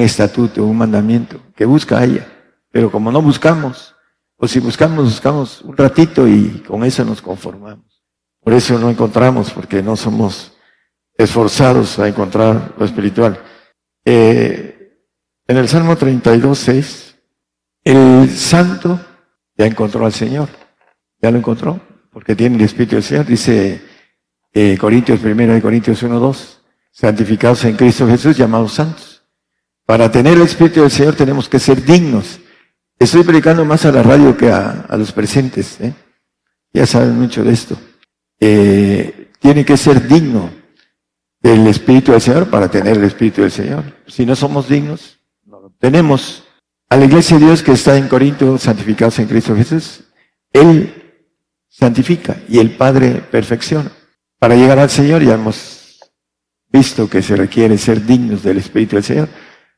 estatuto, 0.01 0.65
un 0.65 0.77
mandamiento. 0.77 1.41
Que 1.55 1.65
busca, 1.65 1.99
haya. 1.99 2.27
Pero 2.71 2.91
como 2.91 3.11
no 3.11 3.21
buscamos, 3.21 3.95
o 4.37 4.47
si 4.47 4.59
buscamos, 4.59 5.05
buscamos 5.05 5.61
un 5.61 5.77
ratito 5.77 6.27
y 6.27 6.63
con 6.67 6.83
eso 6.83 7.05
nos 7.05 7.21
conformamos. 7.21 8.03
Por 8.41 8.53
eso 8.53 8.79
no 8.79 8.89
encontramos, 8.89 9.51
porque 9.51 9.83
no 9.83 9.95
somos 9.95 10.53
esforzados 11.15 11.99
a 11.99 12.07
encontrar 12.07 12.73
lo 12.77 12.85
espiritual. 12.85 13.39
Eh, 14.03 14.97
en 15.47 15.57
el 15.57 15.67
Salmo 15.67 15.95
32, 15.95 16.57
6, 16.57 17.15
el 17.83 18.29
santo 18.29 18.99
ya 19.57 19.65
encontró 19.65 20.05
al 20.05 20.13
Señor. 20.13 20.49
Ya 21.21 21.29
lo 21.29 21.37
encontró, 21.37 21.79
porque 22.11 22.35
tiene 22.35 22.55
el 22.55 22.61
Espíritu 22.61 22.95
del 22.95 23.03
Señor. 23.03 23.25
Dice 23.25 23.81
eh, 24.53 24.77
Corintios 24.79 25.19
primero 25.19 25.55
y 25.55 25.61
Corintios 25.61 26.01
1, 26.01 26.19
2, 26.19 26.61
santificados 26.91 27.63
en 27.65 27.75
Cristo 27.75 28.07
Jesús, 28.07 28.37
llamados 28.37 28.73
santos. 28.73 29.10
Para 29.85 30.11
tener 30.11 30.33
el 30.33 30.43
Espíritu 30.43 30.81
del 30.81 30.91
Señor 30.91 31.15
tenemos 31.15 31.49
que 31.49 31.59
ser 31.59 31.83
dignos 31.83 32.39
Estoy 33.01 33.23
predicando 33.23 33.65
más 33.65 33.83
a 33.85 33.91
la 33.91 34.03
radio 34.03 34.37
que 34.37 34.51
a, 34.51 34.85
los 34.95 35.11
presentes. 35.11 35.81
¿eh? 35.81 35.91
Ya 36.71 36.85
saben 36.85 37.17
mucho 37.17 37.43
de 37.43 37.51
esto. 37.51 37.75
Eh, 38.39 39.31
tiene 39.39 39.65
que 39.65 39.75
ser 39.75 40.07
digno 40.07 40.51
del 41.41 41.65
Espíritu 41.65 42.11
del 42.11 42.21
Señor 42.21 42.51
para 42.51 42.69
tener 42.69 42.97
el 42.97 43.03
Espíritu 43.05 43.41
del 43.41 43.49
Señor. 43.49 43.83
Si 44.05 44.23
no 44.23 44.35
somos 44.35 44.69
dignos, 44.69 45.17
no 45.45 45.61
lo 45.61 45.71
tenemos. 45.71 46.43
A 46.89 46.95
la 46.95 47.05
iglesia 47.05 47.39
de 47.39 47.45
Dios 47.45 47.63
que 47.63 47.71
está 47.71 47.97
en 47.97 48.07
Corinto, 48.07 48.59
santificados 48.59 49.17
en 49.17 49.25
Cristo 49.25 49.55
Jesús, 49.55 50.03
Él 50.53 51.25
santifica 51.69 52.37
y 52.47 52.59
el 52.59 52.77
Padre 52.77 53.23
perfecciona. 53.31 53.91
Para 54.37 54.55
llegar 54.55 54.77
al 54.77 54.91
Señor 54.91 55.23
ya 55.23 55.33
hemos 55.33 55.97
visto 56.71 57.09
que 57.09 57.23
se 57.23 57.35
requiere 57.35 57.79
ser 57.79 58.05
dignos 58.05 58.43
del 58.43 58.59
Espíritu 58.59 58.97
del 58.97 59.03
Señor. 59.03 59.29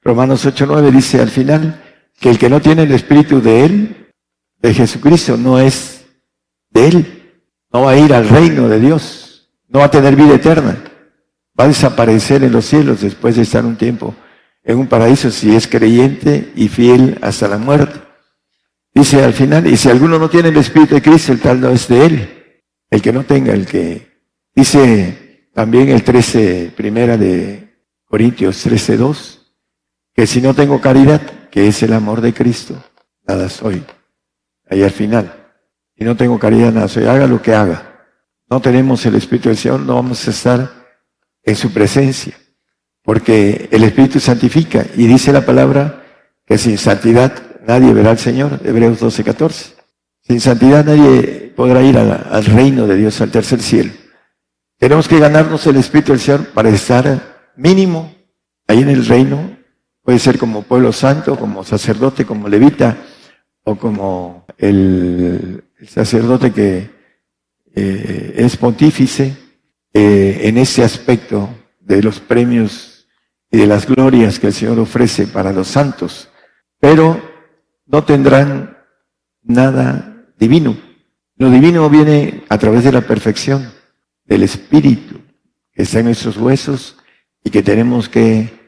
Romanos 0.03 0.45
8.9 0.45 0.91
dice 0.91 1.21
al 1.21 1.29
final, 1.29 1.81
que 2.19 2.29
el 2.29 2.37
que 2.37 2.49
no 2.49 2.61
tiene 2.61 2.83
el 2.83 2.91
Espíritu 2.91 3.41
de 3.41 3.65
Él, 3.65 4.11
de 4.59 4.73
Jesucristo, 4.73 5.37
no 5.37 5.59
es 5.59 6.05
de 6.69 6.87
Él. 6.87 7.39
no 7.71 7.83
va 7.83 7.91
a 7.91 7.97
ir 7.97 8.13
al 8.13 8.29
reino 8.29 8.69
de 8.69 8.79
Dios, 8.79 9.49
no 9.67 9.79
va 9.79 9.85
a 9.85 9.91
tener 9.91 10.15
vida 10.15 10.35
eterna, 10.35 10.77
va 11.59 11.65
a 11.65 11.67
desaparecer 11.67 12.43
en 12.43 12.51
los 12.51 12.65
cielos 12.65 13.01
después 13.01 13.35
de 13.35 13.41
estar 13.41 13.65
un 13.65 13.75
tiempo 13.75 14.15
en 14.63 14.77
un 14.77 14.87
paraíso 14.87 15.29
si 15.29 15.55
es 15.55 15.67
creyente 15.67 16.51
y 16.55 16.67
fiel 16.69 17.17
hasta 17.21 17.47
la 17.47 17.57
muerte. 17.57 17.99
Dice 18.93 19.23
al 19.23 19.33
final, 19.33 19.67
y 19.67 19.75
si 19.75 19.89
alguno 19.89 20.19
no 20.19 20.29
tiene 20.29 20.49
el 20.49 20.57
Espíritu 20.57 20.95
de 20.95 21.01
Cristo, 21.01 21.31
el 21.31 21.39
tal 21.39 21.59
no 21.59 21.69
es 21.69 21.87
de 21.87 22.05
él. 22.05 22.29
El 22.89 23.01
que 23.01 23.11
no 23.11 23.23
tenga, 23.23 23.53
el 23.53 23.65
que 23.65 24.07
dice 24.55 25.49
también 25.53 25.89
el 25.89 26.03
13, 26.03 26.71
primera 26.75 27.17
de 27.17 27.73
Corintios 28.05 28.61
13, 28.61 28.97
2, 28.97 29.42
que 30.13 30.27
si 30.27 30.41
no 30.41 30.53
tengo 30.53 30.79
caridad, 30.79 31.21
que 31.49 31.67
es 31.67 31.81
el 31.83 31.93
amor 31.93 32.21
de 32.21 32.33
Cristo, 32.33 32.75
nada 33.27 33.49
soy. 33.49 33.83
Ahí 34.69 34.83
al 34.83 34.91
final. 34.91 35.33
Si 35.97 36.03
no 36.03 36.15
tengo 36.15 36.39
caridad, 36.39 36.71
nada 36.71 36.87
soy. 36.87 37.05
Haga 37.05 37.27
lo 37.27 37.41
que 37.41 37.53
haga. 37.53 38.07
No 38.49 38.61
tenemos 38.61 39.05
el 39.05 39.15
Espíritu 39.15 39.49
del 39.49 39.57
Señor, 39.57 39.79
no 39.79 39.95
vamos 39.95 40.27
a 40.27 40.31
estar 40.31 40.71
en 41.43 41.55
su 41.55 41.73
presencia. 41.73 42.33
Porque 43.03 43.67
el 43.71 43.83
Espíritu 43.83 44.19
santifica 44.19 44.85
y 44.95 45.07
dice 45.07 45.33
la 45.33 45.45
palabra 45.45 46.03
que 46.45 46.57
sin 46.57 46.77
santidad 46.77 47.33
nadie 47.65 47.93
verá 47.93 48.11
al 48.11 48.19
Señor. 48.19 48.59
Hebreos 48.63 48.99
12, 48.99 49.23
14. 49.23 49.73
Sin 50.21 50.39
santidad 50.39 50.85
nadie 50.85 51.51
podrá 51.55 51.81
ir 51.81 51.97
al 51.97 52.45
reino 52.45 52.87
de 52.87 52.95
Dios, 52.95 53.19
al 53.19 53.31
tercer 53.31 53.61
cielo. 53.61 53.91
Tenemos 54.77 55.07
que 55.07 55.19
ganarnos 55.19 55.65
el 55.67 55.77
Espíritu 55.77 56.11
del 56.11 56.21
Señor 56.21 56.47
para 56.47 56.69
estar 56.69 57.51
mínimo 57.55 58.13
ahí 58.67 58.81
en 58.81 58.89
el 58.89 59.05
reino. 59.05 59.52
Puede 60.03 60.19
ser 60.19 60.37
como 60.37 60.63
pueblo 60.63 60.91
santo, 60.91 61.37
como 61.37 61.63
sacerdote, 61.63 62.25
como 62.25 62.49
levita, 62.49 62.97
o 63.63 63.75
como 63.77 64.45
el, 64.57 65.63
sacerdote 65.87 66.51
que 66.51 66.89
eh, 67.73 68.33
es 68.37 68.57
pontífice 68.57 69.35
eh, 69.93 70.41
en 70.43 70.57
ese 70.57 70.83
aspecto 70.83 71.49
de 71.79 72.03
los 72.03 72.19
premios 72.19 73.07
y 73.49 73.57
de 73.57 73.67
las 73.67 73.85
glorias 73.85 74.39
que 74.39 74.47
el 74.47 74.53
Señor 74.53 74.79
ofrece 74.79 75.27
para 75.27 75.53
los 75.53 75.69
santos. 75.69 76.29
Pero 76.79 77.21
no 77.85 78.03
tendrán 78.03 78.77
nada 79.41 80.25
divino. 80.37 80.77
Lo 81.37 81.49
divino 81.49 81.89
viene 81.89 82.43
a 82.49 82.57
través 82.57 82.83
de 82.83 82.91
la 82.91 83.01
perfección 83.01 83.71
del 84.25 84.43
Espíritu 84.43 85.21
que 85.71 85.83
está 85.83 85.99
en 85.99 86.05
nuestros 86.05 86.37
huesos 86.37 86.97
y 87.43 87.49
que 87.49 87.63
tenemos 87.63 88.09
que 88.09 88.62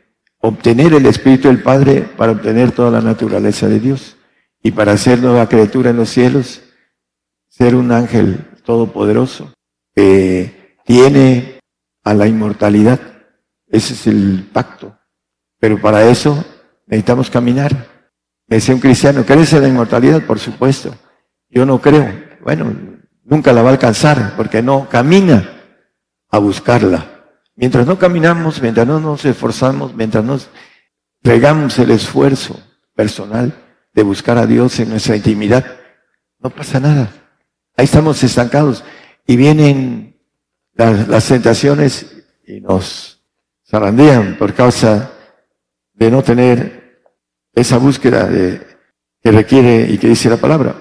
obtener 0.47 0.93
el 0.93 1.05
Espíritu 1.07 1.47
del 1.47 1.63
Padre 1.63 2.01
para 2.01 2.33
obtener 2.33 2.71
toda 2.71 2.91
la 2.91 3.01
naturaleza 3.01 3.67
de 3.67 3.79
Dios 3.79 4.15
y 4.61 4.71
para 4.71 4.95
ser 4.97 5.19
nueva 5.19 5.49
criatura 5.49 5.89
en 5.89 5.97
los 5.97 6.09
cielos, 6.09 6.61
ser 7.47 7.75
un 7.75 7.91
ángel 7.91 8.45
todopoderoso 8.63 9.53
que 9.95 10.77
tiene 10.85 11.59
a 12.03 12.13
la 12.13 12.27
inmortalidad. 12.27 12.99
Ese 13.67 13.93
es 13.93 14.07
el 14.07 14.47
pacto. 14.53 14.97
Pero 15.59 15.81
para 15.81 16.07
eso 16.07 16.45
necesitamos 16.85 17.29
caminar. 17.29 17.87
Me 18.47 18.57
decía 18.57 18.75
un 18.75 18.81
cristiano, 18.81 19.25
¿crees 19.25 19.51
en 19.53 19.63
la 19.63 19.67
inmortalidad? 19.67 20.21
Por 20.25 20.37
supuesto. 20.37 20.95
Yo 21.49 21.65
no 21.65 21.81
creo. 21.81 22.07
Bueno, 22.43 22.71
nunca 23.23 23.51
la 23.51 23.63
va 23.63 23.69
a 23.69 23.73
alcanzar 23.73 24.33
porque 24.37 24.61
no 24.61 24.87
camina 24.89 25.49
a 26.29 26.37
buscarla. 26.37 27.14
Mientras 27.55 27.85
no 27.87 27.97
caminamos, 27.97 28.61
mientras 28.61 28.85
no 28.85 28.99
nos 28.99 29.23
esforzamos, 29.25 29.93
mientras 29.95 30.23
nos 30.23 30.49
regamos 31.23 31.79
el 31.79 31.91
esfuerzo 31.91 32.59
personal 32.95 33.53
de 33.93 34.03
buscar 34.03 34.37
a 34.37 34.45
Dios 34.45 34.79
en 34.79 34.89
nuestra 34.89 35.15
intimidad, 35.15 35.65
no 36.39 36.49
pasa 36.49 36.79
nada. 36.79 37.09
Ahí 37.77 37.85
estamos 37.85 38.21
estancados 38.23 38.83
y 39.25 39.35
vienen 39.35 40.19
las, 40.73 41.07
las 41.07 41.27
tentaciones 41.27 42.23
y 42.45 42.59
nos 42.61 43.21
zarandean 43.67 44.37
por 44.37 44.53
causa 44.53 45.11
de 45.93 46.11
no 46.11 46.23
tener 46.23 47.01
esa 47.53 47.77
búsqueda 47.77 48.27
de, 48.27 48.75
que 49.25 49.31
requiere 49.31 49.87
y 49.89 49.97
que 49.97 50.07
dice 50.07 50.29
la 50.29 50.37
palabra. 50.37 50.75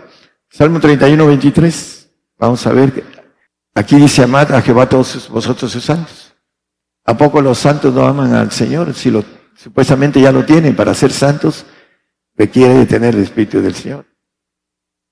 Salmo 0.50 0.78
31, 0.78 1.26
23. 1.26 2.10
Vamos 2.38 2.66
a 2.66 2.72
ver. 2.72 3.02
Aquí 3.74 3.96
dice, 3.96 4.22
amad 4.22 4.52
a 4.52 4.60
Jehová 4.60 4.88
todos 4.88 5.28
vosotros 5.30 5.72
sus 5.72 5.84
santos. 5.84 6.23
¿A 7.04 7.16
poco 7.16 7.40
los 7.40 7.58
santos 7.58 7.94
no 7.94 8.06
aman 8.06 8.34
al 8.34 8.50
Señor? 8.50 8.94
Si 8.94 9.10
lo, 9.10 9.24
supuestamente 9.54 10.20
ya 10.20 10.32
lo 10.32 10.44
tienen 10.44 10.74
para 10.74 10.94
ser 10.94 11.12
santos, 11.12 11.66
requiere 12.36 12.74
de 12.74 12.86
tener 12.86 13.14
el 13.14 13.22
Espíritu 13.22 13.60
del 13.60 13.74
Señor. 13.74 14.06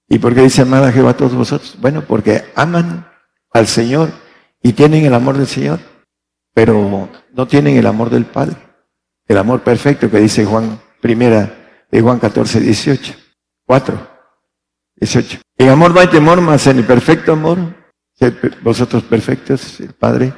¿Y 0.09 0.19
por 0.19 0.35
qué 0.35 0.43
dice 0.43 0.63
amad 0.63 0.85
a 0.85 0.93
Jehová 0.93 1.17
todos 1.17 1.35
vosotros? 1.35 1.77
Bueno, 1.81 2.03
porque 2.07 2.45
aman 2.55 3.07
al 3.53 3.67
Señor 3.67 4.11
y 4.63 4.73
tienen 4.73 5.05
el 5.05 5.15
amor 5.15 5.37
del 5.37 5.47
Señor, 5.47 5.81
pero 6.55 7.09
no 7.33 7.47
tienen 7.47 7.77
el 7.77 7.87
amor 7.87 8.11
del 8.11 8.25
Padre. 8.25 8.57
El 9.27 9.39
amor 9.39 9.63
perfecto 9.63 10.11
que 10.11 10.19
dice 10.19 10.45
Juan 10.45 10.81
Primera 11.01 11.85
de 11.91 12.01
Juan 12.01 12.19
14, 12.19 12.61
18. 12.61 13.15
4, 13.67 14.09
18. 14.97 15.41
En 15.59 15.69
amor 15.69 15.95
no 15.95 16.01
hay 16.01 16.09
temor, 16.09 16.41
más 16.41 16.67
en 16.67 16.79
el 16.79 16.85
perfecto 16.85 17.33
amor, 17.33 17.59
vosotros 18.63 19.03
perfectos, 19.05 19.81
el 19.81 19.93
Padre, 19.93 20.33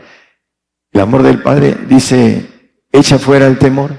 el 0.95 1.01
amor 1.01 1.22
del 1.22 1.42
Padre 1.42 1.76
dice, 1.86 2.72
echa 2.90 3.18
fuera 3.18 3.47
el 3.47 3.59
temor, 3.59 3.92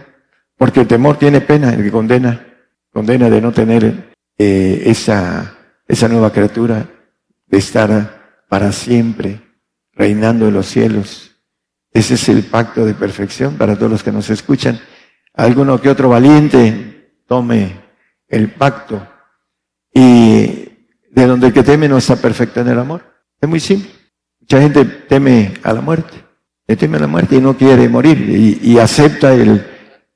porque 0.57 0.79
el 0.79 0.87
temor 0.87 1.17
tiene 1.17 1.41
pena, 1.41 1.73
el 1.73 1.83
que 1.83 1.91
condena, 1.91 2.47
condena 2.91 3.29
de 3.29 3.41
no 3.41 3.51
tener 3.51 4.15
eh, 4.37 4.83
esa, 4.85 5.55
esa 5.87 6.07
nueva 6.07 6.31
criatura, 6.31 6.89
de 7.45 7.57
estar 7.57 8.45
para 8.49 8.71
siempre 8.71 9.41
reinando 9.93 10.47
en 10.47 10.53
los 10.53 10.65
cielos. 10.65 11.31
Ese 11.91 12.15
es 12.15 12.29
el 12.29 12.43
pacto 12.43 12.85
de 12.85 12.93
perfección 12.93 13.55
para 13.55 13.75
todos 13.75 13.91
los 13.91 14.03
que 14.03 14.11
nos 14.11 14.29
escuchan 14.29 14.79
alguno 15.33 15.81
que 15.81 15.89
otro 15.89 16.09
valiente 16.09 17.21
tome 17.27 17.75
el 18.27 18.51
pacto 18.51 19.05
y 19.93 20.69
de 21.11 21.27
donde 21.27 21.47
el 21.47 21.53
que 21.53 21.63
teme 21.63 21.87
no 21.87 21.97
está 21.97 22.15
perfecto 22.15 22.61
en 22.61 22.69
el 22.69 22.79
amor. 22.79 23.03
Es 23.39 23.47
muy 23.47 23.59
simple. 23.59 23.91
Mucha 24.39 24.61
gente 24.61 24.85
teme 24.85 25.53
a 25.63 25.73
la 25.73 25.81
muerte, 25.81 26.23
le 26.67 26.75
teme 26.75 26.97
a 26.97 27.01
la 27.01 27.07
muerte 27.07 27.35
y 27.35 27.41
no 27.41 27.55
quiere 27.55 27.87
morir 27.89 28.17
y, 28.61 28.77
acepta 28.79 29.33
el, 29.33 29.65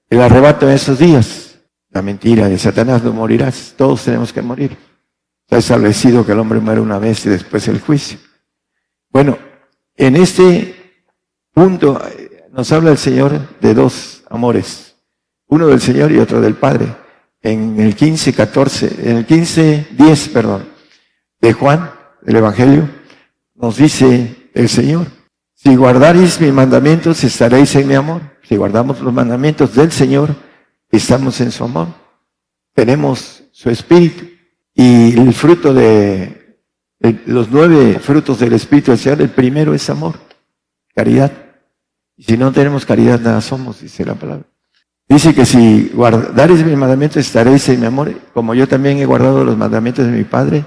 el 0.10 0.22
arrebato 0.22 0.68
en 0.68 0.76
esos 0.76 1.00
días. 1.00 1.60
La 1.92 2.02
mentira 2.02 2.48
de 2.48 2.58
Satanás 2.58 3.04
no 3.04 3.14
morirás, 3.14 3.74
todos 3.78 4.04
tenemos 4.04 4.32
que 4.32 4.42
morir. 4.42 4.78
Está 5.44 5.58
establecido 5.58 6.26
que 6.26 6.34
el 6.34 6.40
hombre 6.40 6.60
muere 6.60 6.82
una 6.82 7.00
vez 7.00 7.26
y 7.26 7.30
después 7.30 7.68
el 7.68 7.80
juicio. 7.80 8.20
Bueno, 9.10 9.38
en 9.96 10.16
este 10.16 10.76
punto 11.52 12.02
eh, 12.08 12.48
nos 12.52 12.72
habla 12.72 12.92
el 12.92 12.98
Señor 12.98 13.60
de 13.60 13.74
dos 13.74 14.24
amores 14.30 14.90
uno 15.50 15.68
del 15.68 15.82
Señor 15.82 16.12
y 16.12 16.20
otro 16.20 16.40
del 16.40 16.56
Padre. 16.56 16.96
En 17.42 17.80
el 17.80 17.96
15, 17.96 18.34
14, 18.34 19.10
en 19.10 19.18
el 19.18 19.26
15, 19.26 19.88
10, 19.92 20.30
perdón, 20.30 20.70
de 21.42 21.54
Juan, 21.54 21.92
del 22.22 22.38
Evangelio, 22.38 22.90
nos 23.56 23.78
dice 23.78 24.50
el 24.54 24.70
Señor, 24.70 25.08
si 25.62 25.76
guardaréis 25.76 26.40
mis 26.40 26.54
mandamientos, 26.54 27.22
estaréis 27.22 27.76
en 27.76 27.86
mi 27.90 27.94
amor. 27.94 28.22
Si 28.44 28.56
guardamos 28.56 29.02
los 29.02 29.14
mandamientos 29.14 29.76
del 29.76 29.92
Señor, 29.92 30.34
estamos 30.90 31.42
en 31.42 31.52
su 31.52 31.66
amor. 31.66 31.88
Tenemos 32.74 33.44
su 33.52 33.70
espíritu. 33.70 34.24
Y 34.74 35.20
el 35.20 35.34
fruto 35.34 35.74
de, 35.74 36.62
los 37.26 37.52
nueve 37.52 38.00
frutos 38.00 38.40
del 38.40 38.54
Espíritu 38.54 38.92
del 38.92 39.00
Señor, 39.02 39.22
el 39.22 39.32
primero 39.32 39.74
es 39.74 39.90
amor, 39.90 40.16
caridad. 40.96 41.34
Si 42.18 42.38
no 42.38 42.54
tenemos 42.54 42.86
caridad, 42.86 43.20
nada 43.20 43.42
somos, 43.42 43.82
dice 43.82 44.06
la 44.06 44.16
palabra. 44.16 44.46
Dice 45.10 45.36
que 45.36 45.46
si 45.46 45.92
guardares 45.94 46.66
mis 46.66 46.78
mandamientos 46.78 47.18
estaréis 47.18 47.68
en 47.68 47.82
mi 47.82 47.86
amor, 47.86 48.14
como 48.34 48.54
yo 48.54 48.66
también 48.66 48.98
he 49.00 49.06
guardado 49.06 49.44
los 49.44 49.58
mandamientos 49.58 50.06
de 50.06 50.12
mi 50.14 50.24
Padre 50.24 50.64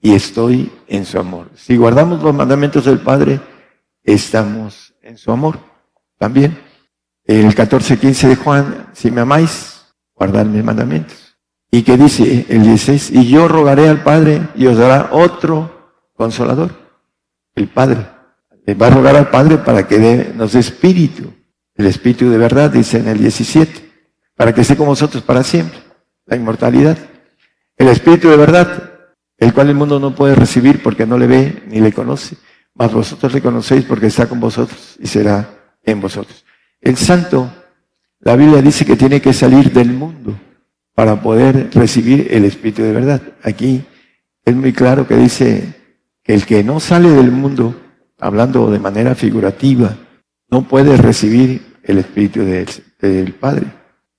y 0.00 0.14
estoy 0.14 0.70
en 0.86 1.04
su 1.04 1.18
amor. 1.18 1.50
Si 1.56 1.76
guardamos 1.76 2.22
los 2.22 2.32
mandamientos 2.32 2.84
del 2.84 3.00
Padre, 3.00 3.40
estamos 4.12 4.94
en 5.02 5.18
su 5.18 5.30
amor 5.32 5.58
también. 6.18 6.58
El 7.24 7.54
14-15 7.54 8.28
de 8.28 8.36
Juan, 8.36 8.86
si 8.92 9.10
me 9.10 9.20
amáis, 9.20 9.86
guardad 10.14 10.46
mis 10.46 10.64
mandamientos. 10.64 11.36
Y 11.70 11.82
que 11.82 11.96
dice 11.96 12.46
el 12.48 12.62
16, 12.62 13.10
y 13.10 13.28
yo 13.28 13.46
rogaré 13.46 13.88
al 13.88 14.02
Padre 14.02 14.48
y 14.54 14.66
os 14.66 14.78
dará 14.78 15.10
otro 15.12 15.94
consolador, 16.14 16.70
el 17.54 17.68
Padre. 17.68 18.06
Va 18.80 18.86
a 18.86 18.90
rogar 18.90 19.16
al 19.16 19.30
Padre 19.30 19.58
para 19.58 19.86
que 19.86 20.32
nos 20.34 20.52
dé 20.52 20.60
espíritu 20.60 21.32
el 21.78 21.86
Espíritu 21.86 22.28
de 22.28 22.38
verdad, 22.38 22.70
dice 22.70 22.98
en 22.98 23.06
el 23.06 23.18
17, 23.18 23.72
para 24.36 24.52
que 24.52 24.62
esté 24.62 24.76
con 24.76 24.86
vosotros 24.86 25.22
para 25.22 25.44
siempre, 25.44 25.78
la 26.26 26.34
inmortalidad. 26.36 26.98
El 27.76 27.86
Espíritu 27.86 28.28
de 28.28 28.36
verdad, 28.36 28.94
el 29.38 29.54
cual 29.54 29.68
el 29.68 29.76
mundo 29.76 30.00
no 30.00 30.12
puede 30.12 30.34
recibir 30.34 30.82
porque 30.82 31.06
no 31.06 31.16
le 31.16 31.28
ve 31.28 31.62
ni 31.68 31.80
le 31.80 31.92
conoce, 31.92 32.36
mas 32.78 32.92
vosotros 32.92 33.34
le 33.34 33.42
conocéis 33.42 33.84
porque 33.84 34.06
está 34.06 34.28
con 34.28 34.38
vosotros 34.38 34.96
y 35.00 35.08
será 35.08 35.50
en 35.84 36.00
vosotros. 36.00 36.44
El 36.80 36.96
santo, 36.96 37.52
la 38.20 38.36
Biblia 38.36 38.62
dice 38.62 38.86
que 38.86 38.96
tiene 38.96 39.20
que 39.20 39.32
salir 39.32 39.72
del 39.72 39.92
mundo 39.92 40.38
para 40.94 41.20
poder 41.20 41.70
recibir 41.74 42.28
el 42.30 42.44
Espíritu 42.44 42.82
de 42.82 42.92
verdad. 42.92 43.20
Aquí 43.42 43.84
es 44.44 44.54
muy 44.54 44.72
claro 44.72 45.08
que 45.08 45.16
dice 45.16 45.74
que 46.22 46.34
el 46.34 46.46
que 46.46 46.62
no 46.62 46.78
sale 46.78 47.10
del 47.10 47.32
mundo, 47.32 47.74
hablando 48.20 48.70
de 48.70 48.78
manera 48.78 49.16
figurativa, 49.16 49.96
no 50.48 50.68
puede 50.68 50.96
recibir 50.96 51.78
el 51.82 51.98
Espíritu 51.98 52.44
del, 52.44 52.68
del 53.00 53.34
Padre. 53.34 53.66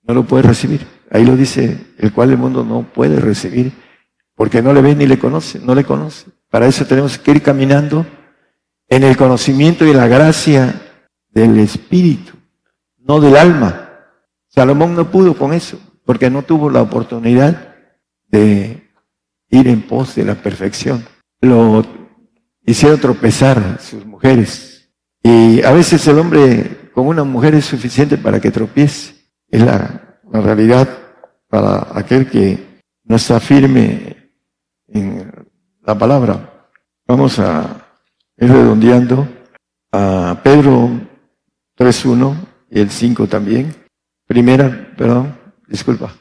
No 0.03 0.13
lo 0.13 0.25
puede 0.25 0.43
recibir. 0.43 0.85
Ahí 1.11 1.25
lo 1.25 1.37
dice, 1.37 1.77
el 1.97 2.11
cual 2.11 2.31
el 2.31 2.37
mundo 2.37 2.65
no 2.65 2.83
puede 2.83 3.21
recibir, 3.21 3.71
porque 4.35 4.61
no 4.61 4.73
le 4.73 4.81
ve 4.81 4.95
ni 4.95 5.07
le 5.07 5.17
conoce, 5.17 5.59
no 5.59 5.73
le 5.73 5.85
conoce. 5.85 6.25
Para 6.49 6.67
eso 6.67 6.85
tenemos 6.85 7.17
que 7.17 7.31
ir 7.31 7.41
caminando 7.41 8.05
en 8.89 9.03
el 9.03 9.15
conocimiento 9.15 9.85
y 9.85 9.93
la 9.93 10.07
gracia 10.07 10.81
del 11.29 11.59
Espíritu, 11.59 12.33
no 12.97 13.19
del 13.19 13.37
alma. 13.37 13.89
Salomón 14.47 14.95
no 14.95 15.09
pudo 15.11 15.37
con 15.37 15.53
eso, 15.53 15.79
porque 16.05 16.29
no 16.29 16.41
tuvo 16.41 16.69
la 16.69 16.81
oportunidad 16.81 17.75
de 18.27 18.89
ir 19.49 19.67
en 19.67 19.87
pos 19.87 20.15
de 20.15 20.25
la 20.25 20.35
perfección. 20.35 21.05
Lo 21.41 21.85
hicieron 22.65 22.99
tropezar 22.99 23.79
sus 23.79 24.05
mujeres. 24.05 24.91
Y 25.21 25.61
a 25.63 25.71
veces 25.71 26.05
el 26.07 26.19
hombre 26.19 26.91
con 26.93 27.07
una 27.07 27.23
mujer 27.23 27.55
es 27.55 27.65
suficiente 27.65 28.17
para 28.17 28.39
que 28.39 28.51
tropiece. 28.51 29.15
Es 29.47 29.61
la, 29.61 30.19
la 30.31 30.41
realidad 30.41 30.89
para 31.47 31.87
aquel 31.93 32.29
que 32.29 32.81
no 33.03 33.15
está 33.15 33.39
firme 33.39 34.31
en 34.87 35.31
la 35.83 35.97
palabra. 35.97 36.69
Vamos 37.07 37.39
a 37.39 37.78
ir 38.39 38.51
redondeando 38.51 39.27
a 39.91 40.39
Pedro 40.43 40.89
3.1 41.77 42.35
y 42.71 42.79
el 42.79 42.89
5 42.89 43.27
también. 43.27 43.73
Primera, 44.27 44.93
perdón, 44.97 45.37
disculpa. 45.67 46.13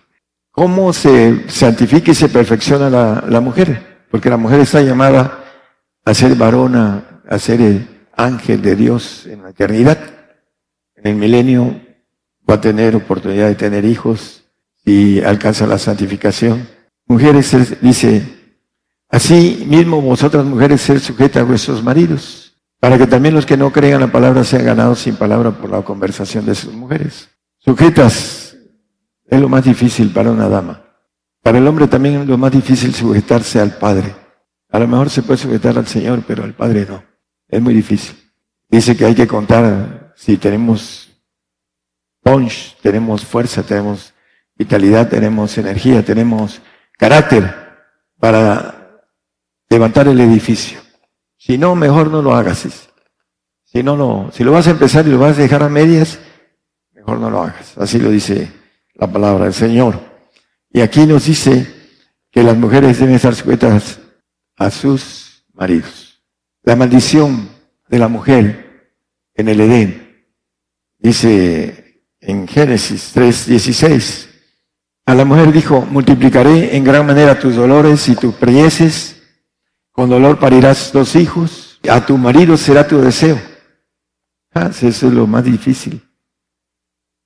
¿Cómo 0.51 0.93
se 0.93 1.49
santifica 1.49 2.11
y 2.11 2.14
se 2.14 2.29
perfecciona 2.29 2.91
la, 2.91 3.25
la 3.29 3.41
mujer? 3.41 4.07
Porque 4.11 4.31
la 4.31 4.37
mujer 4.37 4.61
está 4.61 4.81
llamada 4.81 5.45
a 6.05 6.14
ser 6.14 6.35
varona, 6.35 7.23
a 7.29 7.39
ser 7.39 7.61
el 7.61 7.87
ángel 8.16 8.62
de 8.62 8.75
Dios 8.75 9.27
en 9.27 9.43
la 9.43 9.51
eternidad. 9.51 9.99
En 10.97 11.07
el 11.07 11.16
milenio 11.16 11.81
va 12.49 12.55
a 12.55 12.61
tener 12.61 12.97
oportunidad 12.97 13.49
de 13.49 13.55
tener 13.55 13.85
hijos 13.85 14.45
y 14.85 15.21
alcanza 15.21 15.66
la 15.66 15.79
santificación. 15.79 16.66
Mujeres, 17.07 17.81
dice, 17.81 18.38
así 19.09 19.65
mismo 19.69 20.01
vosotras 20.01 20.45
mujeres 20.45 20.81
ser 20.81 21.01
sujetas 21.01 21.43
a 21.43 21.47
vuestros 21.47 21.83
maridos, 21.83 22.57
para 22.81 22.99
que 22.99 23.07
también 23.07 23.35
los 23.35 23.47
que 23.47 23.57
no 23.57 23.73
crean 23.73 24.01
la 24.01 24.13
palabra 24.13 24.45
sean 24.45 24.65
ganados 24.65 25.01
sin 25.01 25.17
palabra 25.17 25.51
por 25.51 25.71
la 25.71 25.83
conversación 25.83 26.47
de 26.47 26.55
sus 26.55 26.73
mujeres. 26.73 27.29
Sujetas 27.59 28.57
es 29.27 29.41
lo 29.41 29.49
más 29.49 29.65
difícil 29.65 30.11
para 30.13 30.31
una 30.31 30.49
dama. 30.49 30.85
Para 31.43 31.59
el 31.59 31.67
hombre 31.67 31.87
también 31.87 32.23
es 32.23 32.27
lo 32.27 32.39
más 32.39 32.53
difícil 32.53 32.95
sujetarse 32.95 33.61
al 33.61 33.77
Padre. 33.79 34.15
A 34.71 34.79
lo 34.79 34.87
mejor 34.87 35.11
se 35.11 35.23
puede 35.23 35.39
sujetar 35.39 35.79
al 35.79 35.87
Señor, 35.87 36.23
pero 36.27 36.45
al 36.45 36.55
Padre 36.55 36.87
no. 36.89 37.03
Es 37.49 37.61
muy 37.61 37.75
difícil. 37.75 38.17
Dice 38.69 38.97
que 38.97 39.07
hay 39.07 39.15
que 39.15 39.27
contar 39.27 40.13
si 40.15 40.37
tenemos 40.37 41.09
punch, 42.23 42.77
tenemos 42.83 43.25
fuerza, 43.25 43.63
tenemos 43.63 44.13
vitalidad, 44.57 45.09
tenemos 45.09 45.57
energía, 45.57 46.05
tenemos 46.05 46.61
carácter 46.99 47.55
para 48.19 48.78
levantar 49.69 50.09
el 50.09 50.21
edificio. 50.21 50.81
Si 51.37 51.59
no, 51.59 51.75
mejor 51.75 52.11
no 52.11 52.23
lo 52.23 52.35
hagas. 52.35 52.66
Si 53.64 53.83
no, 53.83 53.97
no, 53.97 54.31
si 54.33 54.45
lo 54.45 54.53
vas 54.53 54.66
a 54.66 54.71
empezar 54.71 55.07
y 55.07 55.11
lo 55.11 55.19
vas 55.19 55.39
a 55.39 55.43
dejar 55.43 55.62
a 55.62 55.69
medias, 55.69 56.19
mejor 56.93 57.19
no 57.19 57.31
lo 57.31 57.43
hagas. 57.43 57.77
Así 57.77 57.99
lo 57.99 58.11
dice 58.11 58.51
la 58.95 59.07
palabra 59.11 59.45
del 59.45 59.55
Señor. 59.55 60.01
Y 60.71 60.81
aquí 60.81 61.07
nos 61.07 61.27
dice 61.27 61.66
que 62.31 62.43
las 62.43 62.57
mujeres 62.57 62.99
deben 62.99 63.14
estar 63.14 63.35
sujetas 63.35 64.01
a 64.57 64.71
sus 64.71 65.45
maridos. 65.55 66.23
La 66.62 66.77
maldición 66.77 67.49
de 67.89 67.99
la 67.99 68.09
mujer 68.09 68.93
en 69.35 69.49
el 69.49 69.61
Edén, 69.61 70.27
dice 70.99 72.05
en 72.21 72.49
Génesis 72.49 73.12
3:16, 73.14 74.29
a 75.07 75.14
la 75.14 75.25
mujer 75.25 75.53
dijo, 75.53 75.87
multiplicaré 75.91 76.77
en 76.77 76.85
gran 76.85 77.07
manera 77.07 77.39
tus 77.39 77.55
dolores 77.55 78.09
y 78.09 78.16
tus 78.16 78.35
preñeces, 78.35 79.18
con 79.99 80.09
dolor 80.09 80.38
parirás 80.38 80.92
dos 80.92 81.16
hijos, 81.16 81.80
a 81.90 82.07
tu 82.07 82.16
marido 82.16 82.57
será 82.57 82.86
tu 82.86 83.01
deseo. 83.01 83.36
Ah, 84.55 84.70
eso 84.70 84.86
es 84.86 85.03
lo 85.03 85.26
más 85.26 85.42
difícil, 85.42 86.01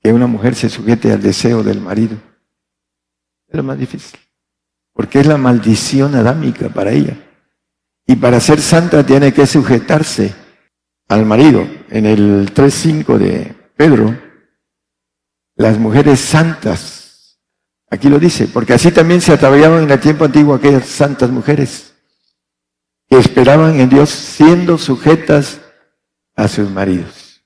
que 0.02 0.10
una 0.10 0.26
mujer 0.26 0.54
se 0.54 0.70
sujete 0.70 1.12
al 1.12 1.20
deseo 1.20 1.62
del 1.62 1.82
marido. 1.82 2.16
Es 3.46 3.56
lo 3.56 3.62
más 3.62 3.76
difícil, 3.76 4.18
porque 4.94 5.20
es 5.20 5.26
la 5.26 5.36
maldición 5.36 6.14
adámica 6.14 6.70
para 6.70 6.92
ella. 6.92 7.14
Y 8.06 8.16
para 8.16 8.40
ser 8.40 8.58
santa 8.62 9.04
tiene 9.04 9.34
que 9.34 9.46
sujetarse 9.46 10.34
al 11.08 11.26
marido. 11.26 11.68
En 11.90 12.06
el 12.06 12.54
3.5 12.54 13.18
de 13.18 13.54
Pedro, 13.76 14.16
las 15.56 15.76
mujeres 15.76 16.20
santas, 16.20 17.38
aquí 17.90 18.08
lo 18.08 18.18
dice, 18.18 18.48
porque 18.48 18.72
así 18.72 18.90
también 18.92 19.20
se 19.20 19.34
ataviaban 19.34 19.82
en 19.82 19.90
el 19.90 20.00
tiempo 20.00 20.24
antiguo 20.24 20.54
aquellas 20.54 20.86
santas 20.86 21.28
mujeres 21.28 21.91
que 23.12 23.18
esperaban 23.18 23.78
en 23.78 23.90
Dios 23.90 24.08
siendo 24.08 24.78
sujetas 24.78 25.60
a 26.34 26.48
sus 26.48 26.70
maridos. 26.70 27.44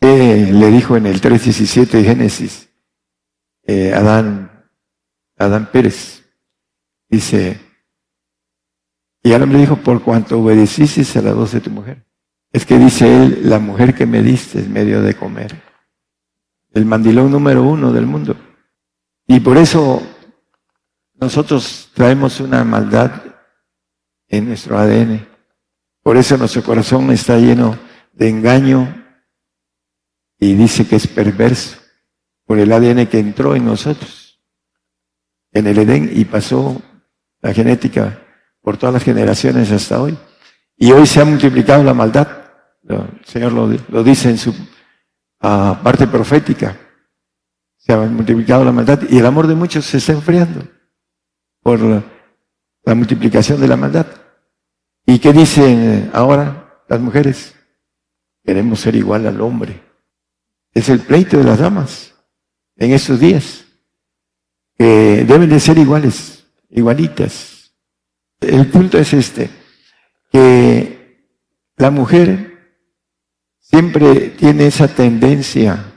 ¿Qué 0.00 0.50
le 0.52 0.66
dijo 0.72 0.96
en 0.96 1.06
el 1.06 1.20
3.17 1.20 1.90
de 1.90 2.02
Génesis 2.02 2.68
eh, 3.62 3.94
Adán, 3.94 4.66
Adán 5.38 5.70
Pérez? 5.70 6.24
Dice, 7.08 7.60
y 9.22 9.30
el 9.30 9.44
hombre 9.44 9.60
dijo, 9.60 9.76
por 9.76 10.02
cuanto 10.02 10.40
obedeciste 10.40 11.20
a 11.20 11.22
la 11.22 11.34
voz 11.34 11.52
de 11.52 11.60
tu 11.60 11.70
mujer. 11.70 12.04
Es 12.50 12.66
que 12.66 12.76
dice 12.76 13.06
él, 13.06 13.48
la 13.48 13.60
mujer 13.60 13.94
que 13.94 14.06
me 14.06 14.24
diste 14.24 14.58
es 14.58 14.68
medio 14.68 15.02
de 15.02 15.14
comer. 15.14 15.54
El 16.72 16.84
mandilón 16.84 17.30
número 17.30 17.62
uno 17.62 17.92
del 17.92 18.06
mundo. 18.06 18.34
Y 19.28 19.38
por 19.38 19.56
eso 19.56 20.02
nosotros 21.14 21.92
traemos 21.94 22.40
una 22.40 22.64
maldad 22.64 23.33
en 24.36 24.48
nuestro 24.48 24.78
ADN. 24.78 25.26
Por 26.02 26.16
eso 26.16 26.36
nuestro 26.36 26.62
corazón 26.62 27.10
está 27.10 27.38
lleno 27.38 27.78
de 28.12 28.28
engaño 28.28 29.04
y 30.38 30.54
dice 30.54 30.86
que 30.86 30.96
es 30.96 31.06
perverso 31.06 31.78
por 32.44 32.58
el 32.58 32.72
ADN 32.72 33.06
que 33.06 33.18
entró 33.18 33.54
en 33.54 33.64
nosotros, 33.64 34.40
en 35.52 35.66
el 35.66 35.78
Edén 35.78 36.10
y 36.12 36.24
pasó 36.24 36.82
la 37.40 37.54
genética 37.54 38.20
por 38.60 38.76
todas 38.76 38.92
las 38.92 39.02
generaciones 39.02 39.70
hasta 39.70 40.00
hoy. 40.00 40.16
Y 40.76 40.92
hoy 40.92 41.06
se 41.06 41.20
ha 41.20 41.24
multiplicado 41.24 41.82
la 41.84 41.94
maldad. 41.94 42.28
El 42.86 43.24
Señor 43.24 43.52
lo, 43.52 44.02
dice 44.02 44.30
en 44.30 44.38
su 44.38 44.54
ah, 45.40 45.80
parte 45.82 46.06
profética. 46.06 46.76
Se 47.76 47.92
ha 47.92 47.98
multiplicado 47.98 48.64
la 48.64 48.72
maldad 48.72 49.00
y 49.08 49.18
el 49.18 49.26
amor 49.26 49.46
de 49.46 49.54
muchos 49.54 49.84
se 49.84 49.98
está 49.98 50.12
enfriando 50.12 50.66
por 51.62 51.80
la 51.80 52.94
multiplicación 52.94 53.60
de 53.60 53.68
la 53.68 53.76
maldad. 53.76 54.06
¿Y 55.06 55.18
qué 55.18 55.32
dicen 55.32 56.10
ahora 56.12 56.82
las 56.88 57.00
mujeres? 57.00 57.54
Queremos 58.42 58.80
ser 58.80 58.94
igual 58.96 59.26
al 59.26 59.40
hombre. 59.40 59.82
Es 60.72 60.88
el 60.88 61.00
pleito 61.00 61.38
de 61.38 61.44
las 61.44 61.58
damas 61.58 62.14
en 62.76 62.92
estos 62.92 63.20
días, 63.20 63.64
que 64.76 65.24
deben 65.26 65.48
de 65.48 65.60
ser 65.60 65.78
iguales, 65.78 66.46
igualitas. 66.70 67.72
El 68.40 68.66
punto 68.66 68.98
es 68.98 69.12
este, 69.14 69.50
que 70.32 71.30
la 71.76 71.90
mujer 71.90 72.54
siempre 73.60 74.30
tiene 74.30 74.66
esa 74.66 74.88
tendencia 74.88 75.92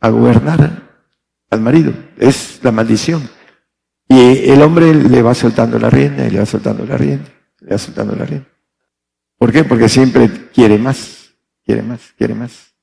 a 0.00 0.08
gobernar 0.10 1.06
al 1.48 1.60
marido, 1.60 1.92
es 2.18 2.60
la 2.62 2.72
maldición. 2.72 3.28
Y 4.08 4.50
el 4.50 4.60
hombre 4.62 4.94
le 4.94 5.22
va 5.22 5.34
soltando 5.34 5.78
la 5.78 5.88
rienda, 5.88 6.26
y 6.26 6.30
le 6.30 6.40
va 6.40 6.46
soltando 6.46 6.84
la 6.84 6.96
rienda, 6.96 7.30
le 7.60 7.76
va 7.76 8.16
la 8.16 8.24
rienda. 8.24 8.48
¿Por 9.38 9.52
qué? 9.52 9.64
Porque 9.64 9.88
siempre 9.88 10.50
quiere 10.52 10.78
más, 10.78 11.34
quiere 11.64 11.82
más, 11.82 12.12
quiere 12.16 12.34
más, 12.34 12.74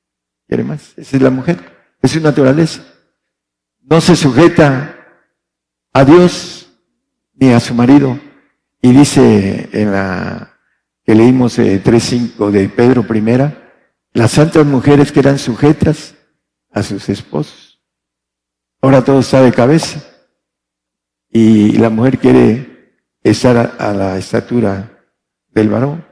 quiere 0.46 0.64
más. 0.64 0.92
Esa 0.96 1.16
es 1.16 1.22
la 1.22 1.30
mujer, 1.30 1.58
es 2.02 2.10
su 2.10 2.20
naturaleza. 2.20 2.82
No 3.80 4.00
se 4.00 4.16
sujeta 4.16 4.96
a 5.92 6.04
Dios 6.04 6.68
ni 7.34 7.52
a 7.52 7.60
su 7.60 7.74
marido, 7.74 8.18
y 8.82 8.92
dice 8.92 9.68
en 9.72 9.92
la 9.92 10.58
que 11.04 11.14
leímos 11.14 11.58
eh, 11.58 11.82
3.5 11.82 12.50
de 12.50 12.68
Pedro 12.68 13.04
I, 13.14 13.54
las 14.12 14.32
santas 14.32 14.66
mujeres 14.66 15.12
que 15.12 15.20
eran 15.20 15.38
sujetas 15.38 16.14
a 16.70 16.82
sus 16.82 17.08
esposos. 17.08 17.80
Ahora 18.80 19.02
todo 19.02 19.20
está 19.20 19.42
de 19.42 19.52
cabeza 19.52 20.04
y 21.30 21.72
la 21.78 21.90
mujer 21.90 22.18
quiere 22.18 22.67
estar 23.22 23.76
a, 23.78 23.92
la 23.92 24.18
estatura 24.18 25.04
del 25.48 25.68
varón. 25.68 26.04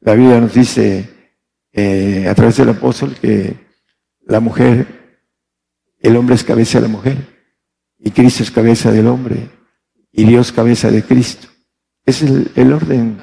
La 0.00 0.14
Biblia 0.14 0.40
nos 0.40 0.54
dice 0.54 1.08
eh, 1.72 2.26
a 2.28 2.34
través 2.34 2.56
del 2.56 2.70
apóstol 2.70 3.14
que 3.20 3.56
la 4.26 4.40
mujer, 4.40 5.20
el 6.00 6.16
hombre 6.16 6.34
es 6.34 6.44
cabeza 6.44 6.78
de 6.78 6.88
la 6.88 6.92
mujer 6.92 7.16
y 7.98 8.10
Cristo 8.10 8.42
es 8.42 8.50
cabeza 8.50 8.90
del 8.90 9.06
hombre 9.06 9.48
y 10.10 10.24
Dios 10.24 10.52
cabeza 10.52 10.90
de 10.90 11.02
Cristo. 11.02 11.48
Es 12.04 12.22
el, 12.22 12.72
orden 12.72 13.22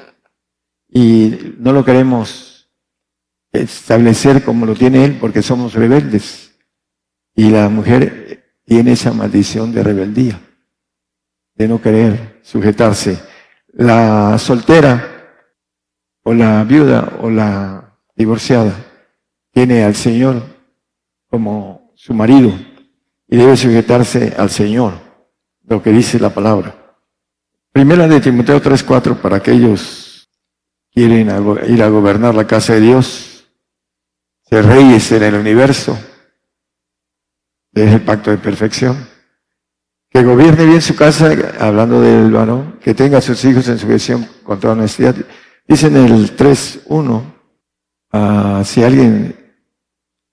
y 0.88 1.54
no 1.58 1.72
lo 1.72 1.84
queremos 1.84 2.70
establecer 3.52 4.42
como 4.42 4.64
lo 4.64 4.74
tiene 4.74 5.04
Él 5.04 5.18
porque 5.20 5.42
somos 5.42 5.74
rebeldes. 5.74 6.52
Y 7.34 7.50
la 7.50 7.68
mujer 7.68 8.58
tiene 8.64 8.92
esa 8.92 9.12
maldición 9.12 9.72
de 9.72 9.82
rebeldía, 9.82 10.40
de 11.54 11.68
no 11.68 11.80
querer 11.80 12.40
sujetarse. 12.42 13.18
La 13.72 14.36
soltera 14.38 15.36
o 16.22 16.34
la 16.34 16.64
viuda 16.64 17.18
o 17.22 17.30
la 17.30 17.96
divorciada 18.14 18.74
tiene 19.52 19.84
al 19.84 19.94
Señor 19.94 20.42
como 21.28 21.92
su 21.94 22.12
marido 22.12 22.52
y 23.28 23.36
debe 23.36 23.56
sujetarse 23.56 24.34
al 24.36 24.50
Señor, 24.50 24.94
lo 25.64 25.82
que 25.82 25.90
dice 25.90 26.18
la 26.18 26.30
palabra. 26.30 26.74
Primera 27.72 28.08
de 28.08 28.20
Timoteo 28.20 28.60
3:4 28.60 29.20
para 29.20 29.36
aquellos 29.36 30.28
que 30.90 31.06
quieren 31.06 31.28
ir 31.68 31.82
a 31.82 31.88
gobernar 31.88 32.34
la 32.34 32.46
casa 32.46 32.74
de 32.74 32.80
Dios, 32.80 33.46
ser 34.42 34.66
reyes 34.66 35.12
en 35.12 35.22
el 35.22 35.34
universo, 35.36 35.96
es 37.72 37.92
el 37.92 38.02
pacto 38.02 38.30
de 38.32 38.38
perfección. 38.38 39.09
Que 40.10 40.24
gobierne 40.24 40.66
bien 40.66 40.82
su 40.82 40.96
casa, 40.96 41.30
hablando 41.60 42.00
del 42.00 42.32
varón, 42.32 42.78
que 42.82 42.94
tenga 42.94 43.18
a 43.18 43.20
sus 43.20 43.44
hijos 43.44 43.68
en 43.68 43.78
su 43.78 43.86
gestión 43.86 44.28
con 44.42 44.58
toda 44.58 44.74
honestidad. 44.74 45.14
Dice 45.68 45.86
en 45.86 45.96
el 45.96 46.36
3.1, 46.36 47.22
ah, 48.10 48.62
si 48.64 48.82
alguien 48.82 49.36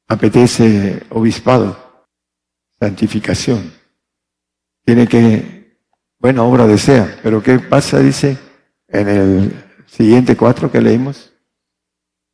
apetece 0.07 1.03
obispado, 1.09 1.77
santificación, 2.79 3.71
tiene 4.83 5.07
que, 5.07 5.77
buena 6.17 6.43
obra 6.43 6.65
desea, 6.65 7.19
pero 7.21 7.43
¿qué 7.43 7.59
pasa? 7.59 7.99
Dice 7.99 8.37
en 8.87 9.07
el 9.07 9.65
siguiente 9.85 10.35
cuatro 10.35 10.71
que 10.71 10.81
leímos, 10.81 11.33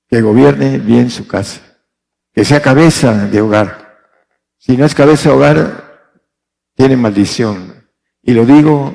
que 0.07 0.22
gobierne 0.22 0.78
bien 0.78 1.10
su 1.10 1.28
casa, 1.28 1.61
que 2.32 2.45
sea 2.45 2.61
cabeza 2.61 3.28
de 3.28 3.41
hogar. 3.41 3.98
Si 4.57 4.78
no 4.78 4.86
es 4.86 4.95
cabeza 4.95 5.30
de 5.30 5.36
hogar, 5.36 5.82
tiene 6.75 6.97
maldición. 6.97 7.89
Y 8.21 8.33
lo 8.33 8.45
digo 8.45 8.93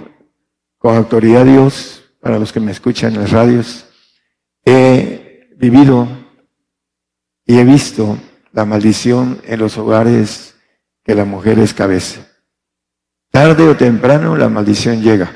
con 0.78 0.96
autoridad 0.96 1.44
de 1.44 1.52
Dios, 1.52 2.04
para 2.20 2.38
los 2.38 2.52
que 2.52 2.60
me 2.60 2.72
escuchan 2.72 3.14
en 3.14 3.20
las 3.20 3.30
radios, 3.30 3.86
he 4.64 5.50
vivido 5.56 6.08
y 7.44 7.58
he 7.58 7.64
visto 7.64 8.18
la 8.52 8.64
maldición 8.64 9.40
en 9.44 9.60
los 9.60 9.78
hogares 9.78 10.54
que 11.04 11.14
la 11.14 11.24
mujer 11.24 11.58
es 11.58 11.72
cabeza. 11.72 12.26
Tarde 13.30 13.68
o 13.68 13.76
temprano 13.76 14.36
la 14.36 14.48
maldición 14.48 15.02
llega. 15.02 15.30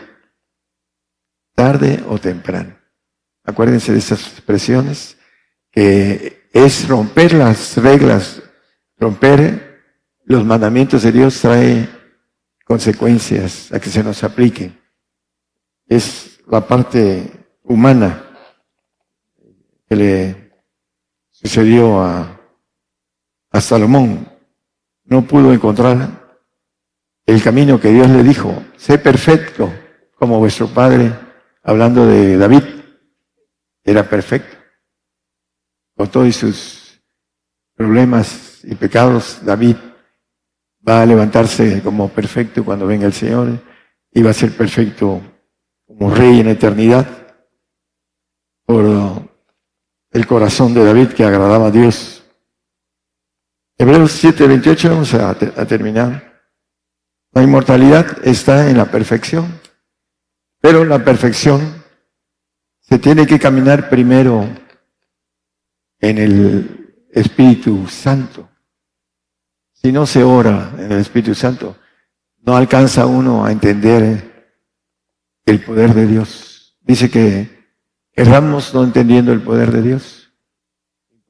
Tarde 1.55 2.02
o 2.09 2.19
temprano. 2.19 2.77
Acuérdense 3.44 3.93
de 3.93 3.98
estas 3.98 4.27
expresiones, 4.27 5.16
que 5.70 6.48
es 6.52 6.89
romper 6.89 7.32
las 7.32 7.77
reglas, 7.77 8.43
romper 8.98 9.82
los 10.24 10.44
mandamientos 10.44 11.02
de 11.02 11.12
Dios 11.12 11.40
trae 11.40 11.89
consecuencias 12.65 13.73
a 13.73 13.81
que 13.81 13.91
se 13.91 14.03
nos 14.03 14.23
apliquen. 14.25 14.81
Es 15.87 16.41
la 16.47 16.67
parte 16.67 17.31
humana 17.63 18.25
que 19.89 19.97
le 19.97 20.53
sucedió 21.31 22.01
a, 22.03 22.41
a 23.51 23.61
Salomón. 23.61 24.29
No 25.05 25.23
pudo 25.23 25.53
encontrar 25.53 26.39
el 27.27 27.43
camino 27.43 27.81
que 27.81 27.91
Dios 27.91 28.09
le 28.09 28.23
dijo. 28.23 28.65
Sé 28.77 28.99
perfecto 28.99 29.73
como 30.15 30.39
vuestro 30.39 30.69
padre, 30.69 31.13
hablando 31.63 32.07
de 32.07 32.37
David, 32.37 32.63
era 33.85 34.09
perfecto. 34.09 34.57
Con 35.97 36.11
todos 36.11 36.35
sus 36.37 37.03
problemas 37.75 38.61
y 38.65 38.75
pecados, 38.75 39.45
David 39.45 39.77
va 40.87 41.03
a 41.03 41.07
levantarse 41.07 41.83
como 41.83 42.09
perfecto 42.09 42.65
cuando 42.65 42.87
venga 42.87 43.07
el 43.07 43.13
Señor 43.13 43.61
y 44.11 44.23
va 44.23 44.31
a 44.31 44.35
ser 44.35 44.57
perfecto 44.57 45.21
como 45.87 46.15
rey 46.15 46.41
en 46.41 46.49
eternidad 46.49 47.07
por 48.65 48.85
el 50.11 50.27
corazón 50.27 50.75
de 50.75 50.85
David 50.85 51.09
que 51.09 51.25
agradaba 51.25 51.69
a 51.69 51.71
Dios. 51.71 52.25
Hebreos 53.79 54.13
7, 54.13 54.47
28, 54.47 54.89
vamos 54.91 55.15
a, 55.15 55.31
a 55.31 55.67
terminar. 55.67 56.43
La 57.33 57.43
inmortalidad 57.43 58.27
está 58.27 58.69
en 58.69 58.77
la 58.77 58.87
perfección, 58.87 59.61
pero 60.61 60.85
la 60.85 61.03
perfección 61.03 61.83
se 62.81 62.99
tiene 62.99 63.27
que 63.27 63.39
caminar 63.39 63.89
primero 63.89 64.47
en 65.99 66.19
el 66.19 67.09
Espíritu 67.11 67.87
Santo. 67.89 68.52
Si 69.83 69.93
no 69.93 70.07
se 70.07 70.23
ora 70.23 70.73
en 70.79 70.93
el 70.93 71.01
Espíritu 71.01 71.35
Santo, 71.35 71.77
no 72.45 72.57
alcanza 72.57 73.07
uno 73.07 73.45
a 73.45 73.53
entender 73.53 74.55
el 75.45 75.65
poder 75.65 75.95
de 75.95 76.07
Dios. 76.07 76.79
Dice 76.83 77.11
que 77.11 77.67
erramos 78.13 78.73
no 78.75 78.85
entendiendo 78.85 79.33
el 79.33 79.43
poder 79.43 79.73
de 79.73 79.83
Dios. 79.83 80.33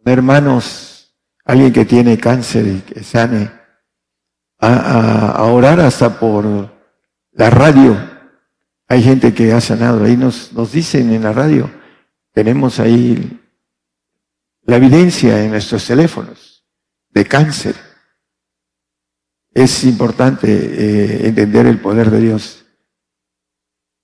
Hermanos, 0.04 1.14
alguien 1.44 1.72
que 1.72 1.84
tiene 1.84 2.18
cáncer 2.18 2.66
y 2.66 2.80
que 2.80 3.02
sane, 3.02 3.50
a, 4.58 5.32
a 5.32 5.44
orar 5.44 5.80
hasta 5.80 6.20
por 6.20 6.72
la 7.32 7.50
radio 7.50 8.12
hay 8.92 9.02
gente 9.02 9.32
que 9.32 9.54
ha 9.54 9.60
sanado, 9.62 10.04
ahí 10.04 10.18
nos, 10.18 10.52
nos 10.52 10.72
dicen 10.72 11.14
en 11.14 11.22
la 11.22 11.32
radio, 11.32 11.70
tenemos 12.30 12.78
ahí 12.78 13.40
la 14.64 14.76
evidencia 14.76 15.42
en 15.42 15.50
nuestros 15.52 15.86
teléfonos 15.86 16.66
de 17.08 17.24
cáncer. 17.24 17.74
Es 19.54 19.84
importante 19.84 20.48
eh, 20.48 21.26
entender 21.26 21.66
el 21.66 21.80
poder 21.80 22.10
de 22.10 22.20
Dios. 22.20 22.64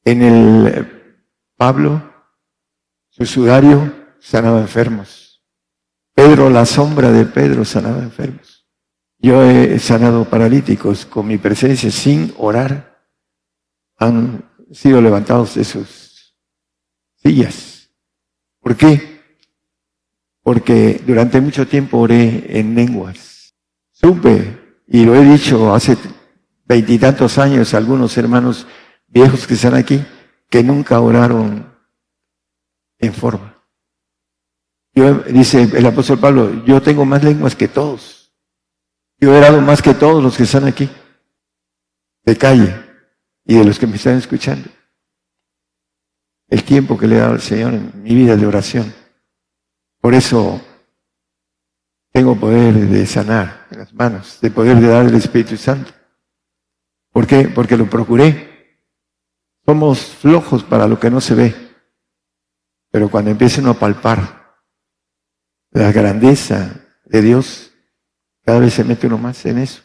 En 0.05 0.23
el 0.23 1.15
Pablo, 1.57 2.13
su 3.09 3.25
sudario 3.25 3.93
sanaba 4.21 4.61
enfermos. 4.61 5.43
Pedro, 6.15 6.51
la 6.51 6.67
sombra 6.67 7.11
de 7.11 7.25
Pedro 7.25 7.65
sanaba 7.65 8.03
enfermos. 8.03 8.67
Yo 9.19 9.43
he 9.43 9.79
sanado 9.79 10.25
paralíticos 10.25 11.07
con 11.07 11.27
mi 11.27 11.39
presencia 11.39 11.91
sin 11.91 12.33
orar. 12.39 13.07
Han 13.97 14.45
sido 14.71 15.01
levantados 15.01 15.55
de 15.55 15.65
sus 15.65 16.37
sillas. 17.17 17.91
¿Por 18.61 18.77
qué? 18.77 19.23
Porque 20.43 21.01
durante 21.07 21.41
mucho 21.41 21.67
tiempo 21.67 21.99
oré 21.99 22.59
en 22.59 22.75
lenguas. 22.75 23.55
Supe, 23.91 24.58
y 24.89 25.05
lo 25.05 25.15
he 25.15 25.23
dicho 25.23 25.75
hace 25.75 25.97
veintitantos 26.65 27.39
años 27.39 27.75
a 27.75 27.77
algunos 27.77 28.17
hermanos 28.17 28.67
viejos 29.07 29.47
que 29.47 29.55
están 29.55 29.75
aquí, 29.75 30.05
que 30.49 30.63
nunca 30.63 31.01
oraron 31.01 31.75
en 32.99 33.13
forma. 33.13 33.55
Yo, 34.95 35.15
dice 35.15 35.63
el 35.63 35.87
apóstol 35.87 36.19
Pablo, 36.19 36.65
yo 36.65 36.81
tengo 36.81 37.05
más 37.05 37.23
lenguas 37.23 37.55
que 37.55 37.69
todos. 37.69 38.33
Yo 39.21 39.35
he 39.35 39.39
orado 39.39 39.61
más 39.61 39.83
que 39.83 39.95
todos 39.95 40.23
los 40.23 40.37
que 40.37 40.45
están 40.45 40.65
aquí. 40.65 40.89
De 42.25 42.37
calle 42.37 42.75
y 43.45 43.57
de 43.57 43.65
los 43.65 43.79
que 43.79 43.87
me 43.87 43.97
están 43.97 44.17
escuchando. 44.17 44.69
El 46.49 46.65
tiempo 46.65 46.97
que 46.97 47.07
le 47.07 47.17
he 47.17 47.19
dado 47.19 47.35
al 47.35 47.43
Señor 47.43 47.75
en 47.75 48.03
mi 48.03 48.15
vida 48.15 48.37
de 48.37 48.47
oración. 48.47 48.93
Por 50.01 50.15
eso 50.15 50.61
tengo 52.13 52.37
poder 52.37 52.75
de 52.75 53.07
sanar 53.07 53.67
en 53.71 53.79
las 53.79 53.93
manos, 53.93 54.39
de 54.41 54.51
poder 54.51 54.79
de 54.79 54.89
dar 54.89 55.07
el 55.07 55.15
Espíritu 55.15 55.57
Santo. 55.57 55.93
¿Por 57.13 57.27
qué? 57.27 57.49
Porque 57.49 57.77
lo 57.77 57.89
procuré. 57.89 58.77
Somos 59.65 60.01
flojos 60.01 60.65
para 60.65 60.87
lo 60.87 60.99
que 60.99 61.11
no 61.11 61.21
se 61.21 61.35
ve. 61.35 61.55
Pero 62.91 63.11
cuando 63.11 63.31
empiecen 63.31 63.67
a 63.67 63.75
palpar 63.75 64.57
la 65.71 65.93
grandeza 65.93 66.87
de 67.05 67.23
Dios, 67.23 67.73
cada 68.45 68.61
vez 68.61 68.75
se 68.75 68.85
mete 68.85 69.07
uno 69.07 69.19
más 69.19 69.45
en 69.47 69.59
eso. 69.59 69.83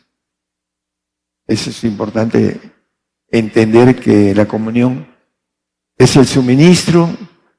Eso 1.45 1.69
es 1.69 1.83
importante 1.83 2.59
entender 3.27 3.99
que 3.99 4.33
la 4.33 4.45
comunión 4.45 5.13
es 5.97 6.15
el 6.15 6.25
suministro 6.25 7.09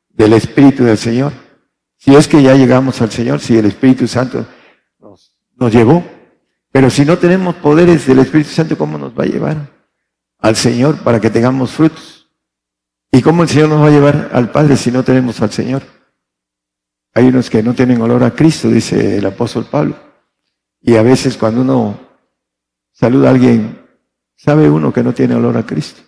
del 0.09 0.33
Espíritu 0.33 0.85
del 0.85 0.97
Señor. 0.97 1.33
Si 1.97 2.15
es 2.15 2.27
que 2.27 2.43
ya 2.43 2.55
llegamos 2.55 3.01
al 3.03 3.11
Señor, 3.11 3.41
si 3.41 3.57
el 3.57 3.67
Espíritu 3.67 4.07
Santo 4.09 4.47
nos, 5.65 5.73
llevó, 5.73 6.05
pero 6.71 6.91
si 6.91 7.05
no 7.05 7.19
tenemos 7.19 7.55
poderes 7.57 8.07
del 8.07 8.19
Espíritu 8.19 8.51
Santo, 8.51 8.77
¿cómo 8.77 8.99
nos 8.99 9.19
va 9.19 9.25
a 9.25 9.27
llevar 9.27 9.71
al 10.39 10.57
Señor 10.57 10.99
para 10.99 11.21
que 11.21 11.31
tengamos 11.31 11.71
frutos? 11.71 12.29
¿Y 13.11 13.23
cómo 13.23 13.43
el 13.43 13.49
Señor 13.49 13.69
nos 13.69 13.83
va 13.83 13.87
a 13.87 13.91
llevar 13.91 14.31
al 14.33 14.51
Padre 14.51 14.77
si 14.77 14.91
no 14.91 15.03
tenemos 15.03 15.41
al 15.41 15.51
Señor? 15.53 15.83
Hay 17.15 17.29
unos 17.29 17.49
que 17.49 17.63
no 17.63 17.75
tienen 17.75 18.01
olor 18.03 18.25
a 18.25 18.33
Cristo, 18.33 18.69
dice 18.69 19.19
el 19.19 19.27
apóstol 19.27 19.67
Pablo. 19.71 19.97
Y 20.81 20.97
a 20.97 21.03
veces 21.03 21.37
cuando 21.37 21.61
uno 21.61 21.99
saluda 22.93 23.29
a 23.29 23.31
alguien 23.31 23.81
sabe 24.37 24.69
uno 24.69 24.93
que 24.93 25.03
no 25.03 25.15
tiene 25.15 25.35
olor 25.35 25.57
a 25.57 25.65
Cristo. 25.65 26.03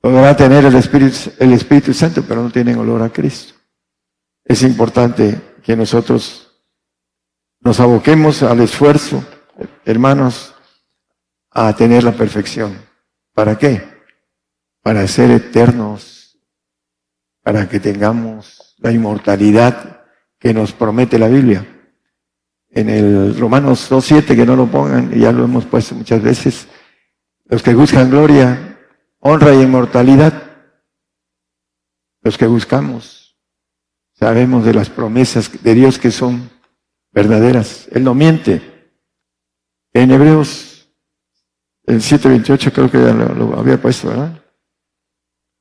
Podrá 0.00 0.36
tener 0.36 0.64
el 0.64 0.74
Espíritu, 0.74 1.32
el 1.38 1.52
Espíritu 1.52 1.92
Santo, 1.92 2.24
pero 2.26 2.42
no 2.42 2.50
tienen 2.50 2.78
olor 2.78 3.02
a 3.02 3.10
Cristo. 3.10 3.54
es 4.44 4.62
importante 4.62 5.58
que 5.62 5.76
nosotros 5.76 6.51
nos 7.64 7.78
aboquemos 7.78 8.42
al 8.42 8.60
esfuerzo, 8.60 9.24
hermanos, 9.84 10.54
a 11.50 11.74
tener 11.74 12.02
la 12.02 12.12
perfección. 12.12 12.76
¿Para 13.34 13.56
qué? 13.56 13.82
Para 14.82 15.06
ser 15.06 15.30
eternos, 15.30 16.38
para 17.42 17.68
que 17.68 17.78
tengamos 17.78 18.74
la 18.78 18.90
inmortalidad 18.90 20.04
que 20.38 20.52
nos 20.52 20.72
promete 20.72 21.18
la 21.18 21.28
Biblia. 21.28 21.66
En 22.70 22.88
el 22.88 23.38
Romanos 23.38 23.90
2.7, 23.90 24.34
que 24.34 24.46
no 24.46 24.56
lo 24.56 24.66
pongan, 24.66 25.10
ya 25.12 25.30
lo 25.30 25.44
hemos 25.44 25.64
puesto 25.64 25.94
muchas 25.94 26.22
veces, 26.22 26.66
los 27.44 27.62
que 27.62 27.74
buscan 27.74 28.10
gloria, 28.10 28.78
honra 29.20 29.54
y 29.54 29.62
inmortalidad, 29.62 30.42
los 32.22 32.38
que 32.38 32.46
buscamos, 32.46 33.36
sabemos 34.14 34.64
de 34.64 34.74
las 34.74 34.88
promesas 34.88 35.62
de 35.62 35.74
Dios 35.74 35.98
que 35.98 36.10
son 36.10 36.50
verdaderas. 37.12 37.88
Él 37.92 38.04
no 38.04 38.14
miente. 38.14 38.60
En 39.92 40.10
Hebreos, 40.10 40.88
el 41.84 42.00
7.28 42.00 42.72
creo 42.72 42.90
que 42.90 42.98
ya 42.98 43.12
lo, 43.12 43.58
había 43.58 43.80
puesto, 43.80 44.08
¿verdad? 44.08 44.42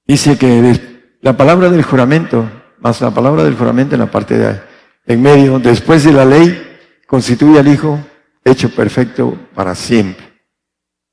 Dice 0.05 0.37
que 0.37 1.17
la 1.21 1.35
palabra 1.35 1.69
del 1.69 1.83
juramento, 1.83 2.49
más 2.79 3.01
la 3.01 3.11
palabra 3.11 3.43
del 3.43 3.55
juramento 3.55 3.95
en 3.95 4.01
la 4.01 4.11
parte 4.11 4.37
de 4.37 4.61
en 5.05 5.21
medio, 5.21 5.59
después 5.59 6.03
de 6.03 6.13
la 6.13 6.25
ley, 6.25 6.79
constituye 7.07 7.59
al 7.59 7.67
Hijo 7.67 7.99
hecho 8.43 8.69
perfecto 8.69 9.37
para 9.53 9.75
siempre. 9.75 10.31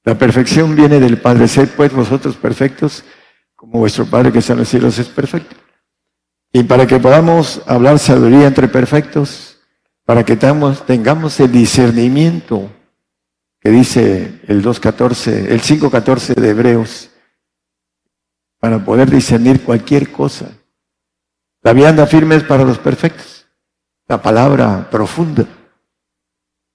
La 0.05 0.17
perfección 0.17 0.75
viene 0.77 1.01
del 1.01 1.21
Padre. 1.21 1.49
Sed 1.49 1.69
pues 1.77 1.93
vosotros 1.93 2.37
perfectos, 2.37 3.05
como 3.55 3.81
vuestro 3.81 4.07
Padre 4.07 4.33
que 4.33 4.39
está 4.39 4.53
en 4.53 4.61
los 4.61 4.69
cielos 4.69 4.99
es 4.99 5.09
perfecto. 5.09 5.57
Y 6.53 6.63
para 6.63 6.87
que 6.87 6.99
podamos 6.99 7.61
hablar 7.67 7.99
sabiduría 7.99 8.47
entre 8.47 8.69
perfectos, 8.69 9.58
para 10.09 10.25
que 10.25 10.37
tengamos, 10.37 11.39
el 11.39 11.53
discernimiento 11.53 12.71
que 13.61 13.69
dice 13.69 14.41
el 14.47 14.65
2.14, 14.65 15.51
el 15.51 15.61
5.14 15.61 16.35
de 16.35 16.49
Hebreos, 16.49 17.11
para 18.59 18.83
poder 18.83 19.11
discernir 19.11 19.63
cualquier 19.63 20.11
cosa. 20.11 20.51
La 21.61 21.75
vianda 21.75 22.07
firme 22.07 22.37
es 22.37 22.43
para 22.43 22.65
los 22.65 22.79
perfectos. 22.79 23.47
La 24.07 24.23
palabra 24.23 24.89
profunda. 24.91 25.47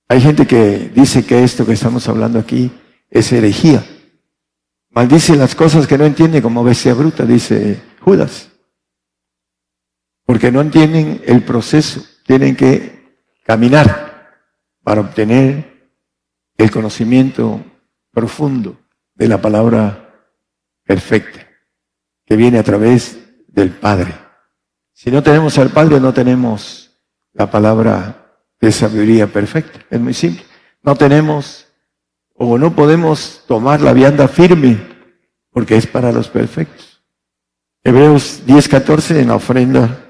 Hay 0.10 0.22
gente 0.22 0.46
que 0.46 0.92
dice 0.94 1.26
que 1.26 1.44
esto 1.44 1.66
que 1.66 1.74
estamos 1.74 2.08
hablando 2.08 2.38
aquí 2.38 2.72
es 3.10 3.32
herejía. 3.32 3.84
Maldice 4.92 5.36
las 5.36 5.56
cosas 5.56 5.88
que 5.88 5.98
no 5.98 6.06
entiende 6.06 6.40
como 6.40 6.64
bestia 6.64 6.94
bruta, 6.94 7.26
dice 7.26 7.82
Judas. 8.00 8.50
Porque 10.24 10.52
no 10.52 10.62
entienden 10.62 11.24
el 11.26 11.44
proceso. 11.44 12.00
Tienen 12.28 12.56
que 12.56 13.03
caminar 13.44 14.40
para 14.84 15.02
obtener 15.02 15.90
el 16.58 16.72
conocimiento 16.72 17.64
profundo 18.12 18.78
de 19.16 19.28
la 19.28 19.42
palabra 19.42 20.10
perfecta 20.84 21.48
que 22.26 22.36
viene 22.36 22.60
a 22.60 22.64
través 22.64 23.20
del 23.48 23.72
Padre. 23.72 24.14
Si 24.94 25.12
no 25.12 25.22
tenemos 25.24 25.58
al 25.58 25.70
Padre, 25.70 26.00
no 26.00 26.14
tenemos 26.14 26.92
la 27.34 27.50
palabra 27.50 28.40
de 28.60 28.72
sabiduría 28.72 29.28
perfecta. 29.28 29.80
Es 29.90 30.00
muy 30.00 30.14
simple. 30.14 30.46
No 30.82 30.96
tenemos 30.96 31.68
o 32.36 32.58
no 32.58 32.76
podemos 32.76 33.44
tomar 33.48 33.82
la 33.82 33.94
vianda 33.94 34.28
firme 34.28 34.80
porque 35.52 35.78
es 35.78 35.88
para 35.88 36.12
los 36.12 36.30
perfectos. 36.30 37.02
Hebreos 37.84 38.44
10:14 38.46 39.20
en 39.20 39.28
la 39.28 39.36
ofrenda, 39.36 40.03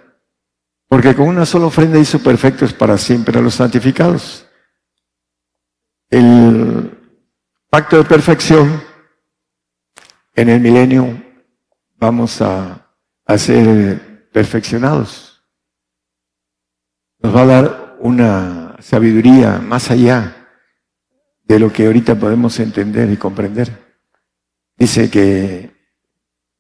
porque 0.94 1.16
con 1.16 1.28
una 1.28 1.44
sola 1.44 1.66
ofrenda 1.66 1.98
hizo 1.98 2.20
perfectos 2.20 2.72
para 2.72 3.00
siempre 3.00 3.40
a 3.40 3.42
los 3.42 3.56
santificados. 3.56 4.48
El 6.08 7.18
pacto 7.68 7.98
de 7.98 8.04
perfección 8.04 8.80
en 10.36 10.50
el 10.50 10.62
milenio 10.62 11.20
vamos 11.96 12.40
a, 12.44 12.94
ser 13.38 14.30
perfeccionados. 14.32 15.44
Nos 17.24 17.36
va 17.36 17.42
a 17.42 17.48
dar 17.48 17.98
una 18.00 18.78
sabiduría 18.80 19.58
más 19.58 19.90
allá 19.90 20.48
de 21.42 21.58
lo 21.58 21.74
que 21.74 21.88
ahorita 21.88 22.14
podemos 22.14 22.60
entender 22.60 23.10
y 23.10 23.18
comprender. 23.18 23.96
Dice 24.78 25.10
que 25.10 25.72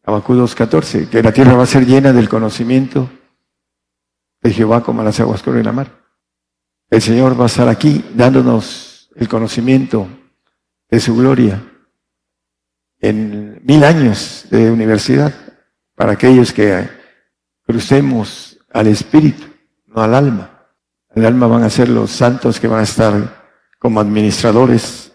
Abacú 0.03 0.33
2.14, 0.33 1.07
que 1.07 1.21
la 1.21 1.31
tierra 1.31 1.53
va 1.53 1.61
a 1.61 1.67
ser 1.67 1.85
llena 1.85 2.11
del 2.11 2.27
conocimiento 2.27 3.11
de 4.43 4.51
Jehová 4.51 4.83
como 4.83 5.01
las 5.01 5.19
aguas 5.19 5.41
corren 5.41 5.65
la 5.65 5.71
mar. 5.71 6.03
El 6.89 7.01
Señor 7.01 7.39
va 7.39 7.45
a 7.45 7.47
estar 7.47 7.67
aquí 7.67 8.05
dándonos 8.13 9.09
el 9.15 9.27
conocimiento 9.27 10.07
de 10.89 10.99
su 10.99 11.15
gloria 11.15 11.63
en 12.99 13.61
mil 13.63 13.83
años 13.83 14.45
de 14.51 14.69
universidad 14.69 15.33
para 15.95 16.13
aquellos 16.13 16.53
que 16.53 16.87
crucemos 17.65 18.59
al 18.71 18.87
Espíritu, 18.87 19.45
no 19.87 20.01
al 20.01 20.13
alma. 20.13 20.67
El 21.15 21.25
alma 21.25 21.47
van 21.47 21.63
a 21.63 21.69
ser 21.69 21.89
los 21.89 22.11
santos 22.11 22.59
que 22.59 22.67
van 22.67 22.81
a 22.81 22.83
estar 22.83 23.43
como 23.79 23.99
administradores 23.99 25.13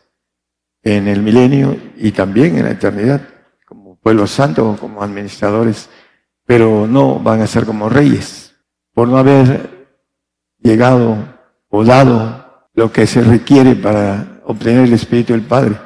en 0.83 1.09
el 1.09 1.23
milenio 1.23 1.77
y 1.97 2.13
también 2.13 2.57
en 2.57 2.65
la 2.65 2.71
eternidad, 2.71 3.21
como 3.67 3.97
pueblo 3.97 4.27
santo, 4.27 4.77
como 4.81 5.03
administradores, 5.03 5.89
pero 6.45 6.87
no 6.87 7.19
van 7.19 7.43
a 7.43 7.47
ser 7.47 7.65
como 7.65 7.89
reyes, 7.89 8.48
por 8.99 9.07
no 9.07 9.17
haber 9.17 9.95
llegado 10.59 11.17
o 11.69 11.85
dado 11.85 12.67
lo 12.75 12.91
que 12.91 13.07
se 13.07 13.23
requiere 13.23 13.77
para 13.77 14.41
obtener 14.45 14.87
el 14.87 14.93
Espíritu 14.93 15.35
del 15.35 15.43
Padre. 15.43 15.77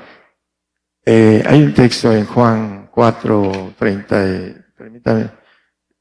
Eh, 1.05 1.44
hay 1.47 1.62
un 1.62 1.74
texto 1.74 2.10
en 2.10 2.24
Juan 2.24 2.89
4, 2.90 3.74
30, 3.78 4.26
eh, 4.26 4.64
permítame, 4.74 5.30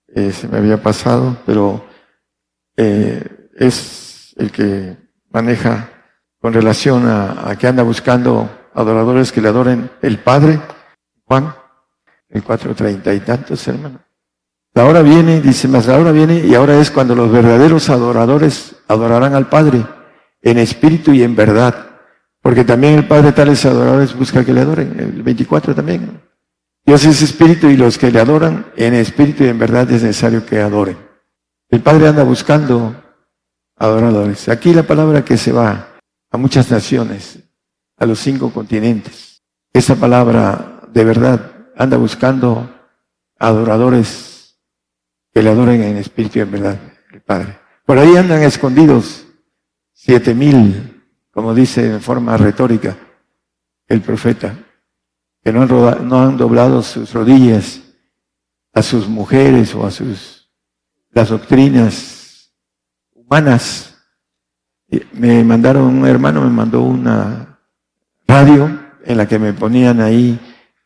eh, 0.08 0.32
se 0.32 0.48
me 0.48 0.60
había 0.60 0.82
pasado, 0.82 1.38
pero 1.46 1.86
es 2.78 4.34
el 4.38 4.50
que 4.50 4.96
maneja 5.32 5.90
con 6.40 6.54
relación 6.54 7.10
a, 7.10 7.58
que 7.60 7.68
anda 7.68 7.84
buscando 7.84 8.70
adoradores 8.74 9.34
que 9.34 9.42
le 9.42 9.50
adoren 9.50 9.92
el 10.02 10.18
Padre. 10.20 10.62
Juan, 11.26 11.54
el 12.30 12.42
4.30 12.42 13.18
y 13.18 13.20
tantos, 13.20 13.68
hermano. 13.68 14.00
La 14.74 14.86
hora 14.86 15.02
viene, 15.02 15.42
dice 15.42 15.68
más, 15.68 15.86
la 15.88 16.00
hora 16.00 16.12
viene 16.12 16.46
y 16.46 16.56
ahora 16.56 16.80
es 16.80 16.92
cuando 16.92 17.14
los 17.14 17.30
verdaderos 17.30 17.90
adoradores 17.90 18.76
adorarán 18.88 19.36
al 19.36 19.50
Padre 19.50 19.86
en 20.42 20.58
espíritu 20.58 21.12
y 21.12 21.24
en 21.24 21.36
verdad. 21.36 21.88
Porque 22.42 22.64
también 22.64 22.96
el 22.96 23.08
Padre 23.08 23.34
tales 23.34 23.66
adoradores 23.66 24.16
busca 24.16 24.46
que 24.46 24.54
le 24.54 24.62
adoren. 24.62 24.98
El 24.98 25.24
24 25.24 25.76
también. 25.76 26.22
Dios 26.86 27.04
es 27.06 27.22
espíritu 27.22 27.68
y 27.68 27.78
los 27.78 27.98
que 27.98 28.12
le 28.12 28.20
adoran 28.20 28.66
en 28.78 28.94
espíritu 28.94 29.44
y 29.44 29.50
en 29.50 29.60
verdad 29.60 29.92
es 29.92 30.04
necesario 30.04 30.46
que 30.46 30.62
adoren. 30.62 30.98
El 31.70 31.82
Padre 31.82 32.08
anda 32.08 32.24
buscando 32.24 32.96
adoradores. 33.76 34.48
Aquí 34.48 34.74
la 34.74 34.84
palabra 34.84 35.24
que 35.26 35.38
se 35.38 35.52
va 35.52 35.88
a 36.32 36.38
muchas 36.38 36.72
naciones, 36.72 37.40
a 37.98 38.06
los 38.06 38.20
cinco 38.20 38.52
continentes. 38.52 39.42
Esa 39.74 39.96
palabra 39.96 40.82
de 40.92 41.04
verdad 41.04 41.52
anda 41.76 41.98
buscando 41.98 42.70
adoradores 43.38 44.31
que 45.34 45.42
le 45.42 45.50
adoren 45.50 45.82
en 45.84 45.98
espíritu 45.98 46.40
y 46.40 46.42
en 46.42 46.52
verdad, 46.52 46.80
el 47.12 47.22
Padre. 47.22 47.60
Por 47.86 47.98
ahí 47.98 48.16
andan 48.16 48.44
escondidos 48.44 49.26
siete 49.94 50.34
mil, 50.34 51.04
como 51.32 51.54
dice 51.54 51.86
en 51.94 52.02
forma 52.02 52.38
retórica 52.38 52.98
el 53.88 54.02
profeta, 54.02 54.58
que 55.44 55.52
no 55.52 55.64
han, 55.64 56.08
no 56.08 56.22
han 56.22 56.38
doblado 56.38 56.82
sus 56.84 57.14
rodillas 57.14 57.82
a 58.74 58.82
sus 58.82 59.08
mujeres 59.08 59.76
o 59.76 59.86
a 59.86 59.92
sus 59.92 60.42
las 61.14 61.30
doctrinas 61.30 62.54
humanas 63.14 63.92
me 65.14 65.44
mandaron, 65.44 65.84
un 65.84 66.06
hermano 66.06 66.42
me 66.42 66.50
mandó 66.50 66.82
una 66.82 67.60
radio 68.28 68.80
en 69.04 69.18
la 69.18 69.28
que 69.28 69.40
me 69.40 69.54
ponían 69.54 70.02
ahí, 70.02 70.40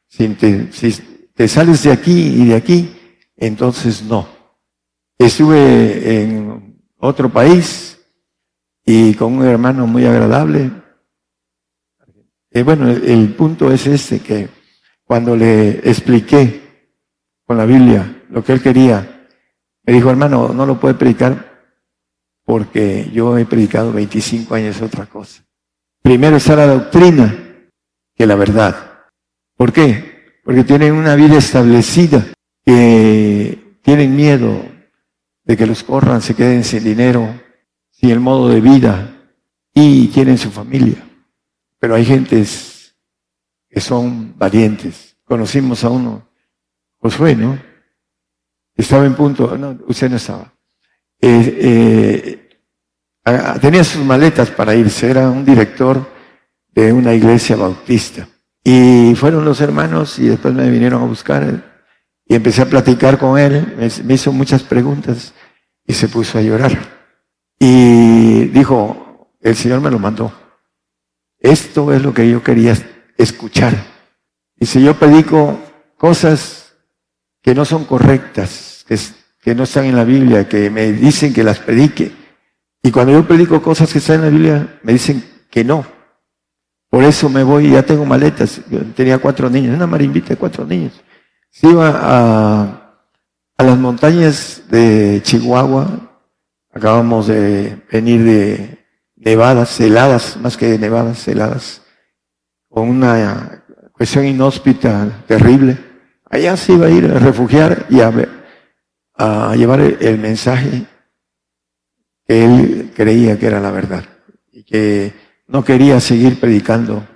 si 0.07 0.27
te, 0.29 0.71
si 0.71 0.91
te 1.33 1.47
sales 1.47 1.83
de 1.83 1.91
aquí 1.91 2.11
y 2.11 2.45
de 2.45 2.55
aquí, 2.55 2.95
entonces 3.35 4.03
no. 4.03 4.34
Estuve 5.17 6.21
en 6.21 6.81
otro 6.97 7.29
país 7.29 7.99
y 8.85 9.13
con 9.15 9.37
un 9.37 9.45
hermano 9.45 9.87
muy 9.87 10.05
agradable. 10.05 10.71
Y 12.51 12.61
bueno, 12.61 12.89
el, 12.89 13.33
punto 13.33 13.71
es 13.71 13.87
este, 13.87 14.19
que 14.19 14.49
cuando 15.03 15.35
le 15.35 15.79
expliqué 15.89 16.61
con 17.45 17.57
la 17.57 17.65
Biblia 17.65 18.23
lo 18.29 18.43
que 18.43 18.53
él 18.53 18.61
quería, 18.61 19.27
me 19.83 19.93
dijo, 19.93 20.09
hermano, 20.09 20.49
no 20.49 20.65
lo 20.65 20.79
puede 20.79 20.95
predicar 20.95 21.55
porque 22.43 23.09
yo 23.11 23.37
he 23.37 23.45
predicado 23.45 23.91
25 23.91 24.55
años 24.55 24.81
otra 24.81 25.05
cosa. 25.05 25.43
Primero 26.01 26.37
está 26.37 26.55
la 26.55 26.67
doctrina 26.67 27.35
que 28.15 28.25
la 28.25 28.35
verdad. 28.35 29.03
¿Por 29.57 29.73
qué? 29.73 30.39
Porque 30.43 30.63
tienen 30.63 30.93
una 30.93 31.15
vida 31.15 31.37
establecida, 31.37 32.25
que 32.63 33.79
tienen 33.81 34.15
miedo 34.15 34.74
de 35.45 35.55
que 35.55 35.65
los 35.65 35.83
corran, 35.83 36.21
se 36.21 36.35
queden 36.35 36.63
sin 36.63 36.83
dinero, 36.83 37.39
sin 37.91 38.09
el 38.09 38.19
modo 38.19 38.49
de 38.49 38.59
vida 38.59 39.15
y 39.73 40.09
quieren 40.09 40.37
su 40.37 40.51
familia. 40.51 41.07
Pero 41.79 41.95
hay 41.95 42.03
gentes 42.03 42.95
que 43.69 43.79
son 43.79 44.37
valientes. 44.37 45.17
Conocimos 45.23 45.83
a 45.83 45.89
uno, 45.89 46.27
Josué, 46.97 47.35
¿no? 47.35 47.59
Estaba 48.75 49.05
en 49.05 49.15
punto, 49.15 49.57
no, 49.57 49.77
usted 49.87 50.09
no 50.09 50.15
estaba. 50.17 50.53
Eh, 51.21 52.49
eh, 53.23 53.59
tenía 53.61 53.83
sus 53.83 54.03
maletas 54.03 54.49
para 54.51 54.75
irse, 54.75 55.09
era 55.09 55.29
un 55.29 55.45
director 55.45 56.09
de 56.69 56.91
una 56.91 57.13
iglesia 57.13 57.55
bautista. 57.55 58.27
Y 58.63 59.13
fueron 59.15 59.45
los 59.45 59.61
hermanos 59.61 60.17
y 60.17 60.27
después 60.27 60.53
me 60.53 60.69
vinieron 60.69 61.03
a 61.03 61.05
buscar 61.05 61.74
y 62.27 62.35
empecé 62.35 62.63
a 62.63 62.69
platicar 62.69 63.17
con 63.17 63.37
él, 63.37 63.75
me, 64.03 64.13
hizo 64.13 64.31
muchas 64.31 64.63
preguntas 64.63 65.33
y 65.85 65.93
se 65.93 66.07
puso 66.07 66.37
a 66.37 66.41
llorar. 66.41 66.77
Y 67.59 68.45
dijo, 68.45 69.31
el 69.41 69.55
Señor 69.55 69.81
me 69.81 69.91
lo 69.91 69.99
mandó. 69.99 70.33
Esto 71.39 71.93
es 71.93 72.01
lo 72.01 72.13
que 72.13 72.29
yo 72.29 72.43
quería 72.43 72.75
escuchar. 73.17 73.73
Y 74.57 74.65
si 74.65 74.81
yo 74.81 74.97
predico 74.97 75.59
cosas 75.97 76.73
que 77.41 77.53
no 77.53 77.63
son 77.63 77.85
correctas, 77.85 78.83
que, 78.87 78.97
que 79.41 79.53
no 79.53 79.63
están 79.63 79.85
en 79.85 79.95
la 79.95 80.03
Biblia, 80.03 80.49
que 80.49 80.71
me 80.71 80.91
dicen 80.91 81.31
que 81.31 81.43
las 81.43 81.59
predique, 81.59 82.11
y 82.81 82.91
cuando 82.91 83.13
yo 83.13 83.27
predico 83.27 83.61
cosas 83.61 83.91
que 83.91 83.99
están 83.99 84.17
en 84.17 84.21
la 84.21 84.29
Biblia, 84.29 84.79
me 84.81 84.93
dicen 84.93 85.23
que 85.51 85.63
no. 85.63 85.85
Por 86.89 87.03
eso 87.03 87.29
me 87.29 87.43
voy, 87.43 87.71
ya 87.71 87.83
tengo 87.83 88.05
maletas. 88.05 88.61
Yo 88.69 88.79
tenía 88.95 89.19
cuatro 89.19 89.49
niños, 89.49 89.75
una 89.75 89.87
marimbita 89.87 90.29
de 90.29 90.37
cuatro 90.37 90.65
niños. 90.65 90.93
Se 91.55 91.69
iba 91.69 91.89
a, 91.89 92.99
a 93.57 93.63
las 93.63 93.77
montañas 93.77 94.63
de 94.69 95.21
Chihuahua. 95.23 96.19
Acabamos 96.69 97.27
de 97.27 97.81
venir 97.89 98.25
de 98.25 98.85
nevadas, 99.15 99.79
heladas, 99.79 100.35
más 100.35 100.57
que 100.57 100.77
nevadas, 100.77 101.25
heladas, 101.29 101.81
con 102.67 102.89
una 102.89 103.63
cuestión 103.93 104.25
inhóspita 104.25 105.23
terrible. 105.27 105.77
Allá 106.29 106.57
se 106.57 106.73
iba 106.73 106.87
a 106.87 106.89
ir 106.89 107.05
a 107.05 107.19
refugiar 107.19 107.85
y 107.89 108.01
a, 108.01 108.11
a 109.13 109.55
llevar 109.55 109.79
el 109.79 110.17
mensaje 110.17 110.85
que 112.27 112.43
él 112.43 112.91
creía 112.93 113.39
que 113.39 113.47
era 113.47 113.61
la 113.61 113.71
verdad 113.71 114.03
y 114.51 114.65
que 114.65 115.13
no 115.47 115.63
quería 115.63 116.01
seguir 116.01 116.37
predicando 116.37 117.07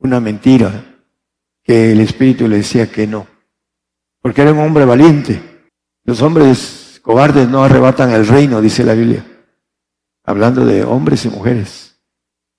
una 0.00 0.20
mentira 0.20 0.84
que 1.62 1.92
el 1.92 2.00
Espíritu 2.00 2.46
le 2.46 2.58
decía 2.58 2.92
que 2.92 3.06
no 3.06 3.32
porque 4.24 4.40
era 4.40 4.54
un 4.54 4.60
hombre 4.60 4.86
valiente. 4.86 5.68
Los 6.02 6.22
hombres 6.22 6.98
cobardes 7.02 7.46
no 7.46 7.62
arrebatan 7.62 8.10
el 8.10 8.26
reino, 8.26 8.62
dice 8.62 8.82
la 8.82 8.94
Biblia, 8.94 9.22
hablando 10.24 10.64
de 10.64 10.82
hombres 10.82 11.26
y 11.26 11.28
mujeres. 11.28 12.00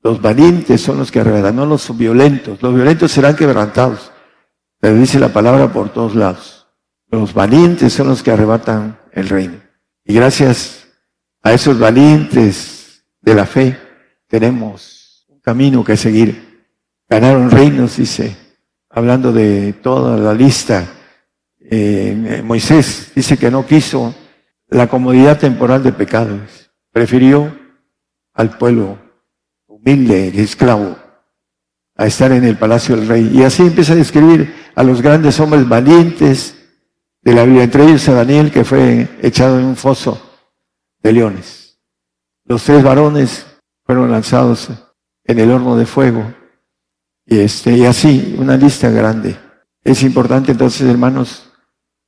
Los 0.03 0.21
valientes 0.21 0.79
son 0.79 0.99
los 0.99 1.11
que 1.11 1.21
arrebatan, 1.21 1.55
no 1.55 1.65
los 1.65 1.97
violentos. 1.97 2.61
Los 2.61 2.75
violentos 2.75 3.11
serán 3.11 3.35
quebrantados. 3.35 4.11
Pero 4.79 4.95
dice 4.95 5.19
la 5.19 5.29
palabra 5.29 5.73
por 5.73 5.89
todos 5.89 6.13
lados. 6.13 6.67
Los 7.09 7.33
valientes 7.33 7.91
son 7.93 8.09
los 8.09 8.21
que 8.21 8.29
arrebatan 8.29 8.99
el 9.11 9.27
reino. 9.27 9.59
Y 10.03 10.13
gracias 10.13 10.85
a 11.41 11.51
esos 11.51 11.79
valientes 11.79 13.03
de 13.21 13.33
la 13.33 13.47
fe 13.47 13.75
tenemos 14.27 15.25
un 15.29 15.39
camino 15.39 15.83
que 15.83 15.97
seguir. 15.97 16.67
Ganaron 17.09 17.49
reinos, 17.49 17.97
dice, 17.97 18.37
hablando 18.87 19.33
de 19.33 19.73
toda 19.73 20.15
la 20.15 20.35
lista 20.35 20.91
eh, 21.69 22.41
Moisés 22.43 23.11
dice 23.15 23.37
que 23.37 23.51
no 23.51 23.65
quiso 23.65 24.13
la 24.67 24.87
comodidad 24.87 25.39
temporal 25.39 25.83
de 25.83 25.91
pecados, 25.93 26.71
prefirió 26.91 27.57
al 28.33 28.57
pueblo 28.57 28.99
humilde, 29.67 30.27
esclavo, 30.41 30.97
a 31.95 32.05
estar 32.05 32.31
en 32.31 32.43
el 32.43 32.57
palacio 32.57 32.95
del 32.95 33.07
rey. 33.07 33.31
Y 33.33 33.43
así 33.43 33.63
empieza 33.63 33.93
a 33.93 33.97
describir 33.97 34.53
a 34.75 34.83
los 34.83 35.01
grandes 35.01 35.39
hombres 35.39 35.67
valientes 35.67 36.55
de 37.21 37.33
la 37.33 37.43
Biblia, 37.43 37.63
entre 37.63 37.83
ellos 37.83 38.07
a 38.09 38.13
Daniel, 38.13 38.51
que 38.51 38.63
fue 38.63 39.07
echado 39.21 39.59
en 39.59 39.65
un 39.65 39.75
foso 39.75 40.21
de 41.01 41.13
leones. 41.13 41.79
Los 42.45 42.63
tres 42.63 42.83
varones 42.83 43.45
fueron 43.83 44.11
lanzados 44.11 44.69
en 45.23 45.39
el 45.39 45.51
horno 45.51 45.75
de 45.75 45.85
fuego. 45.85 46.33
Y, 47.25 47.39
este, 47.39 47.71
y 47.77 47.85
así, 47.85 48.35
una 48.37 48.57
lista 48.57 48.89
grande. 48.89 49.37
Es 49.83 50.03
importante 50.03 50.51
entonces, 50.51 50.87
hermanos, 50.87 51.51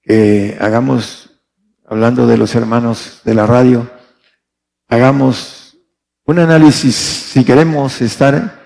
que 0.07 0.57
hagamos, 0.61 1.29
hablando 1.85 2.27
de 2.27 2.37
los 2.37 2.55
hermanos 2.55 3.21
de 3.25 3.33
la 3.33 3.45
radio, 3.45 3.91
hagamos 4.87 5.77
un 6.25 6.39
análisis 6.39 6.95
si 6.95 7.43
queremos 7.43 8.01
estar 8.01 8.65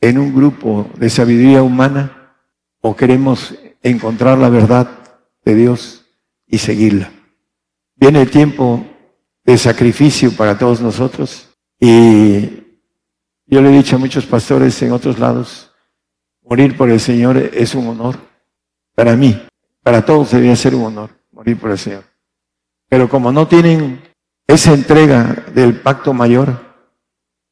en 0.00 0.18
un 0.18 0.34
grupo 0.34 0.90
de 0.96 1.08
sabiduría 1.08 1.62
humana 1.62 2.34
o 2.80 2.96
queremos 2.96 3.54
encontrar 3.80 4.38
la 4.38 4.48
verdad 4.48 4.90
de 5.44 5.54
Dios 5.54 6.04
y 6.48 6.58
seguirla. 6.58 7.12
Viene 7.94 8.22
el 8.22 8.30
tiempo 8.30 8.84
de 9.44 9.56
sacrificio 9.56 10.32
para 10.32 10.58
todos 10.58 10.80
nosotros 10.80 11.48
y 11.78 12.64
yo 13.46 13.62
le 13.62 13.68
he 13.68 13.78
dicho 13.78 13.94
a 13.94 14.00
muchos 14.00 14.26
pastores 14.26 14.82
en 14.82 14.90
otros 14.90 15.20
lados, 15.20 15.70
morir 16.42 16.76
por 16.76 16.90
el 16.90 16.98
Señor 16.98 17.36
es 17.36 17.76
un 17.76 17.86
honor 17.86 18.16
para 18.96 19.14
mí, 19.14 19.45
para 19.86 20.04
todos 20.04 20.32
debía 20.32 20.56
ser 20.56 20.74
un 20.74 20.82
honor 20.82 21.10
morir 21.30 21.60
por 21.60 21.70
el 21.70 21.78
Señor. 21.78 22.02
Pero 22.88 23.08
como 23.08 23.30
no 23.30 23.46
tienen 23.46 24.02
esa 24.44 24.74
entrega 24.74 25.44
del 25.54 25.80
pacto 25.80 26.12
mayor, 26.12 26.60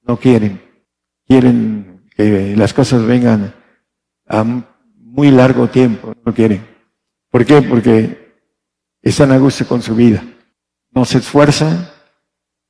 no 0.02 0.16
quieren. 0.16 0.60
Quieren 1.28 2.02
que 2.16 2.56
las 2.56 2.74
cosas 2.74 3.06
vengan 3.06 3.54
a 4.26 4.42
muy 4.96 5.30
largo 5.30 5.68
tiempo. 5.68 6.12
No 6.26 6.34
quieren. 6.34 6.66
¿Por 7.30 7.46
qué? 7.46 7.62
Porque 7.62 8.34
están 9.00 9.30
a 9.30 9.38
gusto 9.38 9.64
con 9.68 9.80
su 9.80 9.94
vida. 9.94 10.24
No 10.90 11.04
se 11.04 11.18
esfuerzan 11.18 11.88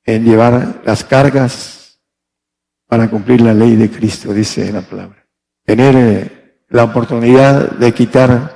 en 0.04 0.26
llevar 0.26 0.82
las 0.84 1.04
cargas 1.04 2.02
para 2.86 3.08
cumplir 3.08 3.40
la 3.40 3.54
ley 3.54 3.76
de 3.76 3.90
Cristo, 3.90 4.34
dice 4.34 4.70
la 4.70 4.82
palabra. 4.82 5.26
Tener 5.64 6.66
la 6.68 6.84
oportunidad 6.84 7.70
de 7.78 7.94
quitar 7.94 8.53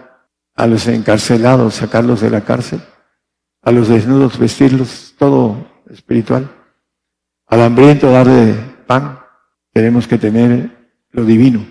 a 0.58 0.66
los 0.66 0.88
encarcelados, 0.88 1.76
sacarlos 1.76 2.20
de 2.20 2.30
la 2.30 2.40
cárcel, 2.40 2.80
a 3.62 3.70
los 3.70 3.86
desnudos 3.86 4.40
vestirlos, 4.40 5.14
todo 5.16 5.70
espiritual, 5.88 6.50
al 7.46 7.62
hambriento 7.62 8.10
darle 8.10 8.54
pan, 8.84 9.20
tenemos 9.72 10.08
que 10.08 10.18
tener 10.18 10.90
lo 11.12 11.24
divino. 11.24 11.64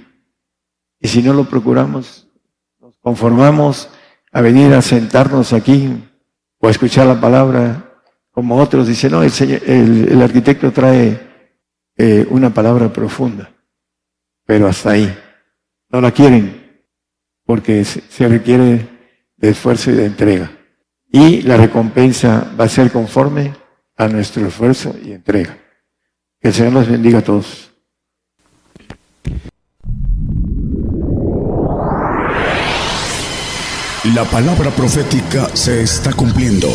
Y 1.02 1.10
si 1.10 1.22
no 1.22 1.34
lo 1.34 1.44
procuramos, 1.44 2.30
nos 2.80 2.98
conformamos 3.00 3.90
a 4.32 4.40
venir 4.40 4.74
a 4.74 4.82
sentarnos 4.82 5.52
aquí 5.52 6.02
o 6.58 6.70
a 6.70 6.72
escuchar 6.72 7.08
la 7.08 7.20
palabra, 7.20 8.02
como 8.32 8.56
otros 8.56 8.88
dicen, 8.88 9.12
no, 9.12 9.22
el, 9.22 10.22
arquitecto 10.22 10.72
trae 10.72 11.28
eh, 11.98 12.26
una 12.30 12.54
palabra 12.54 12.88
profunda, 12.88 13.52
pero 14.46 14.66
hasta 14.66 14.92
ahí. 14.92 15.14
No 15.90 16.00
la 16.00 16.12
quieren 16.12 16.67
porque 17.48 17.86
se 17.86 18.28
requiere 18.28 18.88
de 19.38 19.50
esfuerzo 19.50 19.90
y 19.90 19.96
de 19.96 20.06
entrega. 20.06 20.52
Y 21.10 21.42
la 21.44 21.56
recompensa 21.56 22.52
va 22.60 22.66
a 22.66 22.70
ser 22.70 22.92
conforme 22.92 23.54
a 23.96 24.08
nuestro 24.10 24.46
esfuerzo 24.46 24.94
y 25.02 25.14
entrega. 25.14 25.58
Que 26.42 26.50
el 26.50 26.54
Señor 26.54 26.74
nos 26.74 26.90
bendiga 26.90 27.20
a 27.20 27.24
todos. 27.24 27.72
La 34.14 34.26
palabra 34.26 34.70
profética 34.72 35.50
se 35.54 35.82
está 35.82 36.12
cumpliendo. 36.14 36.68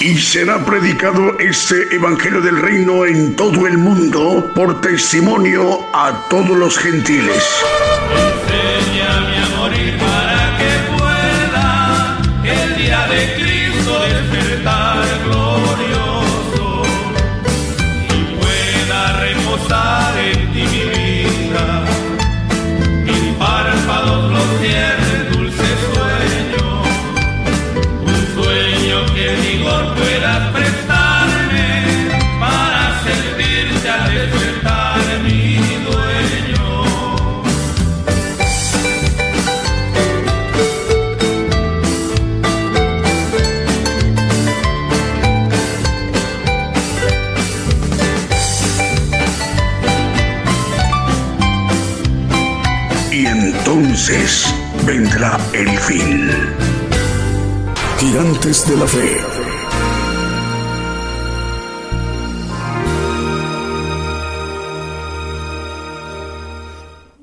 Y 0.00 0.16
será 0.18 0.64
predicado 0.64 1.38
este 1.38 1.94
Evangelio 1.94 2.40
del 2.40 2.60
Reino 2.60 3.06
en 3.06 3.34
todo 3.34 3.66
el 3.66 3.78
mundo 3.78 4.52
por 4.54 4.80
testimonio 4.80 5.80
a 5.94 6.28
todos 6.28 6.56
los 6.56 6.78
gentiles. 6.78 7.44
entonces 9.28 9.67
vendrá 54.88 55.36
el 55.52 55.68
fin. 55.68 56.30
Gigantes 57.98 58.66
de 58.70 58.76
la 58.78 58.86
Fe. 58.86 59.16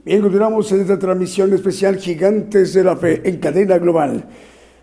Bien, 0.03 0.21
continuamos 0.21 0.71
en 0.73 0.81
esta 0.81 0.99
transmisión 0.99 1.53
especial 1.53 1.97
Gigantes 1.97 2.75
de 2.75 2.83
la 2.83 2.95
Fe 2.95 3.27
en 3.27 3.39
cadena 3.39 3.79
global. 3.79 4.29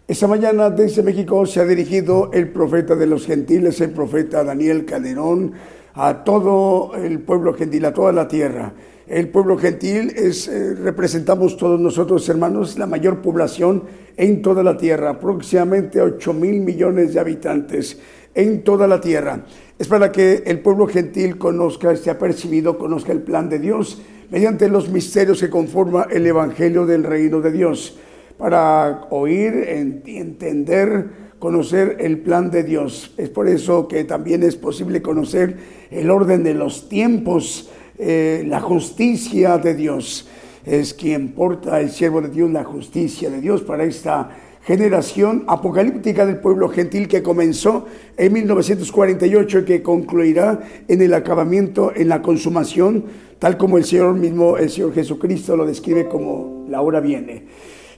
Esta 0.08 0.26
mañana 0.26 0.68
desde 0.68 1.04
México 1.04 1.46
se 1.46 1.60
ha 1.60 1.64
dirigido 1.64 2.32
el 2.32 2.48
profeta 2.50 2.96
de 2.96 3.06
los 3.06 3.26
gentiles, 3.26 3.80
el 3.80 3.90
profeta 3.90 4.42
Daniel 4.42 4.84
Calderón, 4.84 5.52
a 5.94 6.24
todo 6.24 6.96
el 6.96 7.20
pueblo 7.20 7.54
gentil, 7.54 7.84
a 7.84 7.94
toda 7.94 8.10
la 8.10 8.26
tierra. 8.26 8.74
El 9.12 9.28
pueblo 9.28 9.58
gentil 9.58 10.10
es, 10.16 10.48
eh, 10.48 10.74
representamos 10.74 11.58
todos 11.58 11.78
nosotros, 11.78 12.26
hermanos, 12.30 12.78
la 12.78 12.86
mayor 12.86 13.20
población 13.20 13.82
en 14.16 14.40
toda 14.40 14.62
la 14.62 14.78
tierra, 14.78 15.10
aproximadamente 15.10 16.00
8 16.00 16.32
mil 16.32 16.60
millones 16.62 17.12
de 17.12 17.20
habitantes 17.20 17.98
en 18.34 18.64
toda 18.64 18.86
la 18.86 19.02
tierra. 19.02 19.44
Es 19.78 19.86
para 19.86 20.10
que 20.10 20.42
el 20.46 20.60
pueblo 20.60 20.86
gentil 20.86 21.36
conozca, 21.36 21.92
esté 21.92 22.08
apercibido, 22.08 22.78
conozca 22.78 23.12
el 23.12 23.20
plan 23.20 23.50
de 23.50 23.58
Dios 23.58 24.00
mediante 24.30 24.70
los 24.70 24.88
misterios 24.88 25.40
que 25.40 25.50
conforma 25.50 26.06
el 26.10 26.26
Evangelio 26.26 26.86
del 26.86 27.04
Reino 27.04 27.42
de 27.42 27.52
Dios, 27.52 27.98
para 28.38 29.08
oír, 29.10 29.52
en- 29.68 30.02
entender, 30.06 31.32
conocer 31.38 31.98
el 32.00 32.20
plan 32.20 32.50
de 32.50 32.62
Dios. 32.64 33.12
Es 33.18 33.28
por 33.28 33.46
eso 33.46 33.88
que 33.88 34.04
también 34.04 34.42
es 34.42 34.56
posible 34.56 35.02
conocer 35.02 35.58
el 35.90 36.08
orden 36.08 36.42
de 36.42 36.54
los 36.54 36.88
tiempos, 36.88 37.68
eh, 38.04 38.44
la 38.46 38.60
justicia 38.60 39.58
de 39.58 39.74
Dios. 39.74 40.28
Es 40.64 40.92
quien 40.92 41.32
porta 41.32 41.80
el 41.80 41.90
siervo 41.90 42.20
de 42.20 42.28
Dios, 42.28 42.50
la 42.50 42.64
justicia 42.64 43.30
de 43.30 43.40
Dios 43.40 43.62
para 43.62 43.84
esta 43.84 44.30
generación 44.64 45.44
apocalíptica 45.48 46.24
del 46.26 46.38
pueblo 46.38 46.68
gentil 46.68 47.08
que 47.08 47.22
comenzó 47.22 47.86
en 48.16 48.32
1948 48.32 49.58
y 49.60 49.64
que 49.64 49.82
concluirá 49.82 50.60
en 50.86 51.02
el 51.02 51.14
acabamiento, 51.14 51.92
en 51.94 52.08
la 52.08 52.22
consumación, 52.22 53.04
tal 53.38 53.56
como 53.56 53.78
el 53.78 53.84
Señor 53.84 54.14
mismo, 54.14 54.56
el 54.56 54.70
Señor 54.70 54.94
Jesucristo 54.94 55.56
lo 55.56 55.66
describe 55.66 56.08
como 56.08 56.66
la 56.68 56.80
hora 56.80 57.00
viene. 57.00 57.46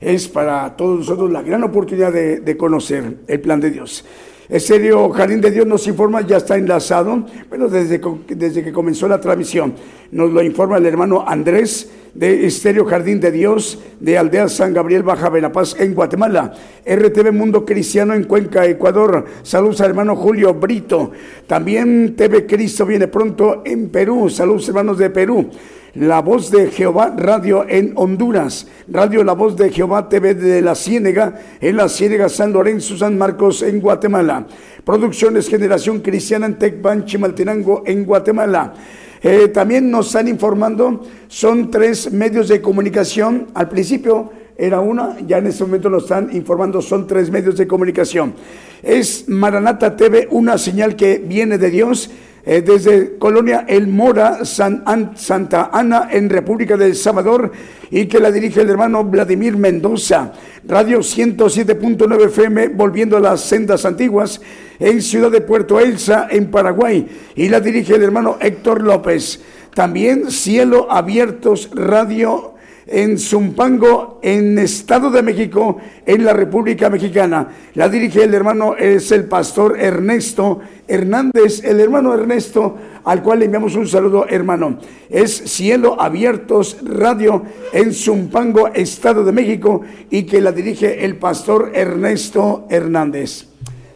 Es 0.01 0.29
para 0.29 0.77
todos 0.77 1.01
nosotros 1.01 1.31
la 1.31 1.43
gran 1.43 1.63
oportunidad 1.65 2.13
de, 2.13 2.41
de 2.41 2.57
conocer 2.57 3.19
el 3.27 3.41
plan 3.41 3.61
de 3.61 3.71
Dios. 3.71 4.05
El 4.49 4.61
serio 4.61 5.09
Jardín 5.09 5.41
de 5.41 5.51
Dios 5.51 5.67
nos 5.67 5.87
informa, 5.87 6.21
ya 6.21 6.37
está 6.37 6.59
enlazado, 6.59 7.25
bueno, 7.49 7.69
desde, 7.69 7.99
desde 8.29 8.63
que 8.63 8.73
comenzó 8.73 9.09
la 9.09 9.19
transmisión. 9.19 9.75
Nos 10.11 10.31
lo 10.33 10.43
informa 10.43 10.77
el 10.77 10.85
hermano 10.85 11.25
Andrés 11.27 11.91
de 12.13 12.47
Estéreo 12.47 12.85
Jardín 12.85 13.21
de 13.21 13.33
Dios 13.33 13.79
de 13.99 14.19
Aldea 14.19 14.49
San 14.49 14.75
Gabriel 14.75 15.03
Baja 15.03 15.31
Verapaz 15.31 15.81
en 15.81 15.95
Guatemala. 15.95 16.53
RTV 16.85 17.33
Mundo 17.33 17.65
Cristiano 17.65 18.13
en 18.13 18.25
Cuenca, 18.25 18.67
Ecuador. 18.67 19.25
Saludos 19.43 19.81
al 19.81 19.91
hermano 19.91 20.15
Julio 20.15 20.53
Brito. 20.53 21.11
También 21.47 22.15
TV 22.15 22.45
Cristo 22.45 22.85
viene 22.85 23.09
pronto 23.09 23.63
en 23.65 23.89
Perú. 23.89 24.29
Saludos 24.29 24.69
hermanos 24.69 24.99
de 24.99 25.09
Perú. 25.09 25.51
La 25.95 26.23
Voz 26.23 26.51
de 26.51 26.73
Jehová 26.73 27.15
Radio 27.17 27.65
en 27.69 27.93
Honduras, 27.95 28.67
Radio 28.89 29.23
La 29.23 29.35
Voz 29.35 29.57
de 29.57 29.71
Jehová 29.71 30.09
TV 30.09 30.35
de 30.35 30.61
La 30.61 30.75
Ciénega, 30.75 31.41
en 31.61 31.77
La 31.77 31.89
Ciénega 31.89 32.29
San 32.29 32.53
Lorenzo, 32.53 32.97
San 32.97 33.17
Marcos, 33.17 33.63
en 33.63 33.81
Guatemala. 33.81 34.45
Producciones 34.85 35.49
Generación 35.49 36.01
Cristiana 36.01 36.47
en 36.47 36.59
Tecpan, 36.59 37.05
Chimaltenango, 37.05 37.85
en 37.87 38.05
Guatemala. 38.05 38.75
Eh, 39.23 39.47
también 39.49 39.89
nos 39.89 40.09
están 40.09 40.27
informando, 40.27 41.01
son 41.29 41.71
tres 41.71 42.11
medios 42.11 42.49
de 42.49 42.61
comunicación. 42.61 43.47
Al 43.55 43.69
principio 43.69 44.33
era 44.57 44.81
una, 44.81 45.17
ya 45.21 45.39
en 45.39 45.47
este 45.47 45.63
momento 45.63 45.91
nos 45.91 46.03
están 46.03 46.29
informando, 46.35 46.83
son 46.83 47.07
tres 47.07 47.31
medios 47.31 47.57
de 47.57 47.69
comunicación. 47.69 48.35
Es 48.83 49.29
Maranata 49.29 49.95
TV, 49.95 50.27
una 50.33 50.59
señal 50.59 50.97
que 50.97 51.19
viene 51.19 51.57
de 51.57 51.71
Dios 51.71 52.11
eh, 52.47 52.63
desde 52.63 53.17
Colonia 53.19 53.65
El 53.69 53.87
Mora, 53.89 54.45
San 54.45 54.83
An- 54.87 55.13
Santa 55.17 55.71
Ana, 55.73 56.09
en 56.11 56.29
República 56.29 56.77
del 56.77 56.95
Salvador, 56.95 57.51
y 57.91 58.07
que 58.07 58.19
la 58.21 58.31
dirige 58.31 58.61
el 58.61 58.71
hermano 58.71 59.05
Vladimir 59.05 59.57
Mendoza. 59.57 60.33
Radio 60.67 60.99
107.9 61.01 62.27
FM, 62.27 62.69
volviendo 62.69 63.17
a 63.17 63.21
las 63.21 63.41
sendas 63.43 63.85
antiguas, 63.85 64.41
en 64.79 65.01
Ciudad 65.03 65.31
de 65.31 65.41
Puerto 65.41 65.79
Elsa, 65.79 66.27
en 66.31 66.51
Paraguay, 66.51 67.07
y 67.37 67.49
la 67.49 67.61
dirige 67.61 67.95
el 67.95 68.03
hermano 68.03 68.39
Héctor 68.41 68.83
López. 68.83 69.41
También 69.75 70.31
Cielo 70.31 70.91
Abiertos 70.91 71.71
Radio 71.75 72.54
en 72.87 73.19
Zumpango, 73.19 74.21
en 74.23 74.59
Estado 74.59 75.11
de 75.11 75.23
México, 75.23 75.79
en 76.05 76.25
la 76.25 76.33
República 76.33 76.91
Mexicana. 76.91 77.49
La 77.75 77.89
dirige 77.89 78.25
el 78.25 78.35
hermano, 78.35 78.77
es 78.77 79.11
el 79.13 79.25
pastor 79.25 79.81
Ernesto 79.81 80.61
Hernández, 80.87 81.65
el 81.65 81.81
hermano 81.81 82.13
Ernesto, 82.13 82.77
al 83.05 83.23
cual 83.23 83.39
le 83.39 83.47
enviamos 83.47 83.75
un 83.75 83.89
saludo, 83.89 84.27
hermano. 84.29 84.79
Es 85.09 85.33
Cielo 85.33 86.01
Abiertos 86.01 86.79
Radio 86.83 87.43
en 87.73 87.93
Zumpango, 87.93 88.69
Estado 88.69 89.25
de 89.25 89.33
México, 89.33 89.81
y 90.11 90.25
que 90.25 90.41
la 90.41 90.53
dirige 90.53 91.05
el 91.05 91.17
pastor 91.17 91.71
Ernesto 91.75 92.67
Hernández. 92.69 93.47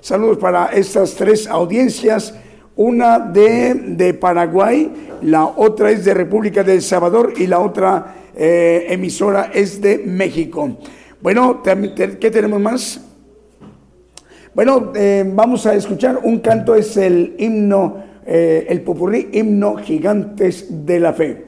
Saludos 0.00 0.38
para 0.38 0.66
estas 0.66 1.14
tres 1.14 1.46
audiencias 1.46 2.34
una 2.78 3.18
de, 3.18 3.74
de 3.74 4.14
Paraguay, 4.14 5.18
la 5.22 5.46
otra 5.46 5.90
es 5.90 6.04
de 6.04 6.14
República 6.14 6.62
del 6.62 6.80
Salvador 6.80 7.34
y 7.36 7.48
la 7.48 7.58
otra 7.58 8.14
eh, 8.38 8.86
emisora 8.88 9.50
es 9.52 9.80
de 9.80 9.98
México. 9.98 10.78
Bueno, 11.20 11.60
¿qué 11.64 12.30
tenemos 12.30 12.60
más? 12.60 13.00
Bueno, 14.54 14.92
eh, 14.94 15.24
vamos 15.26 15.66
a 15.66 15.74
escuchar 15.74 16.20
un 16.22 16.38
canto, 16.38 16.76
es 16.76 16.96
el 16.96 17.34
himno, 17.38 17.96
eh, 18.24 18.66
el 18.68 18.82
popurrí 18.82 19.28
himno 19.32 19.76
Gigantes 19.76 20.86
de 20.86 21.00
la 21.00 21.12
Fe. 21.12 21.47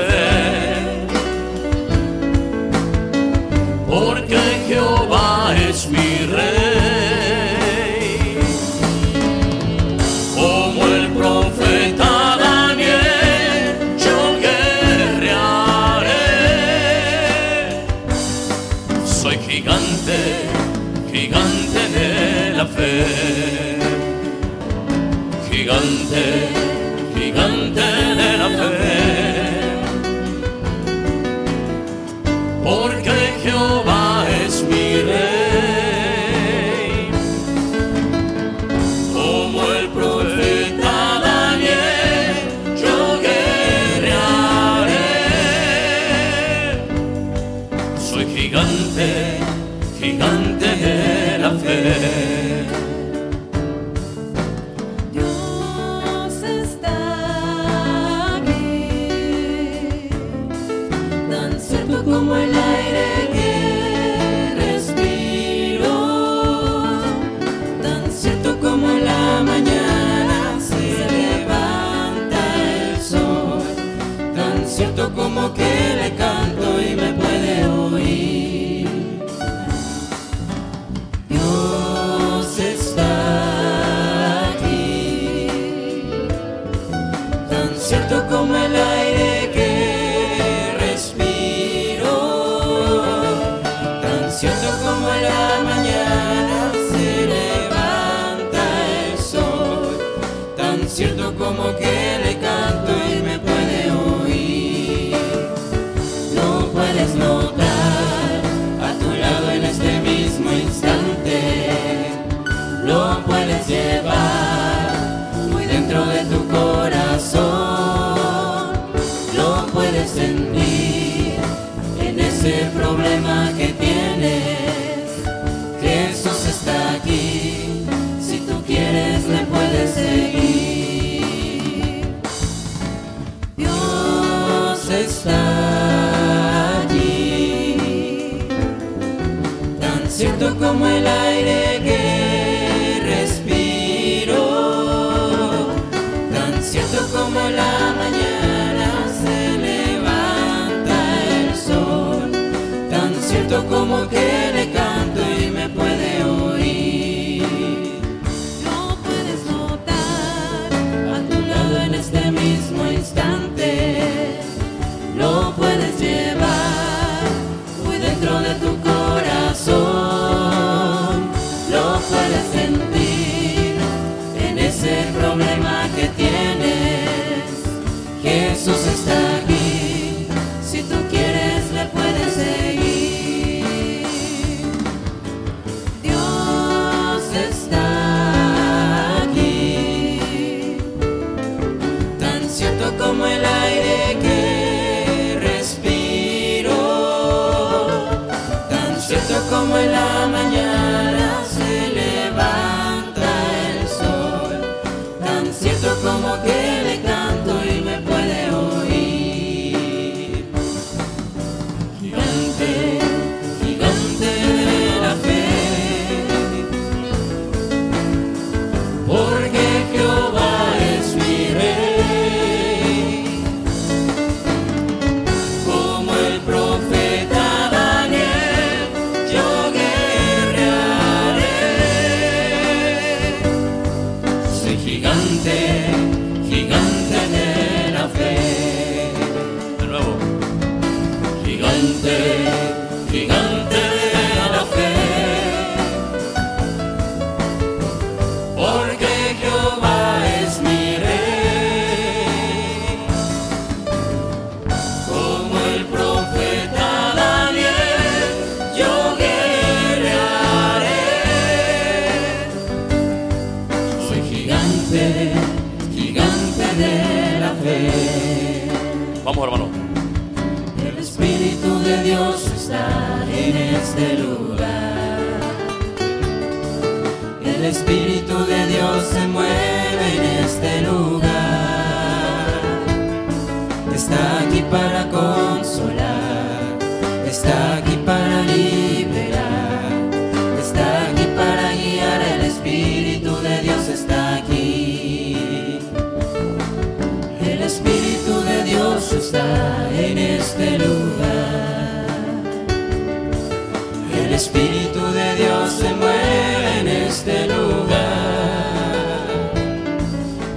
Espíritu 304.43 304.99
de 305.13 305.35
Dios 305.35 305.69
se 305.71 305.93
mueve 305.93 306.79
en 306.79 306.87
este 306.87 307.45
lugar. 307.45 307.91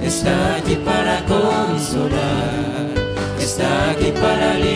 Está 0.03 0.57
aquí 0.57 0.75
para 0.77 1.23
consolar, 1.27 2.87
está 3.39 3.91
aquí 3.91 4.11
para 4.13 4.55
liberar. 4.55 4.74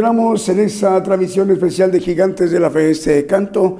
Continuamos 0.00 0.48
en 0.48 0.60
esta 0.60 1.02
transmisión 1.02 1.50
especial 1.50 1.92
de 1.92 2.00
Gigantes 2.00 2.50
de 2.50 2.58
la 2.58 2.70
Fe, 2.70 2.92
este 2.92 3.26
canto, 3.26 3.78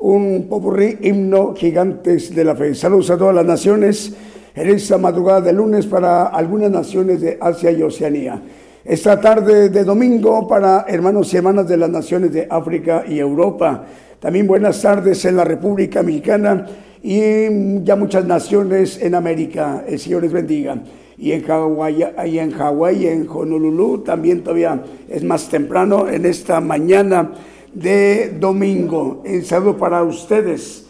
un 0.00 0.48
popurrí 0.48 0.98
himno 1.00 1.54
Gigantes 1.54 2.34
de 2.34 2.42
la 2.42 2.56
Fe. 2.56 2.74
Saludos 2.74 3.08
a 3.10 3.16
todas 3.16 3.36
las 3.36 3.44
naciones 3.44 4.12
en 4.52 4.68
esta 4.68 4.98
madrugada 4.98 5.42
de 5.42 5.52
lunes 5.52 5.86
para 5.86 6.26
algunas 6.26 6.72
naciones 6.72 7.20
de 7.20 7.38
Asia 7.40 7.70
y 7.70 7.84
Oceanía. 7.84 8.42
Esta 8.84 9.20
tarde 9.20 9.68
de 9.68 9.84
domingo 9.84 10.48
para 10.48 10.86
hermanos 10.88 11.32
y 11.32 11.36
hermanas 11.36 11.68
de 11.68 11.76
las 11.76 11.90
naciones 11.90 12.32
de 12.32 12.48
África 12.50 13.04
y 13.06 13.20
Europa. 13.20 13.84
También 14.18 14.48
buenas 14.48 14.82
tardes 14.82 15.24
en 15.24 15.36
la 15.36 15.44
República 15.44 16.02
Mexicana 16.02 16.66
y 17.00 17.84
ya 17.84 17.94
muchas 17.94 18.24
naciones 18.24 19.00
en 19.00 19.14
América. 19.14 19.84
El 19.86 20.00
Señor 20.00 20.22
les 20.22 20.32
bendiga 20.32 20.82
y 21.20 21.32
en 21.32 21.42
Hawái, 21.42 22.02
en 22.38 22.50
Hawái, 22.50 23.06
en 23.06 23.28
Honolulu, 23.28 23.98
también 23.98 24.42
todavía 24.42 24.82
es 25.06 25.22
más 25.22 25.50
temprano 25.50 26.08
en 26.08 26.24
esta 26.24 26.62
mañana 26.62 27.32
de 27.74 28.36
domingo. 28.40 29.22
Un 29.26 29.44
saludo 29.44 29.76
para 29.76 30.02
ustedes. 30.02 30.86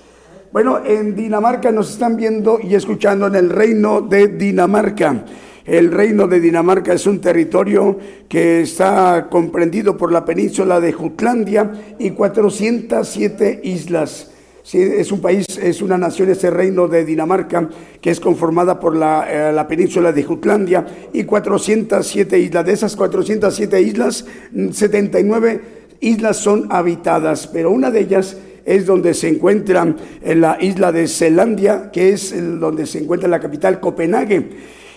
Bueno, 0.52 0.84
en 0.86 1.16
Dinamarca 1.16 1.72
nos 1.72 1.90
están 1.90 2.16
viendo 2.16 2.60
y 2.62 2.76
escuchando 2.76 3.26
en 3.26 3.34
el 3.34 3.50
reino 3.50 4.02
de 4.02 4.28
Dinamarca. 4.28 5.24
El 5.64 5.90
reino 5.90 6.28
de 6.28 6.38
Dinamarca 6.38 6.92
es 6.92 7.08
un 7.08 7.20
territorio 7.20 7.98
que 8.28 8.60
está 8.60 9.26
comprendido 9.28 9.96
por 9.96 10.12
la 10.12 10.24
península 10.24 10.80
de 10.80 10.92
Jutlandia 10.92 11.72
y 11.98 12.10
407 12.10 13.62
islas. 13.64 14.30
Sí, 14.62 14.78
es 14.80 15.10
un 15.10 15.20
país, 15.20 15.46
es 15.60 15.80
una 15.82 15.96
nación, 15.96 16.30
ese 16.30 16.50
reino 16.50 16.86
de 16.86 17.04
Dinamarca, 17.04 17.68
que 18.00 18.10
es 18.10 18.20
conformada 18.20 18.78
por 18.78 18.94
la, 18.94 19.26
eh, 19.28 19.52
la 19.52 19.66
península 19.66 20.12
de 20.12 20.22
Jutlandia 20.22 20.86
y 21.12 21.24
407 21.24 22.38
islas. 22.38 22.66
De 22.66 22.72
esas 22.72 22.94
407 22.94 23.80
islas, 23.80 24.26
mm, 24.52 24.70
79 24.70 25.60
islas 26.00 26.36
son 26.36 26.66
habitadas, 26.70 27.46
pero 27.46 27.70
una 27.70 27.90
de 27.90 28.00
ellas 28.00 28.36
es 28.66 28.86
donde 28.86 29.14
se 29.14 29.28
encuentra 29.28 29.96
en 30.22 30.40
la 30.40 30.58
isla 30.60 30.92
de 30.92 31.08
Zelandia, 31.08 31.90
que 31.90 32.10
es 32.10 32.30
el- 32.32 32.60
donde 32.60 32.86
se 32.86 32.98
encuentra 32.98 33.28
la 33.28 33.40
capital 33.40 33.80
Copenhague. 33.80 34.50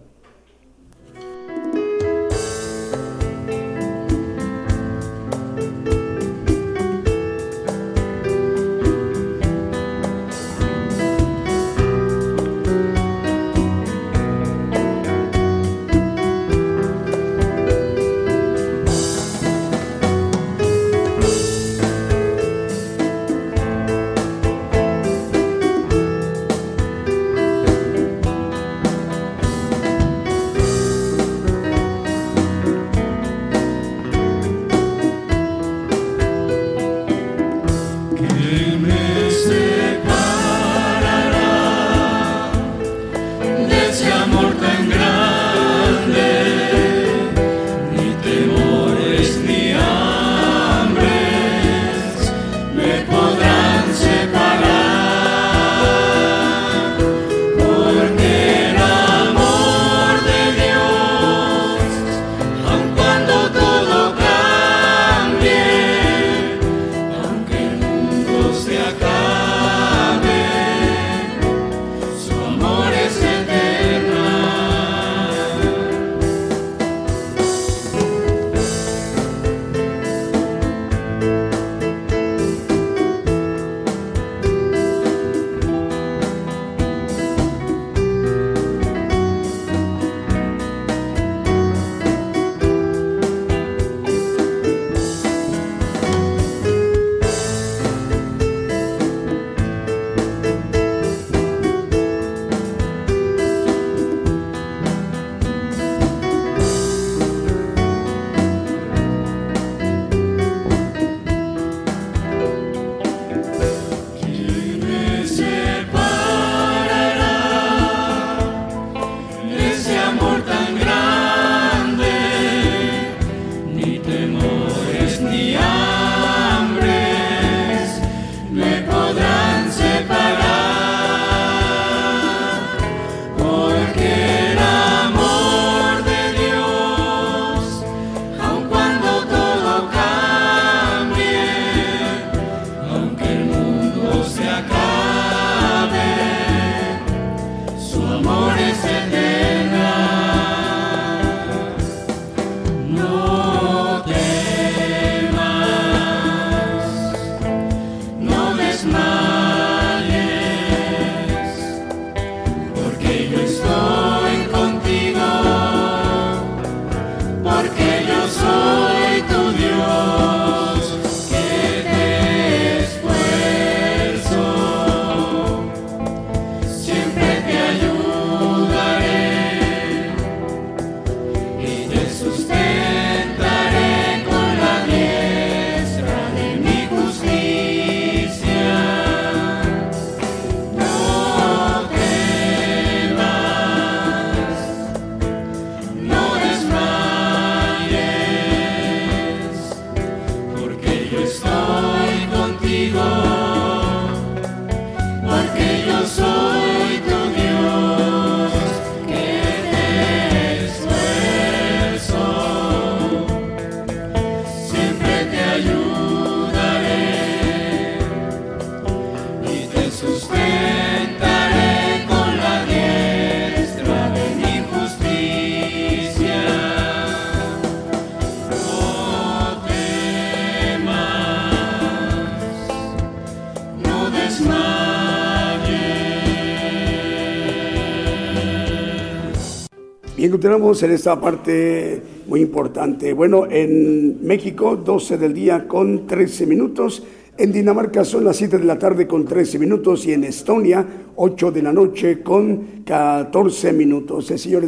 Bien, 240.36 240.42
continuamos 240.42 240.82
en 240.82 240.90
esta 240.90 241.18
parte 241.18 242.02
muy 242.26 242.42
importante. 242.42 243.14
Bueno, 243.14 243.46
en 243.50 244.18
México, 244.22 244.76
12 244.76 245.16
del 245.16 245.32
día 245.32 245.66
con 245.66 246.06
13 246.06 246.44
minutos. 246.44 247.02
En 247.38 247.52
Dinamarca 247.52 248.04
son 248.04 248.24
las 248.24 248.36
7 248.36 248.58
de 248.58 248.64
la 248.64 248.78
tarde 248.78 249.06
con 249.06 249.24
13 249.24 249.58
minutos 249.58 250.04
y 250.04 250.12
en 250.12 250.24
Estonia 250.24 250.86
8 251.16 251.50
de 251.50 251.62
la 251.62 251.72
noche 251.72 252.22
con 252.22 252.82
14 252.84 253.72
minutos. 253.72 254.30
El 254.30 254.38
Señor 254.38 254.64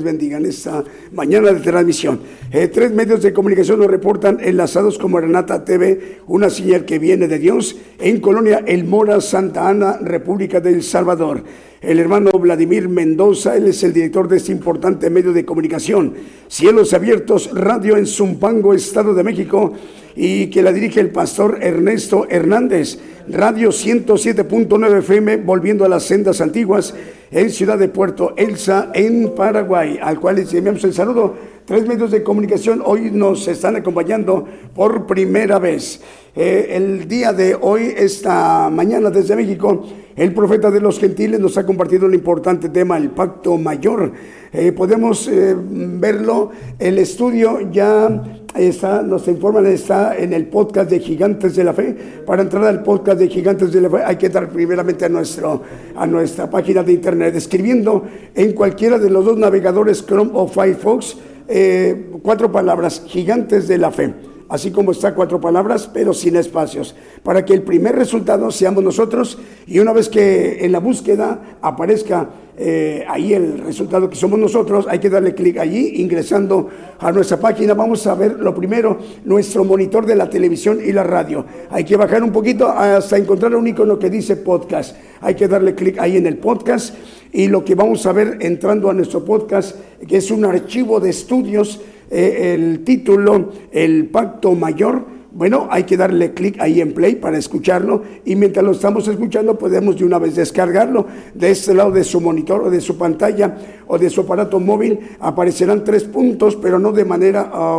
esta 0.47 0.83
mañana 1.13 1.53
de 1.53 1.61
transmisión. 1.61 2.21
Eh, 2.51 2.69
tres 2.69 2.91
medios 2.93 3.23
de 3.23 3.33
comunicación 3.33 3.79
nos 3.79 3.89
reportan 3.89 4.39
enlazados 4.41 4.99
como 4.99 5.21
Renata 5.21 5.65
TV, 5.65 6.21
una 6.27 6.51
señal 6.51 6.85
que 6.85 6.99
viene 6.99 7.29
de 7.29 7.39
Dios, 7.39 7.77
en 7.99 8.21
Colonia 8.21 8.65
El 8.67 8.85
Mora, 8.85 9.21
Santa 9.21 9.69
Ana, 9.69 9.99
República 9.99 10.61
del 10.61 10.83
Salvador. 10.83 11.43
El 11.81 12.01
hermano 12.01 12.33
Vladimir 12.33 12.89
Mendoza, 12.89 13.57
él 13.57 13.69
es 13.69 13.85
el 13.85 13.93
director 13.93 14.27
de 14.27 14.39
este 14.39 14.51
importante 14.51 15.11
medio 15.11 15.33
de 15.33 15.45
comunicación. 15.45 16.15
Cielos 16.49 16.93
Abiertos, 16.93 17.51
radio 17.55 17.97
en 17.97 18.07
Zumpango, 18.07 18.75
Estado 18.75 19.15
de 19.15 19.23
México, 19.23 19.75
y 20.21 20.49
que 20.49 20.63
la 20.63 20.73
dirige 20.73 20.99
el 20.99 21.11
pastor 21.11 21.59
Ernesto 21.63 22.27
Hernández. 22.29 22.99
Radio 23.29 23.69
107.9 23.69 24.99
FM, 24.99 25.37
volviendo 25.37 25.85
a 25.85 25.89
las 25.89 26.03
sendas 26.03 26.41
antiguas, 26.41 26.93
en 27.31 27.51
Ciudad 27.51 27.79
de 27.79 27.89
Puerto 27.89 28.35
Elsa, 28.37 28.91
en 28.95 29.33
Paraguay, 29.37 29.97
al 30.03 30.19
cual 30.19 30.37
les 30.37 30.53
enviamos 30.53 30.83
el 30.83 30.93
saludo. 30.93 31.37
Tres 31.65 31.87
medios 31.87 32.11
de 32.11 32.25
comunicación 32.25 32.83
hoy 32.85 33.13
nos 33.13 33.47
están 33.47 33.77
acompañando 33.77 34.45
por 34.75 35.07
primera 35.07 35.61
vez. 35.61 36.01
Eh, 36.35 36.71
el 36.71 37.07
día 37.07 37.33
de 37.33 37.57
hoy, 37.61 37.95
esta 37.97 38.71
mañana 38.71 39.11
desde 39.11 39.37
México, 39.37 39.87
el 40.19 40.35
profeta 40.35 40.71
de 40.71 40.81
los 40.81 40.99
gentiles 40.99 41.39
nos 41.39 41.57
ha 41.59 41.65
compartido 41.65 42.07
un 42.07 42.15
importante 42.15 42.69
tema, 42.69 42.97
el 42.97 43.11
pacto 43.11 43.57
mayor. 43.57 44.13
Eh, 44.53 44.73
podemos 44.73 45.29
eh, 45.29 45.55
verlo, 45.57 46.51
el 46.77 46.99
estudio 46.99 47.71
ya 47.71 48.41
está, 48.57 49.01
nos 49.03 49.29
informan, 49.29 49.67
está 49.67 50.17
en 50.17 50.33
el 50.33 50.47
podcast 50.49 50.91
de 50.91 50.99
Gigantes 50.99 51.55
de 51.55 51.63
la 51.63 51.73
Fe. 51.73 51.97
Para 52.27 52.43
entrar 52.43 52.65
al 52.65 52.83
podcast 52.83 53.21
de 53.21 53.29
Gigantes 53.29 53.73
de 53.73 53.81
la 53.81 53.89
Fe 53.89 53.99
hay 54.05 54.17
que 54.17 54.27
entrar 54.27 54.49
primeramente 54.49 55.05
a, 55.05 55.09
nuestro, 55.09 55.63
a 55.95 56.05
nuestra 56.05 56.51
página 56.51 56.83
de 56.83 56.95
internet, 56.95 57.37
escribiendo 57.37 58.05
en 58.35 58.55
cualquiera 58.55 58.99
de 58.99 59.11
los 59.11 59.25
dos 59.25 59.39
navegadores 59.39 60.05
Chrome 60.05 60.33
o 60.35 60.49
Firefox 60.49 61.17
eh, 61.47 62.11
cuatro 62.23 62.51
palabras, 62.51 63.05
Gigantes 63.07 63.69
de 63.69 63.79
la 63.79 63.93
Fe 63.93 64.13
así 64.49 64.71
como 64.71 64.93
está 64.93 65.15
cuatro 65.15 65.41
palabras, 65.41 65.91
pero 65.93 66.15
sin 66.15 66.37
espacios, 66.37 66.95
para 67.23 67.45
que 67.45 67.55
el 67.55 67.63
primer 67.63 67.97
resultado 67.97 68.51
seamos 68.51 68.83
nosotros 68.83 69.39
y 69.67 69.79
una 69.79 69.93
vez 69.93 70.09
que 70.09 70.65
en 70.65 70.73
la 70.73 70.81
búsqueda 70.81 71.59
aparezca 71.61 72.31
eh, 72.61 73.05
ahí 73.09 73.35
el 73.35 73.59
resultado 73.59 74.11
que 74.11 74.17
somos 74.17 74.37
nosotros, 74.37 74.87
hay 74.89 74.99
que 74.99 75.09
darle 75.09 75.33
clic 75.33 75.59
allí, 75.59 76.03
ingresando 76.03 76.69
a 76.99 77.13
nuestra 77.13 77.39
página, 77.39 77.73
vamos 77.73 78.05
a 78.09 78.17
ver 78.17 78.41
lo 78.41 78.53
primero, 78.53 78.99
nuestro 79.25 79.65
monitor 79.65 80.05
de 80.05 80.17
la 80.17 80.29
televisión 80.29 80.81
y 80.85 80.91
la 80.91 81.05
radio. 81.05 81.45
Hay 81.71 81.85
que 81.85 81.97
bajar 81.97 82.21
un 82.25 82.33
poquito 82.33 82.69
hasta 82.69 83.17
encontrar 83.17 83.55
un 83.55 83.69
icono 83.69 83.97
que 83.97 84.11
dice 84.11 84.35
podcast. 84.35 84.97
Hay 85.21 85.37
que 85.37 85.47
darle 85.47 85.77
clic 85.77 86.01
ahí 86.01 86.17
en 86.17 86.27
el 86.27 86.39
podcast 86.39 86.97
y 87.33 87.47
lo 87.47 87.65
que 87.65 87.77
vamos 87.77 88.05
a 88.07 88.13
ver 88.13 88.39
entrando 88.41 88.91
a 88.91 88.95
nuestro 88.95 89.25
podcast, 89.25 89.77
que 90.09 90.17
es 90.17 90.31
un 90.33 90.45
archivo 90.45 90.99
de 90.99 91.11
estudios, 91.11 91.81
eh, 92.11 92.55
el 92.55 92.85
título, 92.85 93.51
el 93.73 94.07
pacto 94.07 94.55
mayor, 94.55 95.19
bueno, 95.31 95.69
hay 95.71 95.85
que 95.85 95.97
darle 95.97 96.33
clic 96.33 96.59
ahí 96.59 96.81
en 96.81 96.95
play 96.95 97.15
para 97.15 97.37
escucharlo 97.37 98.03
y 98.25 98.35
mientras 98.35 98.65
lo 98.65 98.73
estamos 98.73 99.07
escuchando 99.07 99.59
podemos 99.59 99.97
de 99.97 100.05
una 100.05 100.19
vez 100.19 100.35
descargarlo. 100.35 101.07
De 101.35 101.51
este 101.51 101.75
lado 101.75 101.93
de 101.93 102.03
su 102.03 102.21
monitor 102.21 102.63
o 102.63 102.71
de 102.71 102.81
su 102.81 102.97
pantalla 102.97 103.55
o 103.87 103.99
de 103.99 104.09
su 104.09 104.23
aparato 104.23 104.59
móvil 104.59 104.99
aparecerán 105.21 105.85
tres 105.85 106.05
puntos, 106.05 106.57
pero 106.57 106.79
no 106.79 106.93
de 106.93 107.05
manera 107.05 107.51
ah, 107.53 107.77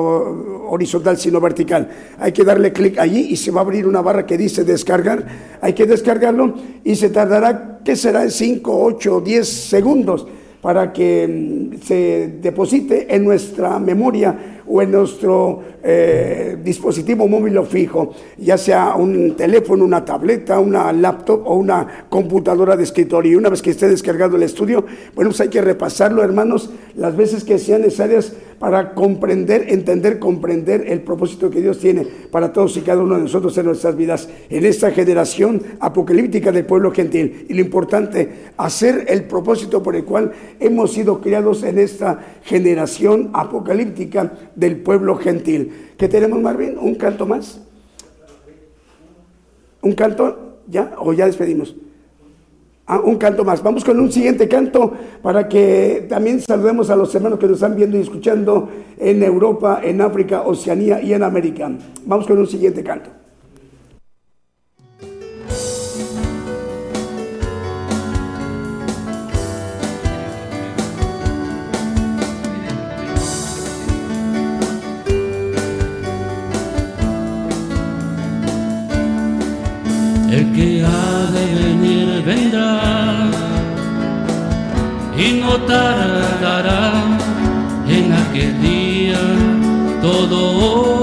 horizontal, 0.70 1.18
sino 1.18 1.42
vertical. 1.42 1.90
Hay 2.20 2.32
que 2.32 2.44
darle 2.44 2.72
clic 2.72 3.00
allí 3.00 3.28
y 3.32 3.36
se 3.36 3.52
va 3.52 3.62
a 3.62 3.64
abrir 3.64 3.88
una 3.88 4.02
barra 4.02 4.28
que 4.28 4.38
dice 4.38 4.64
descargar. 4.64 5.26
Hay 5.60 5.74
que 5.74 5.88
descargarlo 5.88 6.54
y 6.84 6.96
se 6.96 7.10
tardará, 7.10 7.80
¿qué 7.84 7.96
será? 7.96 8.30
5, 8.30 8.86
8, 8.86 9.22
10 9.22 9.48
segundos 9.48 10.28
para 10.62 10.92
que 10.92 11.28
mm, 11.28 11.82
se 11.84 12.40
deposite 12.42 13.14
en 13.16 13.24
nuestra 13.24 13.80
memoria 13.80 14.59
o 14.72 14.82
en 14.82 14.92
nuestro 14.92 15.62
eh, 15.82 16.58
dispositivo 16.64 17.28
móvil 17.28 17.58
o 17.58 17.66
fijo, 17.66 18.14
ya 18.38 18.58
sea 18.58 18.96
un 18.96 19.36
teléfono, 19.36 19.84
una 19.84 20.06
tableta, 20.06 20.60
una 20.60 20.94
laptop 20.94 21.42
o 21.46 21.56
una 21.56 22.06
computadora 22.08 22.78
de 22.78 22.84
escritorio. 22.84 23.32
Y 23.32 23.36
una 23.36 23.50
vez 23.50 23.62
que 23.62 23.72
esté 23.72 23.90
descargado 23.90 24.38
el 24.38 24.44
estudio, 24.44 24.86
bueno, 25.16 25.32
pues 25.32 25.42
hay 25.42 25.50
que 25.50 25.62
repasarlo, 25.62 26.24
hermanos, 26.24 26.70
las 26.96 27.18
veces 27.18 27.44
que 27.44 27.58
sean 27.58 27.82
necesarias 27.82 28.34
para 28.60 28.94
comprender, 28.94 29.66
entender, 29.70 30.20
comprender 30.20 30.84
el 30.88 31.02
propósito 31.02 31.50
que 31.50 31.62
Dios 31.62 31.80
tiene 31.80 32.06
para 32.30 32.52
todos 32.52 32.76
y 32.76 32.82
cada 32.82 33.02
uno 33.02 33.16
de 33.16 33.22
nosotros 33.22 33.58
en 33.58 33.66
nuestras 33.66 33.96
vidas, 33.96 34.28
en 34.50 34.66
esta 34.66 34.92
generación 34.92 35.62
apocalíptica 35.80 36.52
del 36.52 36.66
pueblo 36.66 36.92
gentil. 36.92 37.46
Y 37.48 37.54
lo 37.54 37.62
importante, 37.62 38.52
hacer 38.58 39.06
el 39.08 39.24
propósito 39.24 39.82
por 39.82 39.96
el 39.96 40.04
cual 40.04 40.34
hemos 40.60 40.92
sido 40.92 41.22
criados 41.22 41.64
en 41.64 41.80
esta 41.80 42.20
generación 42.44 43.30
apocalíptica 43.34 44.34
del 44.60 44.82
pueblo 44.82 45.16
gentil. 45.16 45.94
¿Qué 45.98 46.08
tenemos, 46.08 46.42
Marvin? 46.42 46.78
¿Un 46.78 46.96
canto 46.96 47.26
más? 47.26 47.62
¿Un 49.82 49.94
canto? 49.94 50.58
¿Ya? 50.68 50.94
¿O 50.98 51.14
ya 51.14 51.26
despedimos? 51.26 51.76
Ah, 52.86 53.00
un 53.00 53.18
canto 53.18 53.46
más. 53.46 53.62
Vamos 53.62 53.86
con 53.86 54.00
un 54.00 54.12
siguiente 54.12 54.48
canto 54.48 54.94
para 55.22 55.48
que 55.48 56.08
también 56.10 56.42
saludemos 56.42 56.90
a 56.90 56.96
los 56.96 57.14
hermanos 57.14 57.40
que 57.40 57.46
nos 57.46 57.56
están 57.56 57.76
viendo 57.76 57.98
y 57.98 58.02
escuchando 58.02 58.68
en 58.98 59.22
Europa, 59.24 59.80
en 59.84 60.02
África, 60.02 60.42
Oceanía 60.42 61.02
y 61.02 61.14
en 61.14 61.24
América. 61.24 61.72
Vamos 62.06 62.26
con 62.26 62.40
un 62.40 62.48
siguiente 62.48 62.84
canto. 62.84 63.12
Vendrá 82.30 83.32
y 85.18 85.42
no 85.42 85.54
tardará 85.72 86.92
en 87.88 88.14
aquel 88.22 88.62
día 88.62 89.20
todo 90.02 90.38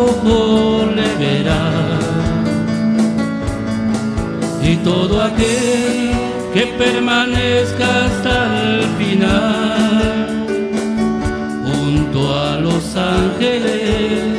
ojo 0.09 0.87
le 0.99 1.09
verá. 1.25 1.65
Y 4.63 4.77
todo 4.89 5.23
aquel 5.23 6.13
que 6.55 6.65
permanezca 6.79 7.87
hasta 8.05 8.37
el 8.63 8.85
final 9.01 10.47
junto 11.67 12.19
a 12.35 12.57
los 12.67 12.85
ángeles 12.97 14.39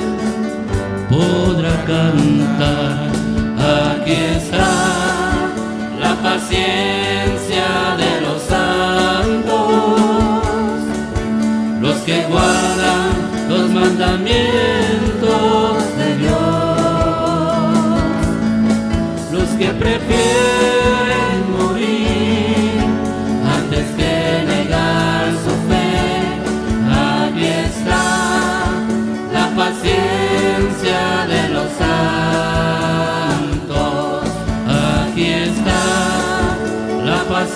podrá 1.10 1.76
cantar 1.86 3.10
aquí 4.02 4.18
está 4.38 4.97
paciencia 6.30 7.68
de 7.98 8.12
los 8.22 8.42
santos, 8.44 10.02
los 11.80 11.98
que 12.00 12.26
guardan 12.26 13.10
los 13.48 13.70
mandamientos 13.70 14.38
de 15.98 16.18
Dios, 16.18 16.38
los 19.32 19.50
que 19.58 19.68
prefieren 19.84 20.77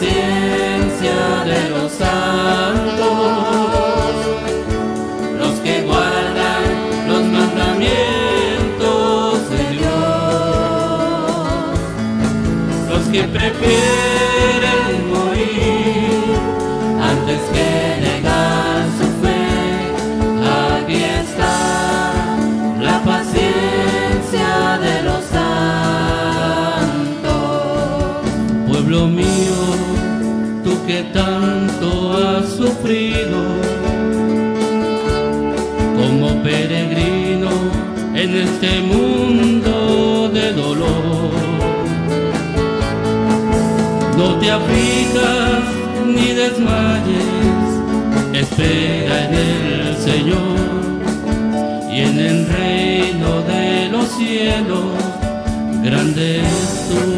paciencia 0.01 1.45
de 1.45 1.69
los 1.69 1.91
santos. 1.91 2.97
Los 5.37 5.59
que 5.59 5.83
guardan 5.83 6.63
los 7.07 7.23
mandamientos 7.25 9.47
de 9.51 9.69
Dios. 9.77 9.91
Los 12.89 13.03
que 13.09 13.23
prefieren 13.25 14.20
has 32.21 32.49
sufrido 32.49 33.39
como 35.97 36.41
peregrino 36.43 37.49
en 38.13 38.35
este 38.35 38.81
mundo 38.81 40.29
de 40.29 40.53
dolor. 40.53 41.31
No 44.17 44.35
te 44.39 44.51
aflijas 44.51 45.63
ni 46.05 46.33
desmayes, 46.33 47.71
espera 48.33 49.25
en 49.25 49.33
el 49.33 49.97
Señor 49.97 50.59
y 51.91 51.99
en 52.01 52.19
el 52.19 52.47
reino 52.47 53.41
de 53.43 53.89
los 53.89 54.07
cielos, 54.09 54.93
grande 55.83 56.41
es 56.41 57.10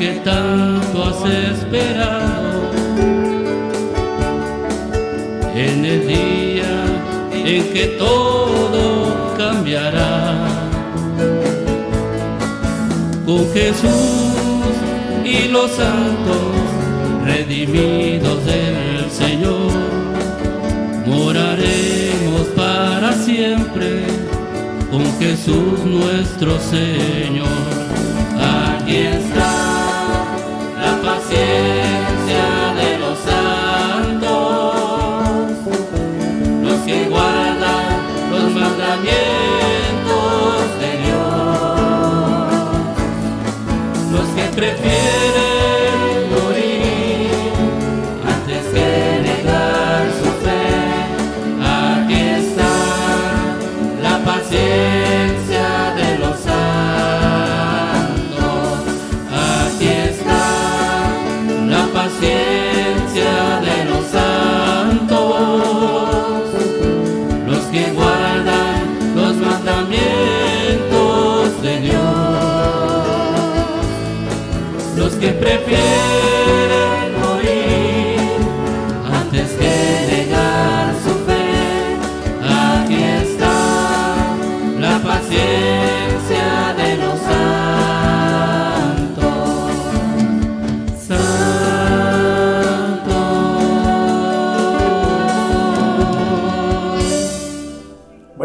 que 0.00 0.12
tanto 0.24 1.04
has 1.04 1.22
esperado 1.30 2.70
en 5.54 5.84
el 5.84 6.08
día 6.08 6.72
en 7.32 7.70
que 7.74 7.96
todo 7.98 8.29
Jesús 13.52 14.74
y 15.24 15.48
los 15.48 15.70
santos 15.72 16.52
redimidos 17.24 18.44
del 18.46 19.10
Señor, 19.10 19.72
moraremos 21.06 22.46
para 22.56 23.12
siempre 23.12 24.04
con 24.90 25.04
Jesús 25.18 25.84
nuestro 25.84 26.58
Señor. 26.60 27.48
Aquí 28.38 28.96
está 28.96 29.49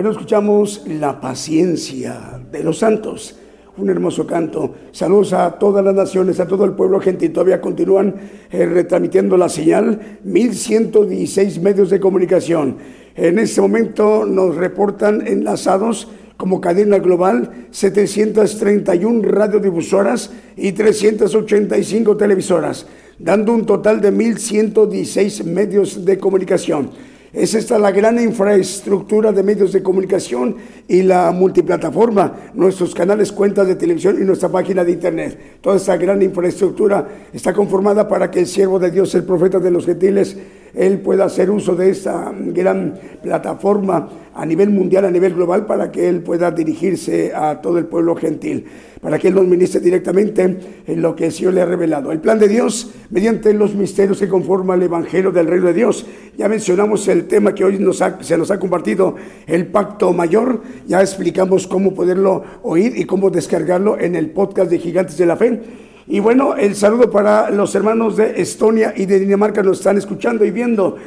Bueno, 0.05 0.19
escuchamos 0.19 0.83
La 0.85 1.19
paciencia 1.19 2.39
de 2.51 2.63
los 2.63 2.77
santos. 2.77 3.39
Un 3.75 3.89
hermoso 3.89 4.27
canto. 4.27 4.75
Saludos 4.91 5.33
a 5.33 5.57
todas 5.57 5.83
las 5.83 5.95
naciones, 5.95 6.39
a 6.39 6.47
todo 6.47 6.63
el 6.63 6.73
pueblo 6.73 6.99
gentil. 6.99 7.33
Todavía 7.33 7.59
continúan 7.59 8.13
eh, 8.51 8.67
retransmitiendo 8.67 9.35
la 9.35 9.49
señal. 9.49 10.19
1116 10.23 11.59
medios 11.59 11.89
de 11.89 11.99
comunicación. 11.99 12.77
En 13.15 13.39
este 13.39 13.61
momento 13.61 14.27
nos 14.27 14.55
reportan 14.55 15.25
enlazados 15.25 16.07
como 16.37 16.61
cadena 16.61 16.99
global 16.99 17.69
731 17.71 19.27
radiodifusoras 19.27 20.29
y 20.55 20.73
385 20.73 22.15
televisoras, 22.15 22.85
dando 23.17 23.53
un 23.53 23.65
total 23.65 24.01
de 24.01 24.11
1116 24.11 25.45
medios 25.45 26.05
de 26.05 26.19
comunicación. 26.19 26.91
Es 27.35 27.53
esta 27.53 27.77
la 27.77 27.91
gran 27.91 28.17
infraestructura 28.17 29.33
de 29.33 29.43
medios 29.43 29.73
de 29.73 29.83
comunicación 29.83 30.55
y 30.87 31.01
la 31.01 31.33
multiplataforma, 31.33 32.51
nuestros 32.53 32.95
canales, 32.95 33.33
cuentas 33.33 33.67
de 33.67 33.75
televisión 33.75 34.15
y 34.21 34.23
nuestra 34.23 34.47
página 34.47 34.85
de 34.85 34.93
internet. 34.93 35.59
Toda 35.59 35.75
esta 35.75 35.97
gran 35.97 36.21
infraestructura 36.21 37.05
está 37.33 37.51
conformada 37.51 38.07
para 38.07 38.31
que 38.31 38.39
el 38.39 38.47
siervo 38.47 38.79
de 38.79 38.89
Dios, 38.89 39.13
el 39.15 39.25
profeta 39.25 39.59
de 39.59 39.69
los 39.69 39.85
gentiles, 39.85 40.37
él 40.75 40.99
pueda 40.99 41.25
hacer 41.25 41.49
uso 41.49 41.75
de 41.75 41.89
esta 41.89 42.33
gran 42.35 42.95
plataforma 43.21 44.09
a 44.33 44.45
nivel 44.45 44.69
mundial, 44.69 45.05
a 45.05 45.11
nivel 45.11 45.33
global, 45.33 45.65
para 45.65 45.91
que 45.91 46.09
él 46.09 46.21
pueda 46.21 46.51
dirigirse 46.51 47.31
a 47.33 47.61
todo 47.61 47.77
el 47.77 47.85
pueblo 47.85 48.15
gentil, 48.15 48.65
para 48.99 49.17
que 49.17 49.29
él 49.29 49.35
nos 49.35 49.45
ministre 49.47 49.79
directamente 49.79 50.57
en 50.85 51.01
lo 51.01 51.15
que 51.15 51.27
el 51.27 51.31
Señor 51.31 51.53
le 51.53 51.61
ha 51.61 51.65
revelado. 51.65 52.11
El 52.11 52.19
plan 52.19 52.37
de 52.37 52.49
Dios, 52.49 52.91
mediante 53.11 53.53
los 53.53 53.75
misterios 53.75 54.19
que 54.19 54.27
conforman 54.27 54.79
el 54.79 54.87
Evangelio 54.87 55.31
del 55.31 55.47
Reino 55.47 55.67
de 55.67 55.73
Dios. 55.73 56.05
Ya 56.37 56.49
mencionamos 56.49 57.07
el 57.07 57.27
tema 57.27 57.55
que 57.55 57.63
hoy 57.63 57.79
nos 57.79 58.01
ha- 58.01 58.21
se 58.21 58.37
nos 58.37 58.51
ha 58.51 58.59
compartido, 58.59 59.15
el 59.47 59.67
pacto 59.67 60.11
mayor. 60.11 60.61
Ya 60.85 60.99
explicamos 60.99 61.65
cómo 61.65 61.93
poderlo 61.93 62.43
oír 62.63 62.93
y 62.97 63.05
cómo 63.05 63.29
descargarlo 63.29 63.97
en 63.97 64.15
el 64.15 64.31
podcast 64.31 64.69
de 64.69 64.79
Gigantes 64.79 65.17
de 65.17 65.25
la 65.25 65.37
Fe. 65.37 65.61
Y 66.07 66.19
bueno, 66.19 66.55
el 66.55 66.75
saludo 66.75 67.09
para 67.09 67.49
los 67.49 67.73
hermanos 67.73 68.15
de 68.15 68.39
Estonia 68.39 68.93
y 68.95 69.07
de 69.07 69.19
Dinamarca 69.19 69.63
nos 69.63 69.79
están 69.79 69.97
escuchando 69.97 70.45
y 70.45 70.51
viendo. 70.51 70.97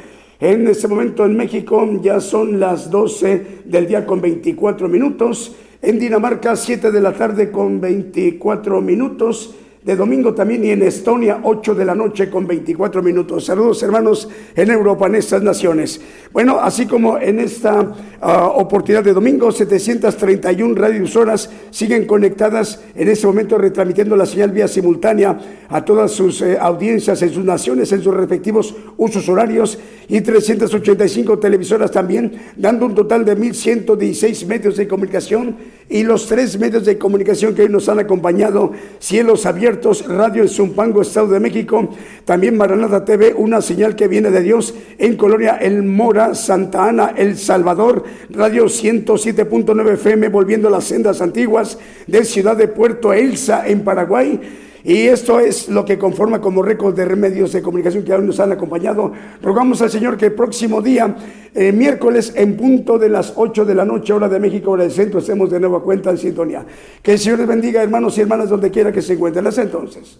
En 0.41 0.67
este 0.67 0.89
momento 0.89 1.25
en 1.25 1.37
México 1.37 1.87
ya 2.01 2.19
son 2.19 2.59
las 2.59 2.91
12 2.91 3.61
del 3.63 3.87
día 3.87 4.05
con 4.05 4.19
24 4.19 4.89
minutos. 4.89 5.55
En 5.81 5.99
Dinamarca 5.99 6.57
7 6.57 6.91
de 6.91 6.99
la 6.99 7.13
tarde 7.13 7.49
con 7.49 7.79
24 7.79 8.81
minutos. 8.81 9.55
De 9.83 9.95
domingo 9.95 10.33
también 10.33 10.65
y 10.65 10.71
en 10.71 10.83
Estonia 10.83 11.39
8 11.41 11.73
de 11.73 11.85
la 11.85 11.95
noche 11.95 12.29
con 12.29 12.45
24 12.45 13.01
minutos. 13.01 13.45
Saludos 13.45 13.81
hermanos 13.81 14.27
en 14.53 14.71
Europa, 14.71 15.07
en 15.07 15.15
estas 15.15 15.41
naciones. 15.41 16.01
Bueno, 16.33 16.59
así 16.59 16.85
como 16.85 17.17
en 17.17 17.39
esta 17.39 17.93
ah, 18.19 18.47
oportunidad 18.47 19.05
de 19.05 19.13
domingo, 19.13 19.49
731 19.53 20.75
radiodifusoras 20.75 21.49
siguen 21.69 22.05
conectadas 22.05 22.83
en 22.93 23.07
este 23.07 23.25
momento 23.25 23.57
retransmitiendo 23.57 24.17
la 24.17 24.25
señal 24.25 24.51
vía 24.51 24.67
simultánea 24.67 25.39
a 25.69 25.85
todas 25.85 26.11
sus 26.11 26.41
eh, 26.41 26.57
audiencias 26.59 27.21
en 27.21 27.31
sus 27.31 27.45
naciones, 27.45 27.91
en 27.91 28.01
sus 28.01 28.13
respectivos 28.13 28.75
usos 28.97 29.29
horarios 29.29 29.77
y 30.07 30.21
385 30.21 31.37
televisoras 31.37 31.91
también, 31.91 32.33
dando 32.55 32.87
un 32.87 32.95
total 32.95 33.23
de 33.23 33.37
1.116 33.37 34.47
medios 34.47 34.75
de 34.77 34.87
comunicación 34.87 35.55
y 35.87 36.03
los 36.03 36.27
tres 36.27 36.57
medios 36.57 36.85
de 36.85 36.97
comunicación 36.97 37.53
que 37.53 37.63
hoy 37.63 37.69
nos 37.69 37.87
han 37.89 37.99
acompañado, 37.99 38.71
Cielos 38.97 39.45
Abiertos, 39.45 40.07
Radio 40.07 40.41
en 40.41 40.49
Zumpango, 40.49 41.03
Estado 41.03 41.27
de 41.27 41.39
México, 41.39 41.89
también 42.25 42.57
Maranata 42.57 43.05
TV, 43.05 43.33
una 43.35 43.61
señal 43.61 43.95
que 43.95 44.07
viene 44.07 44.31
de 44.31 44.41
Dios 44.41 44.73
en 44.97 45.15
Colonia 45.15 45.57
El 45.61 45.83
Mora, 45.83 46.33
Santa 46.33 46.89
Ana, 46.89 47.13
El 47.15 47.37
Salvador, 47.37 48.03
Radio 48.31 48.65
107.9 48.65 49.93
FM, 49.93 50.29
volviendo 50.29 50.67
a 50.67 50.71
las 50.71 50.85
sendas 50.85 51.21
antiguas 51.21 51.77
de 52.07 52.25
Ciudad 52.25 52.57
de 52.57 52.67
Puerto 52.67 53.13
Elsa 53.13 53.67
en 53.67 53.83
Paraguay. 53.83 54.39
Y 54.83 55.07
esto 55.07 55.39
es 55.39 55.69
lo 55.69 55.83
que 55.83 55.97
conforma 55.97 56.39
como 56.39 56.61
récord 56.61 56.95
de 56.95 57.05
remedios 57.05 57.51
de 57.51 57.61
comunicación 57.61 58.03
que 58.03 58.13
aún 58.13 58.27
nos 58.27 58.39
han 58.39 58.51
acompañado. 58.51 59.11
Rogamos 59.41 59.81
al 59.81 59.89
Señor 59.89 60.17
que 60.17 60.27
el 60.27 60.33
próximo 60.33 60.81
día, 60.81 61.15
eh, 61.53 61.71
miércoles, 61.71 62.33
en 62.35 62.55
punto 62.55 62.97
de 62.97 63.09
las 63.09 63.33
8 63.35 63.65
de 63.65 63.75
la 63.75 63.85
noche, 63.85 64.13
hora 64.13 64.29
de 64.29 64.39
México, 64.39 64.71
hora 64.71 64.83
del 64.83 64.91
centro, 64.91 65.19
estemos 65.19 65.49
de 65.49 65.59
nuevo 65.59 65.77
a 65.77 65.83
cuenta 65.83 66.09
en 66.09 66.17
sintonía. 66.17 66.65
Que 67.01 67.13
el 67.13 67.19
Señor 67.19 67.39
les 67.39 67.47
bendiga, 67.47 67.83
hermanos 67.83 68.17
y 68.17 68.21
hermanas, 68.21 68.49
donde 68.49 68.71
quiera 68.71 68.91
que 68.91 69.01
se 69.01 69.13
encuentren. 69.13 69.45
Hasta 69.47 69.63
entonces. 69.63 70.19